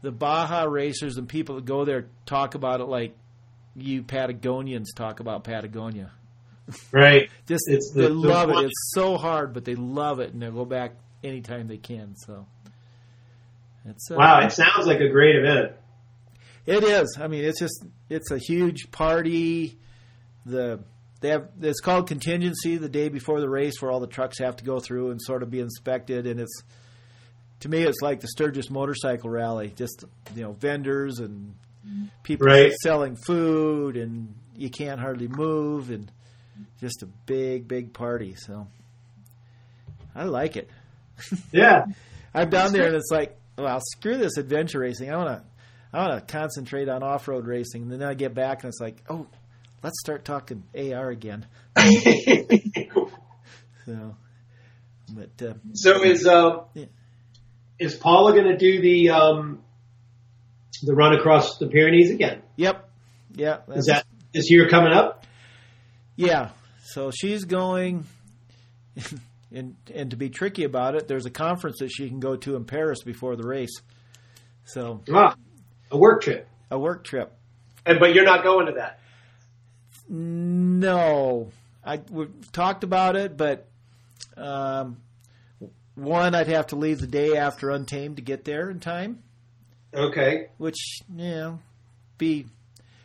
the 0.03 0.12
Baja 0.12 0.64
racers 0.64 1.16
and 1.16 1.28
people 1.28 1.57
that 1.57 1.64
go 1.64 1.84
there 1.84 2.07
talk 2.26 2.55
about 2.55 2.80
it 2.80 2.84
like 2.86 3.16
you 3.76 4.03
Patagonians 4.03 4.86
talk 4.94 5.20
about 5.20 5.44
Patagonia. 5.44 6.11
Right. 6.92 7.30
Just 7.46 7.64
It's 7.68 7.92
they 7.94 8.03
the- 8.03 8.09
love 8.11 8.51
it. 8.51 8.64
It's 8.66 8.92
so 8.94 9.16
hard, 9.16 9.53
but 9.55 9.64
they 9.64 9.74
love 9.74 10.20
it, 10.20 10.32
and 10.32 10.42
they'll 10.42 10.53
go 10.53 10.64
back 10.64 10.92
anytime 11.24 11.66
they 11.68 11.78
can. 11.78 12.14
So 12.16 12.46
it's 13.84 14.11
uh, 14.11 14.16
Wow. 14.16 14.40
It 14.40 14.53
sounds 14.53 14.86
like 14.86 15.01
a 15.01 15.09
great 15.09 15.36
event. 15.36 15.72
It 16.66 16.84
is. 16.84 17.16
I 17.20 17.28
mean, 17.28 17.44
it's 17.44 17.59
just 17.59 17.84
it's 18.11 18.30
a 18.30 18.38
huge 18.38 18.90
party. 18.90 19.78
The 20.44 20.80
they 21.20 21.30
have 21.30 21.49
it's 21.61 21.80
called 21.80 22.07
contingency 22.09 22.76
the 22.76 22.88
day 22.90 23.09
before 23.09 23.40
the 23.40 23.49
race, 23.49 23.80
where 23.80 23.90
all 23.90 24.01
the 24.01 24.07
trucks 24.07 24.38
have 24.38 24.57
to 24.57 24.64
go 24.64 24.78
through 24.78 25.11
and 25.11 25.20
sort 25.22 25.42
of 25.42 25.51
be 25.51 25.61
inspected, 25.61 26.26
and 26.26 26.38
it's 26.40 26.62
to 27.61 27.68
me 27.68 27.82
it's 27.82 28.00
like 28.02 28.20
the 28.20 28.28
Sturgis 28.28 28.70
Motorcycle 28.70 29.30
Rally, 29.30 29.72
just 29.76 30.04
you 30.36 30.42
know 30.42 30.52
vendors 30.52 31.18
and 31.18 31.54
people 32.22 32.46
Right. 32.46 32.72
selling 32.82 33.16
food, 33.16 33.96
and 33.96 34.34
you 34.56 34.70
can't 34.70 35.00
hardly 35.00 35.28
move, 35.28 35.90
and 35.90 36.11
just 36.80 37.02
a 37.02 37.06
big 37.26 37.66
big 37.68 37.92
party. 37.92 38.34
So 38.36 38.66
I 40.14 40.24
like 40.24 40.56
it. 40.56 40.68
Yeah. 41.52 41.84
I'm 42.34 42.50
down 42.50 42.72
there 42.72 42.86
and 42.86 42.94
it's 42.94 43.11
like, 43.11 43.36
well, 43.56 43.80
screw 43.80 44.18
this 44.18 44.36
adventure 44.36 44.80
racing. 44.80 45.11
I 45.11 45.16
want 45.16 45.28
to, 45.30 45.42
I 45.92 46.06
want 46.06 46.26
to 46.28 46.32
concentrate 46.32 46.88
on 46.88 47.02
off 47.02 47.26
road 47.26 47.46
racing. 47.46 47.82
And 47.82 47.90
then 47.90 48.02
I 48.02 48.14
get 48.14 48.34
back 48.34 48.62
and 48.62 48.68
it's 48.68 48.80
like, 48.80 49.02
oh, 49.09 49.26
let's 49.82 49.98
start 50.00 50.24
talking 50.24 50.62
AR 50.76 51.09
again. 51.11 51.46
So, 53.86 54.16
but 55.14 55.42
uh, 55.48 55.54
so 55.72 56.04
is 56.04 56.26
um 56.26 56.61
Yeah. 56.74 56.84
Is 57.79 57.95
Paula 57.95 58.33
going 58.33 58.47
to 58.47 58.57
do 58.57 58.81
the 58.81 59.11
um 59.11 59.62
the 60.83 60.95
run 60.95 61.14
across 61.14 61.59
the 61.59 61.66
Pyrenees 61.68 62.11
again? 62.11 62.43
yep, 62.57 62.89
yeah, 63.35 63.59
Is 63.68 63.87
that 63.87 64.05
this 64.33 64.51
year 64.51 64.68
coming 64.68 64.93
up? 64.93 65.24
yeah. 66.16 66.51
So 66.85 67.11
she's 67.11 67.45
going, 67.45 68.05
and 69.53 69.76
and 69.95 70.11
to 70.11 70.16
be 70.16 70.31
tricky 70.31 70.64
about 70.64 70.95
it, 70.95 71.07
there's 71.09 71.26
a 71.26 71.31
conference 71.31 71.79
that 71.81 71.91
she 71.91 72.09
can 72.09 72.18
go 72.20 72.37
to 72.37 72.57
in 72.57 72.64
Paris 72.64 73.03
before 73.03 73.37
the 73.37 73.47
race. 73.47 73.83
So 74.64 75.03
Ah, 75.12 75.35
a 75.91 75.97
work 75.99 76.22
trip. 76.22 76.49
a 76.70 76.79
work 76.79 77.05
trip. 77.05 77.33
And 77.87 77.99
but 78.01 78.14
you're 78.14 78.24
not 78.24 78.43
going 78.45 78.66
to 78.66 78.72
that. 78.72 79.01
No, 80.09 81.51
I 81.85 82.01
we've 82.11 82.53
talked 82.53 82.83
about 82.85 83.14
it, 83.16 83.37
but 83.37 83.66
um, 84.37 84.97
one, 85.99 86.34
I'd 86.34 86.49
have 86.49 86.68
to 86.68 86.76
leave 86.76 86.99
the 87.01 87.07
day 87.07 87.36
after 87.36 87.70
Untamed 87.70 88.16
to 88.16 88.22
get 88.22 88.44
there 88.44 88.70
in 88.70 88.80
time, 88.80 89.22
Okay. 89.94 90.46
which 90.59 90.76
you 91.14 91.30
know, 91.30 91.59
be 92.18 92.46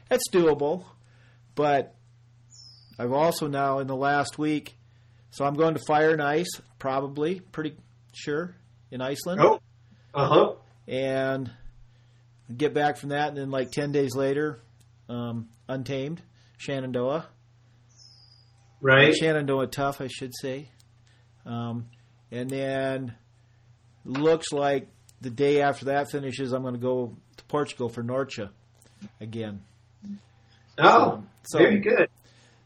that's 0.09 0.29
doable. 0.31 0.85
But 1.55 1.95
I've 2.99 3.11
also 3.11 3.47
now 3.47 3.79
in 3.79 3.87
the 3.87 3.95
last 3.95 4.37
week, 4.37 4.75
so 5.31 5.45
I'm 5.45 5.55
going 5.55 5.73
to 5.75 5.81
Fire 5.87 6.11
and 6.11 6.21
Ice, 6.21 6.49
probably 6.79 7.39
pretty 7.39 7.75
sure 8.13 8.55
in 8.91 9.01
Iceland, 9.01 9.41
Oh. 9.41 9.59
Uh 10.13 10.27
huh. 10.27 10.53
and 10.87 11.51
get 12.55 12.73
back 12.73 12.97
from 12.97 13.09
that, 13.09 13.29
and 13.29 13.37
then 13.37 13.49
like 13.51 13.71
ten 13.71 13.91
days 13.91 14.15
later, 14.15 14.59
um, 15.09 15.49
Untamed, 15.67 16.21
Shenandoah. 16.57 17.25
Right. 18.81 19.15
Shenandoah 19.15 19.67
Tough, 19.67 20.01
I 20.01 20.07
should 20.07 20.31
say. 20.41 20.69
Um, 21.45 21.85
and 22.33 22.49
then 22.49 23.13
looks 24.03 24.51
like 24.51 24.87
the 25.21 25.29
day 25.29 25.61
after 25.61 25.85
that 25.85 26.11
finishes, 26.11 26.51
I'm 26.51 26.63
going 26.63 26.73
to 26.73 26.79
go 26.79 27.15
to 27.37 27.43
Portugal 27.45 27.87
for 27.87 28.03
Norcha 28.03 28.49
again. 29.21 29.61
Oh, 30.77 31.23
So- 31.43 31.59
very 31.59 31.79
good. 31.79 32.09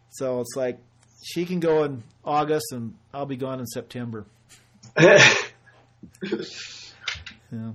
So 0.10 0.40
it's 0.40 0.56
like 0.56 0.80
she 1.24 1.46
can 1.46 1.60
go 1.60 1.84
in 1.84 2.02
August, 2.24 2.72
and 2.72 2.96
I'll 3.14 3.26
be 3.28 3.36
gone 3.38 3.60
in 3.60 3.68
September. 3.68 4.26
Yeah, 7.52 7.72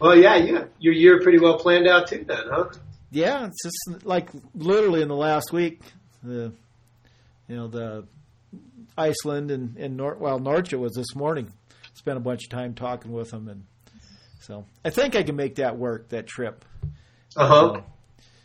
well, 0.00 0.16
yeah, 0.16 0.36
you 0.36 0.68
your 0.78 0.94
year 0.94 1.20
pretty 1.22 1.38
well 1.38 1.58
planned 1.58 1.88
out 1.88 2.06
too, 2.06 2.24
then, 2.24 2.44
huh? 2.50 2.66
yeah 3.10 3.46
it's 3.46 3.62
just 3.64 4.06
like 4.06 4.28
literally 4.54 5.02
in 5.02 5.08
the 5.08 5.16
last 5.16 5.52
week, 5.52 5.80
the 6.22 6.52
you 7.48 7.56
know 7.56 7.66
the 7.66 8.04
Iceland 8.96 9.50
and 9.50 9.76
and 9.76 9.96
Nor- 9.96 10.16
well 10.16 10.38
Norcha 10.38 10.78
was 10.78 10.92
this 10.94 11.14
morning. 11.14 11.52
Spent 11.94 12.16
a 12.16 12.20
bunch 12.20 12.44
of 12.44 12.50
time 12.50 12.74
talking 12.74 13.12
with 13.12 13.30
them, 13.30 13.48
and 13.48 13.64
so 14.40 14.64
I 14.84 14.90
think 14.90 15.14
I 15.14 15.22
can 15.22 15.36
make 15.36 15.56
that 15.56 15.76
work. 15.78 16.08
That 16.08 16.26
trip 16.26 16.64
Uh 17.36 17.46
huh. 17.46 17.80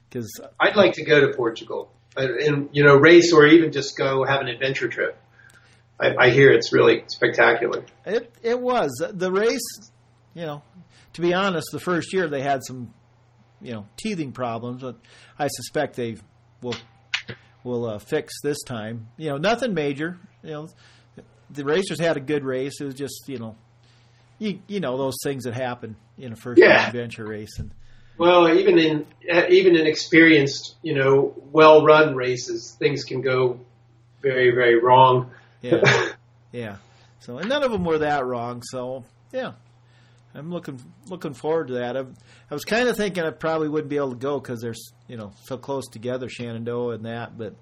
because 0.10 0.30
I'd 0.60 0.76
like 0.76 0.94
to 0.94 1.04
go 1.06 1.22
to 1.22 1.36
Portugal 1.36 1.92
and, 2.16 2.30
and 2.40 2.70
you 2.74 2.84
know 2.84 2.96
race 2.96 3.32
or 3.34 3.46
even 3.48 3.72
just 3.72 3.98
go 3.98 4.24
have 4.26 4.42
an 4.42 4.48
adventure 4.48 4.88
trip. 4.90 5.18
I, 6.00 6.14
I 6.20 6.30
hear 6.30 6.52
it's 6.52 6.72
really 6.74 7.04
spectacular. 7.08 7.84
it 8.06 8.32
it 8.44 8.60
was 8.60 8.92
the 9.14 9.32
race. 9.32 9.92
You 10.36 10.46
know, 10.46 10.62
to 11.14 11.22
be 11.22 11.34
honest, 11.34 11.70
the 11.72 11.80
first 11.80 12.14
year 12.14 12.28
they 12.28 12.42
had 12.42 12.64
some 12.64 12.94
you 13.62 13.72
know 13.74 13.88
teething 13.98 14.32
problems, 14.34 14.82
but 14.82 14.98
I 15.40 15.48
suspect 15.48 15.96
they 15.96 16.18
will 16.62 16.76
will 17.64 17.86
uh, 17.86 17.98
fix 18.00 18.34
this 18.44 18.62
time. 18.66 19.08
You 19.18 19.30
know, 19.32 19.38
nothing 19.38 19.74
major. 19.74 20.20
You 20.48 20.54
know, 20.54 20.70
the 21.50 21.64
racers 21.66 22.00
had 22.00 22.16
a 22.18 22.22
good 22.22 22.44
race. 22.46 22.80
It 22.80 22.86
was 22.86 22.96
just 22.96 23.28
you 23.28 23.38
know 23.38 23.56
you 24.40 24.60
you 24.68 24.80
know 24.80 24.98
those 24.98 25.18
things 25.24 25.44
that 25.44 25.54
happen 25.54 25.96
in 26.18 26.32
a 26.34 26.36
first 26.36 26.60
Yeah. 26.62 26.88
adventure 26.88 27.26
race, 27.26 27.60
and 27.60 27.72
Well, 28.18 28.50
even 28.50 28.80
in 28.80 29.06
even 29.50 29.76
in 29.76 29.86
experienced, 29.86 30.76
you 30.82 30.96
know, 30.96 31.36
well-run 31.52 32.16
races, 32.16 32.76
things 32.80 33.04
can 33.04 33.22
go 33.22 33.60
very, 34.22 34.52
very 34.52 34.80
wrong. 34.80 35.32
yeah, 35.62 35.82
yeah. 36.54 36.78
So 37.20 37.38
and 37.40 37.50
none 37.50 37.64
of 37.64 37.72
them 37.72 37.84
were 37.84 37.98
that 38.00 38.26
wrong. 38.26 38.62
So 38.64 39.04
yeah, 39.34 39.52
I'm 40.34 40.50
looking 40.50 40.80
looking 41.10 41.34
forward 41.34 41.68
to 41.68 41.74
that. 41.76 41.98
I, 41.98 42.02
I 42.50 42.54
was 42.54 42.64
kind 42.64 42.88
of 42.88 42.96
thinking 42.96 43.24
I 43.26 43.32
probably 43.32 43.68
wouldn't 43.68 43.90
be 43.90 43.98
able 43.98 44.12
to 44.12 44.16
go 44.16 44.40
because 44.40 44.62
they're 44.62 44.76
you 45.10 45.18
know 45.18 45.34
so 45.44 45.58
close 45.58 45.88
together, 45.88 46.30
Shenandoah 46.30 46.96
and 46.96 47.06
that, 47.06 47.38
but 47.38 47.54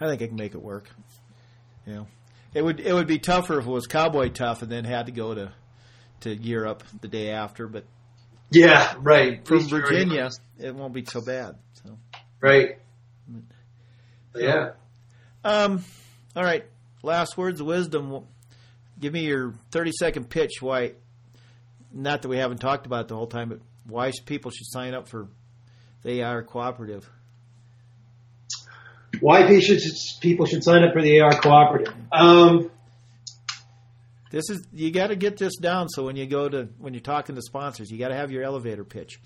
I 0.00 0.08
think 0.08 0.22
I 0.22 0.26
can 0.26 0.36
make 0.36 0.54
it 0.54 0.62
work. 0.62 0.88
You 1.86 1.94
know, 1.94 2.06
it 2.54 2.62
would 2.62 2.80
it 2.80 2.92
would 2.92 3.06
be 3.06 3.18
tougher 3.18 3.58
if 3.58 3.66
it 3.66 3.70
was 3.70 3.86
cowboy 3.86 4.28
tough 4.30 4.62
and 4.62 4.70
then 4.72 4.84
had 4.84 5.06
to 5.06 5.12
go 5.12 5.34
to 5.34 5.52
to 6.20 6.34
Europe 6.34 6.82
the 7.00 7.08
day 7.08 7.30
after, 7.30 7.66
but 7.68 7.84
yeah, 8.50 8.94
right. 8.98 9.46
from 9.46 9.56
At 9.56 9.60
least 9.62 9.70
you're- 9.72 9.82
Virginia, 9.82 10.30
it 10.58 10.74
won't 10.74 10.94
be 10.94 11.04
so 11.04 11.20
bad. 11.20 11.56
So, 11.82 11.98
right? 12.40 12.78
Yeah. 14.34 14.70
um, 15.44 15.84
all 16.34 16.42
right. 16.42 16.64
Last 17.02 17.36
words 17.36 17.60
of 17.60 17.66
wisdom. 17.66 18.24
Give 18.98 19.12
me 19.12 19.20
your 19.26 19.54
thirty 19.70 19.92
second 19.92 20.30
pitch. 20.30 20.60
Why? 20.60 20.92
Not 21.92 22.22
that 22.22 22.28
we 22.28 22.38
haven't 22.38 22.58
talked 22.58 22.86
about 22.86 23.02
it 23.02 23.08
the 23.08 23.16
whole 23.16 23.26
time, 23.26 23.48
but 23.50 23.60
why 23.86 24.10
people 24.24 24.50
should 24.50 24.66
sign 24.66 24.94
up 24.94 25.08
for 25.08 25.28
the 26.02 26.22
AR 26.22 26.42
cooperative. 26.42 27.08
Why 29.20 29.46
people 29.46 29.60
should 29.60 29.80
people 30.20 30.46
should 30.46 30.64
sign 30.64 30.82
up 30.82 30.92
for 30.92 31.02
the 31.02 31.20
AR 31.20 31.32
cooperative? 31.40 31.94
Um, 32.12 32.70
This 34.30 34.50
is 34.50 34.66
you 34.72 34.90
got 34.90 35.08
to 35.08 35.16
get 35.16 35.36
this 35.36 35.56
down. 35.56 35.88
So 35.88 36.04
when 36.04 36.16
you 36.16 36.26
go 36.26 36.48
to 36.48 36.68
when 36.78 36.92
you're 36.94 37.00
talking 37.00 37.34
to 37.36 37.42
sponsors, 37.42 37.90
you 37.90 37.98
got 37.98 38.08
to 38.08 38.16
have 38.16 38.30
your 38.30 38.42
elevator 38.42 38.84
pitch. 38.84 39.20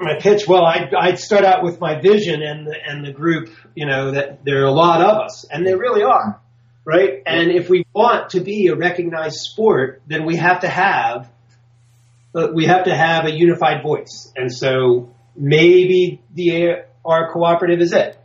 my 0.00 0.18
pitch. 0.18 0.46
Well, 0.48 0.64
I'd, 0.64 0.94
I'd 0.94 1.18
start 1.18 1.44
out 1.44 1.62
with 1.62 1.80
my 1.80 2.00
vision 2.00 2.42
and 2.42 2.66
the, 2.66 2.76
and 2.86 3.04
the 3.04 3.12
group. 3.12 3.50
You 3.74 3.86
know 3.86 4.12
that 4.12 4.44
there 4.44 4.62
are 4.62 4.66
a 4.66 4.72
lot 4.72 5.00
of 5.02 5.18
us, 5.24 5.44
and 5.50 5.66
there 5.66 5.78
really 5.78 6.02
are, 6.02 6.40
right? 6.84 7.22
And 7.26 7.50
if 7.50 7.68
we 7.68 7.84
want 7.94 8.30
to 8.30 8.40
be 8.40 8.68
a 8.68 8.74
recognized 8.76 9.36
sport, 9.36 10.02
then 10.06 10.24
we 10.24 10.36
have 10.36 10.60
to 10.60 10.68
have 10.68 11.30
uh, 12.34 12.48
we 12.54 12.66
have 12.66 12.84
to 12.84 12.94
have 12.94 13.24
a 13.26 13.30
unified 13.30 13.82
voice. 13.82 14.32
And 14.36 14.52
so 14.52 15.14
maybe 15.34 16.22
the 16.34 16.76
AR 17.04 17.32
cooperative 17.32 17.80
is 17.80 17.92
it. 17.92 18.18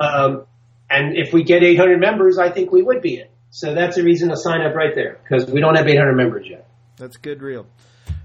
Um, 0.00 0.46
and 0.90 1.16
if 1.16 1.32
we 1.32 1.44
get 1.44 1.62
800 1.62 1.98
members, 1.98 2.38
I 2.38 2.50
think 2.50 2.70
we 2.70 2.82
would 2.82 3.00
be 3.02 3.16
it. 3.16 3.30
So 3.50 3.74
that's 3.74 3.96
a 3.96 4.02
reason 4.02 4.30
to 4.30 4.36
sign 4.36 4.62
up 4.62 4.74
right 4.74 4.94
there 4.94 5.18
because 5.22 5.50
we 5.50 5.60
don't 5.60 5.76
have 5.76 5.86
800 5.86 6.14
members 6.14 6.46
yet. 6.48 6.68
That's 6.96 7.16
good, 7.16 7.40
real. 7.40 7.66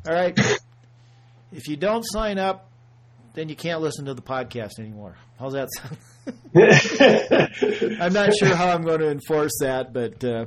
All 0.07 0.13
right. 0.13 0.37
if 1.51 1.67
you 1.67 1.77
don't 1.77 2.03
sign 2.03 2.37
up, 2.37 2.69
then 3.33 3.49
you 3.49 3.55
can't 3.55 3.81
listen 3.81 4.05
to 4.05 4.13
the 4.13 4.21
podcast 4.21 4.79
anymore. 4.79 5.15
How's 5.37 5.53
that 5.53 5.69
sound? 5.77 5.97
I'm 8.01 8.13
not 8.13 8.35
sure 8.37 8.55
how 8.55 8.69
I'm 8.69 8.83
going 8.83 8.99
to 8.99 9.11
enforce 9.11 9.51
that, 9.61 9.93
but 9.93 10.23
uh, 10.23 10.45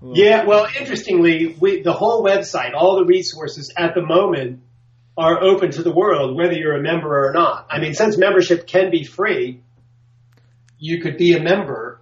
well, 0.00 0.16
Yeah, 0.16 0.44
well, 0.44 0.66
interestingly, 0.78 1.56
we, 1.60 1.82
the 1.82 1.92
whole 1.92 2.24
website, 2.24 2.72
all 2.74 2.96
the 2.96 3.04
resources 3.04 3.72
at 3.76 3.94
the 3.94 4.02
moment 4.02 4.62
are 5.16 5.42
open 5.42 5.70
to 5.72 5.82
the 5.82 5.92
world, 5.92 6.36
whether 6.36 6.52
you're 6.52 6.76
a 6.76 6.82
member 6.82 7.28
or 7.28 7.32
not. 7.32 7.66
I 7.70 7.80
mean, 7.80 7.94
since 7.94 8.18
membership 8.18 8.66
can 8.66 8.90
be 8.90 9.04
free, 9.04 9.62
you 10.78 11.00
could 11.00 11.16
be 11.16 11.34
a 11.34 11.42
member 11.42 12.00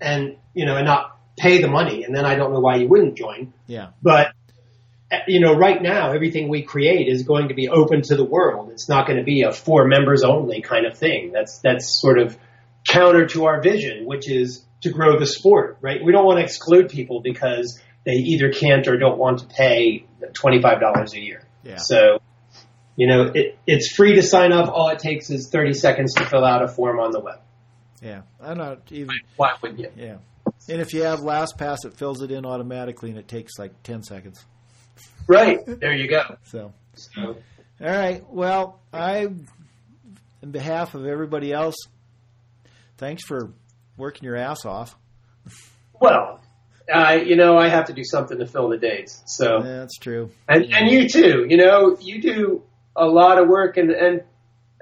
and, 0.00 0.36
you 0.54 0.66
know, 0.66 0.76
and 0.76 0.86
not 0.86 1.18
pay 1.36 1.60
the 1.60 1.68
money. 1.68 2.04
And 2.04 2.14
then 2.14 2.24
I 2.24 2.34
don't 2.34 2.52
know 2.52 2.60
why 2.60 2.76
you 2.76 2.88
wouldn't 2.88 3.16
join. 3.16 3.52
yeah, 3.66 3.90
But, 4.02 4.32
you 5.28 5.40
know, 5.40 5.54
right 5.54 5.80
now, 5.80 6.12
everything 6.12 6.48
we 6.48 6.62
create 6.62 7.08
is 7.08 7.22
going 7.22 7.48
to 7.48 7.54
be 7.54 7.68
open 7.68 8.02
to 8.02 8.16
the 8.16 8.24
world. 8.24 8.70
It's 8.70 8.88
not 8.88 9.06
going 9.06 9.18
to 9.18 9.24
be 9.24 9.42
a 9.42 9.52
for 9.52 9.86
members 9.86 10.22
only 10.24 10.60
kind 10.62 10.86
of 10.86 10.96
thing. 10.98 11.32
That's, 11.32 11.58
that's 11.58 12.00
sort 12.00 12.18
of 12.18 12.36
counter 12.88 13.26
to 13.26 13.46
our 13.46 13.62
vision, 13.62 14.06
which 14.06 14.28
is 14.30 14.64
to 14.82 14.90
grow 14.90 15.18
the 15.18 15.26
sport, 15.26 15.78
right? 15.80 16.04
We 16.04 16.12
don't 16.12 16.24
want 16.24 16.38
to 16.38 16.44
exclude 16.44 16.88
people 16.88 17.20
because 17.20 17.80
they 18.04 18.12
either 18.12 18.52
can't 18.52 18.86
or 18.86 18.98
don't 18.98 19.18
want 19.18 19.40
to 19.40 19.46
pay 19.46 20.06
$25 20.22 21.14
a 21.14 21.20
year. 21.20 21.42
yeah, 21.62 21.76
So, 21.78 22.18
you 22.96 23.06
know, 23.06 23.32
it, 23.34 23.58
it's 23.66 23.94
free 23.94 24.14
to 24.16 24.22
sign 24.22 24.52
up. 24.52 24.68
All 24.70 24.88
it 24.90 24.98
takes 24.98 25.30
is 25.30 25.48
30 25.50 25.72
seconds 25.72 26.14
to 26.14 26.26
fill 26.26 26.44
out 26.44 26.62
a 26.62 26.68
form 26.68 27.00
on 27.00 27.12
the 27.12 27.20
web. 27.20 27.40
Yeah. 28.04 28.22
I'm 28.40 28.58
not 28.58 28.82
even. 28.90 29.18
Why 29.36 29.54
wouldn't 29.62 29.80
you? 29.80 29.90
Yeah, 29.96 30.16
and 30.68 30.80
if 30.80 30.92
you 30.92 31.02
have 31.02 31.20
LastPass, 31.20 31.84
it 31.84 31.96
fills 31.96 32.22
it 32.22 32.30
in 32.30 32.44
automatically, 32.46 33.10
and 33.10 33.18
it 33.18 33.26
takes 33.28 33.58
like 33.58 33.82
ten 33.82 34.02
seconds. 34.02 34.44
Right. 35.26 35.60
There 35.66 35.94
you 35.94 36.08
go. 36.08 36.36
So, 36.44 36.72
So, 36.94 37.22
all 37.22 37.36
right. 37.80 38.22
Well, 38.28 38.80
I, 38.92 39.28
in 40.42 40.50
behalf 40.50 40.94
of 40.94 41.06
everybody 41.06 41.52
else, 41.52 41.76
thanks 42.98 43.24
for 43.24 43.52
working 43.96 44.24
your 44.24 44.36
ass 44.36 44.64
off. 44.66 44.96
well, 45.98 46.40
uh, 46.92 47.18
you 47.24 47.36
know, 47.36 47.56
I 47.56 47.68
have 47.68 47.86
to 47.86 47.94
do 47.94 48.04
something 48.04 48.38
to 48.38 48.46
fill 48.46 48.68
the 48.68 48.76
days. 48.76 49.22
So, 49.26 49.62
That's 49.62 49.96
true. 49.98 50.30
and, 50.48 50.64
and 50.72 50.90
you 50.90 51.08
too, 51.08 51.46
you 51.48 51.56
know, 51.56 51.96
you 51.98 52.20
do 52.20 52.62
a 52.94 53.06
lot 53.06 53.38
of 53.38 53.48
work 53.48 53.76
and, 53.78 53.90
and, 53.90 54.22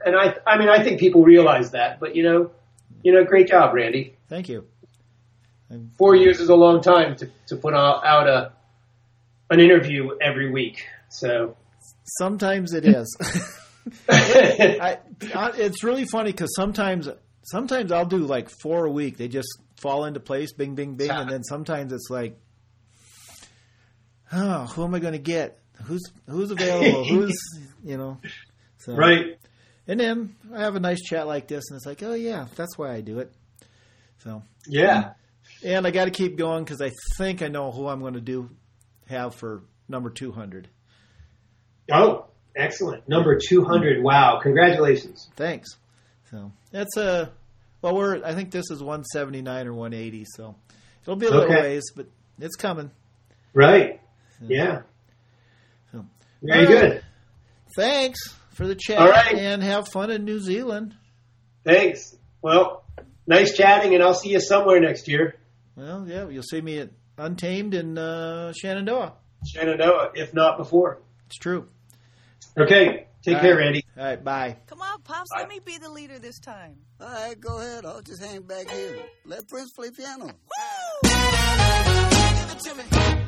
and 0.04 0.16
I, 0.16 0.34
I 0.44 0.58
mean, 0.58 0.68
I 0.68 0.82
think 0.82 0.98
people 0.98 1.22
realize 1.22 1.70
that, 1.70 2.00
but 2.00 2.16
you 2.16 2.24
know, 2.24 2.50
you 3.02 3.12
know, 3.12 3.24
great 3.24 3.48
job, 3.48 3.74
Randy. 3.74 4.16
Thank 4.28 4.48
you. 4.48 4.66
And 5.68 5.90
Four 5.96 6.14
years 6.14 6.40
is 6.40 6.48
a 6.48 6.54
long 6.54 6.82
time 6.82 7.16
to, 7.16 7.30
to 7.48 7.56
put 7.56 7.74
out, 7.74 8.04
out 8.04 8.28
a, 8.28 8.52
an 9.50 9.60
interview 9.60 10.10
every 10.20 10.50
week. 10.50 10.86
So, 11.08 11.56
sometimes 12.18 12.72
it 12.74 12.84
is. 12.86 13.16
I, 14.08 14.98
I, 15.34 15.50
it's 15.56 15.82
really 15.82 16.04
funny 16.04 16.32
because 16.32 16.54
sometimes, 16.54 17.08
sometimes 17.44 17.90
I'll 17.92 18.06
do 18.06 18.18
like 18.18 18.48
four 18.62 18.84
a 18.84 18.90
week. 18.90 19.16
They 19.16 19.28
just 19.28 19.48
fall 19.80 20.04
into 20.04 20.20
place, 20.20 20.52
bing, 20.52 20.74
bing, 20.74 20.94
bing, 20.94 21.10
and 21.10 21.28
then 21.28 21.42
sometimes 21.42 21.92
it's 21.92 22.08
like, 22.08 22.38
oh, 24.32 24.66
who 24.66 24.84
am 24.84 24.94
I 24.94 25.00
going 25.00 25.14
to 25.14 25.18
get? 25.18 25.58
Who's 25.84 26.02
who's 26.28 26.50
available? 26.50 27.04
Who's 27.08 27.36
you 27.82 27.96
know? 27.96 28.18
So, 28.78 28.94
right. 28.94 29.38
And 29.88 29.98
then 29.98 30.36
I 30.54 30.60
have 30.60 30.76
a 30.76 30.80
nice 30.80 31.00
chat 31.02 31.26
like 31.26 31.48
this, 31.48 31.64
and 31.68 31.76
it's 31.76 31.86
like, 31.86 32.02
oh 32.02 32.14
yeah, 32.14 32.46
that's 32.54 32.78
why 32.78 32.92
I 32.92 33.00
do 33.00 33.18
it. 33.18 33.32
So, 34.18 34.42
Yeah. 34.68 35.14
and 35.64 35.86
I 35.86 35.90
got 35.90 36.04
to 36.04 36.10
keep 36.12 36.36
going 36.38 36.62
because 36.64 36.80
I 36.80 36.92
think 37.18 37.42
I 37.42 37.48
know 37.48 37.72
who 37.72 37.88
I'm 37.88 38.00
going 38.00 38.14
to 38.14 38.20
do 38.20 38.48
have 39.08 39.34
for 39.34 39.62
number 39.88 40.10
two 40.10 40.30
hundred. 40.32 40.68
Oh, 41.90 42.26
excellent. 42.54 43.08
Number 43.08 43.36
200. 43.38 44.02
Wow. 44.04 44.38
Congratulations. 44.40 45.28
Thanks. 45.36 45.68
So 46.30 46.52
that's 46.70 46.96
a 46.96 47.32
well, 47.82 47.96
we're 47.96 48.24
I 48.24 48.34
think 48.34 48.52
this 48.52 48.70
is 48.70 48.80
179 48.82 49.66
or 49.66 49.74
180, 49.74 50.24
so 50.36 50.54
it'll 51.02 51.16
be 51.16 51.26
a 51.26 51.30
little 51.30 51.46
Okay. 51.52 51.60
ways, 51.60 51.82
but 51.96 52.06
it's 52.38 52.54
coming. 52.54 52.92
Right. 53.52 54.00
Yeah. 54.40 54.82
So, 55.90 56.06
Very 56.42 56.66
right. 56.66 56.68
good. 56.68 57.04
Thanks 57.76 58.20
for 58.52 58.66
the 58.66 58.74
chat 58.74 58.98
All 58.98 59.08
right. 59.08 59.34
and 59.34 59.62
have 59.62 59.88
fun 59.88 60.10
in 60.10 60.24
New 60.24 60.40
Zealand. 60.40 60.94
Thanks. 61.64 62.16
Well, 62.40 62.84
nice 63.26 63.56
chatting, 63.56 63.94
and 63.94 64.02
I'll 64.02 64.14
see 64.14 64.30
you 64.30 64.40
somewhere 64.40 64.80
next 64.80 65.08
year. 65.08 65.36
Well, 65.76 66.06
yeah, 66.06 66.28
you'll 66.28 66.42
see 66.42 66.60
me 66.60 66.78
at 66.78 66.90
Untamed 67.18 67.74
in 67.74 67.98
uh, 67.98 68.52
Shenandoah. 68.52 69.14
Shenandoah, 69.46 70.10
if 70.14 70.32
not 70.34 70.56
before. 70.56 71.00
It's 71.26 71.36
true. 71.36 71.68
Okay. 72.58 73.06
Take 73.22 73.36
All 73.36 73.40
care, 73.40 73.54
right. 73.54 73.58
Randy. 73.64 73.84
All 73.96 74.04
right, 74.04 74.24
bye. 74.24 74.56
Come 74.66 74.82
on, 74.82 75.00
Pops, 75.02 75.30
let 75.36 75.48
me 75.48 75.60
be 75.64 75.78
the 75.78 75.88
leader 75.90 76.18
this 76.18 76.40
time. 76.40 76.76
All 77.00 77.06
right, 77.06 77.38
go 77.40 77.58
ahead. 77.58 77.84
I'll 77.84 78.02
just 78.02 78.22
hang 78.22 78.42
back 78.42 78.68
here. 78.68 78.96
Let 79.24 79.46
Prince 79.46 79.70
play 79.72 79.90
piano. 79.90 80.24
Woo! 80.24 80.30
Give 81.04 82.50
it 82.50 82.58
to 82.60 82.74
me. 82.74 83.21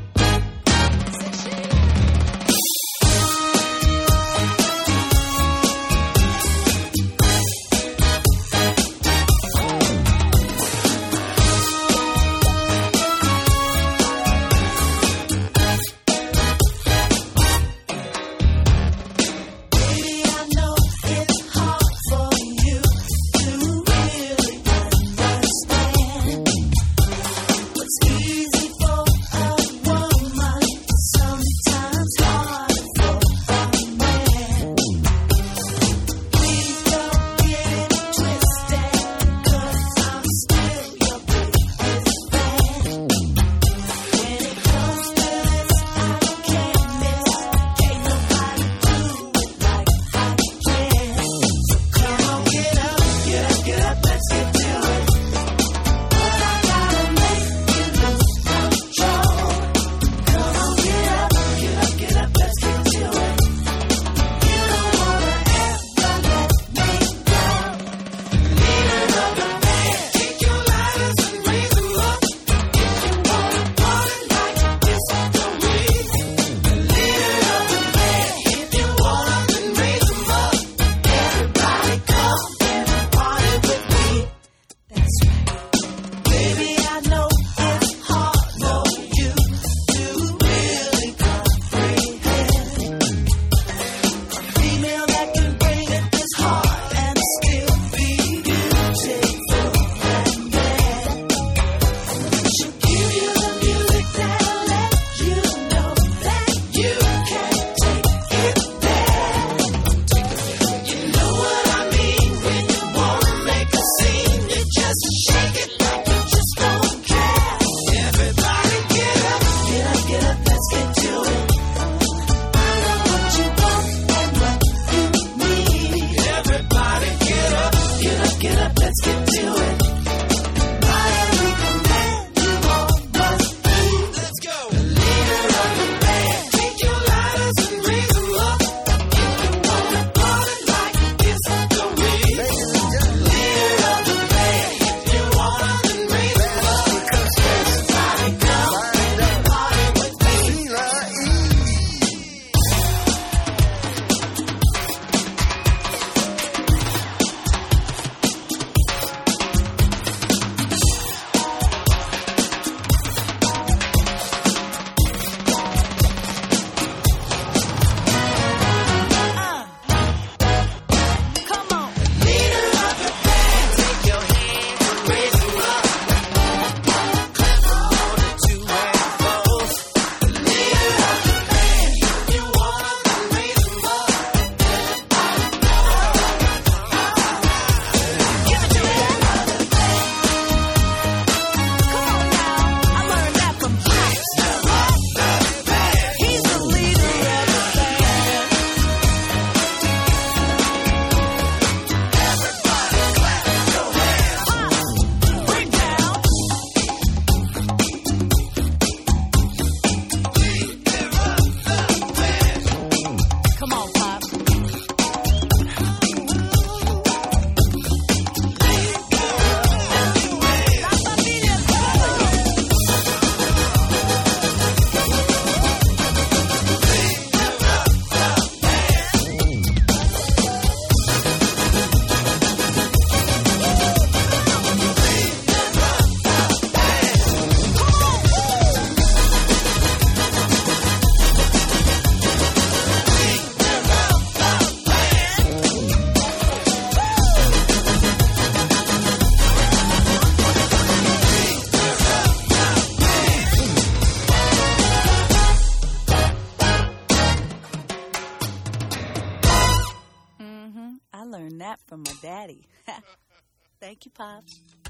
Thank 264.05 264.19
you, 264.19 264.25
Pops. 264.25 264.84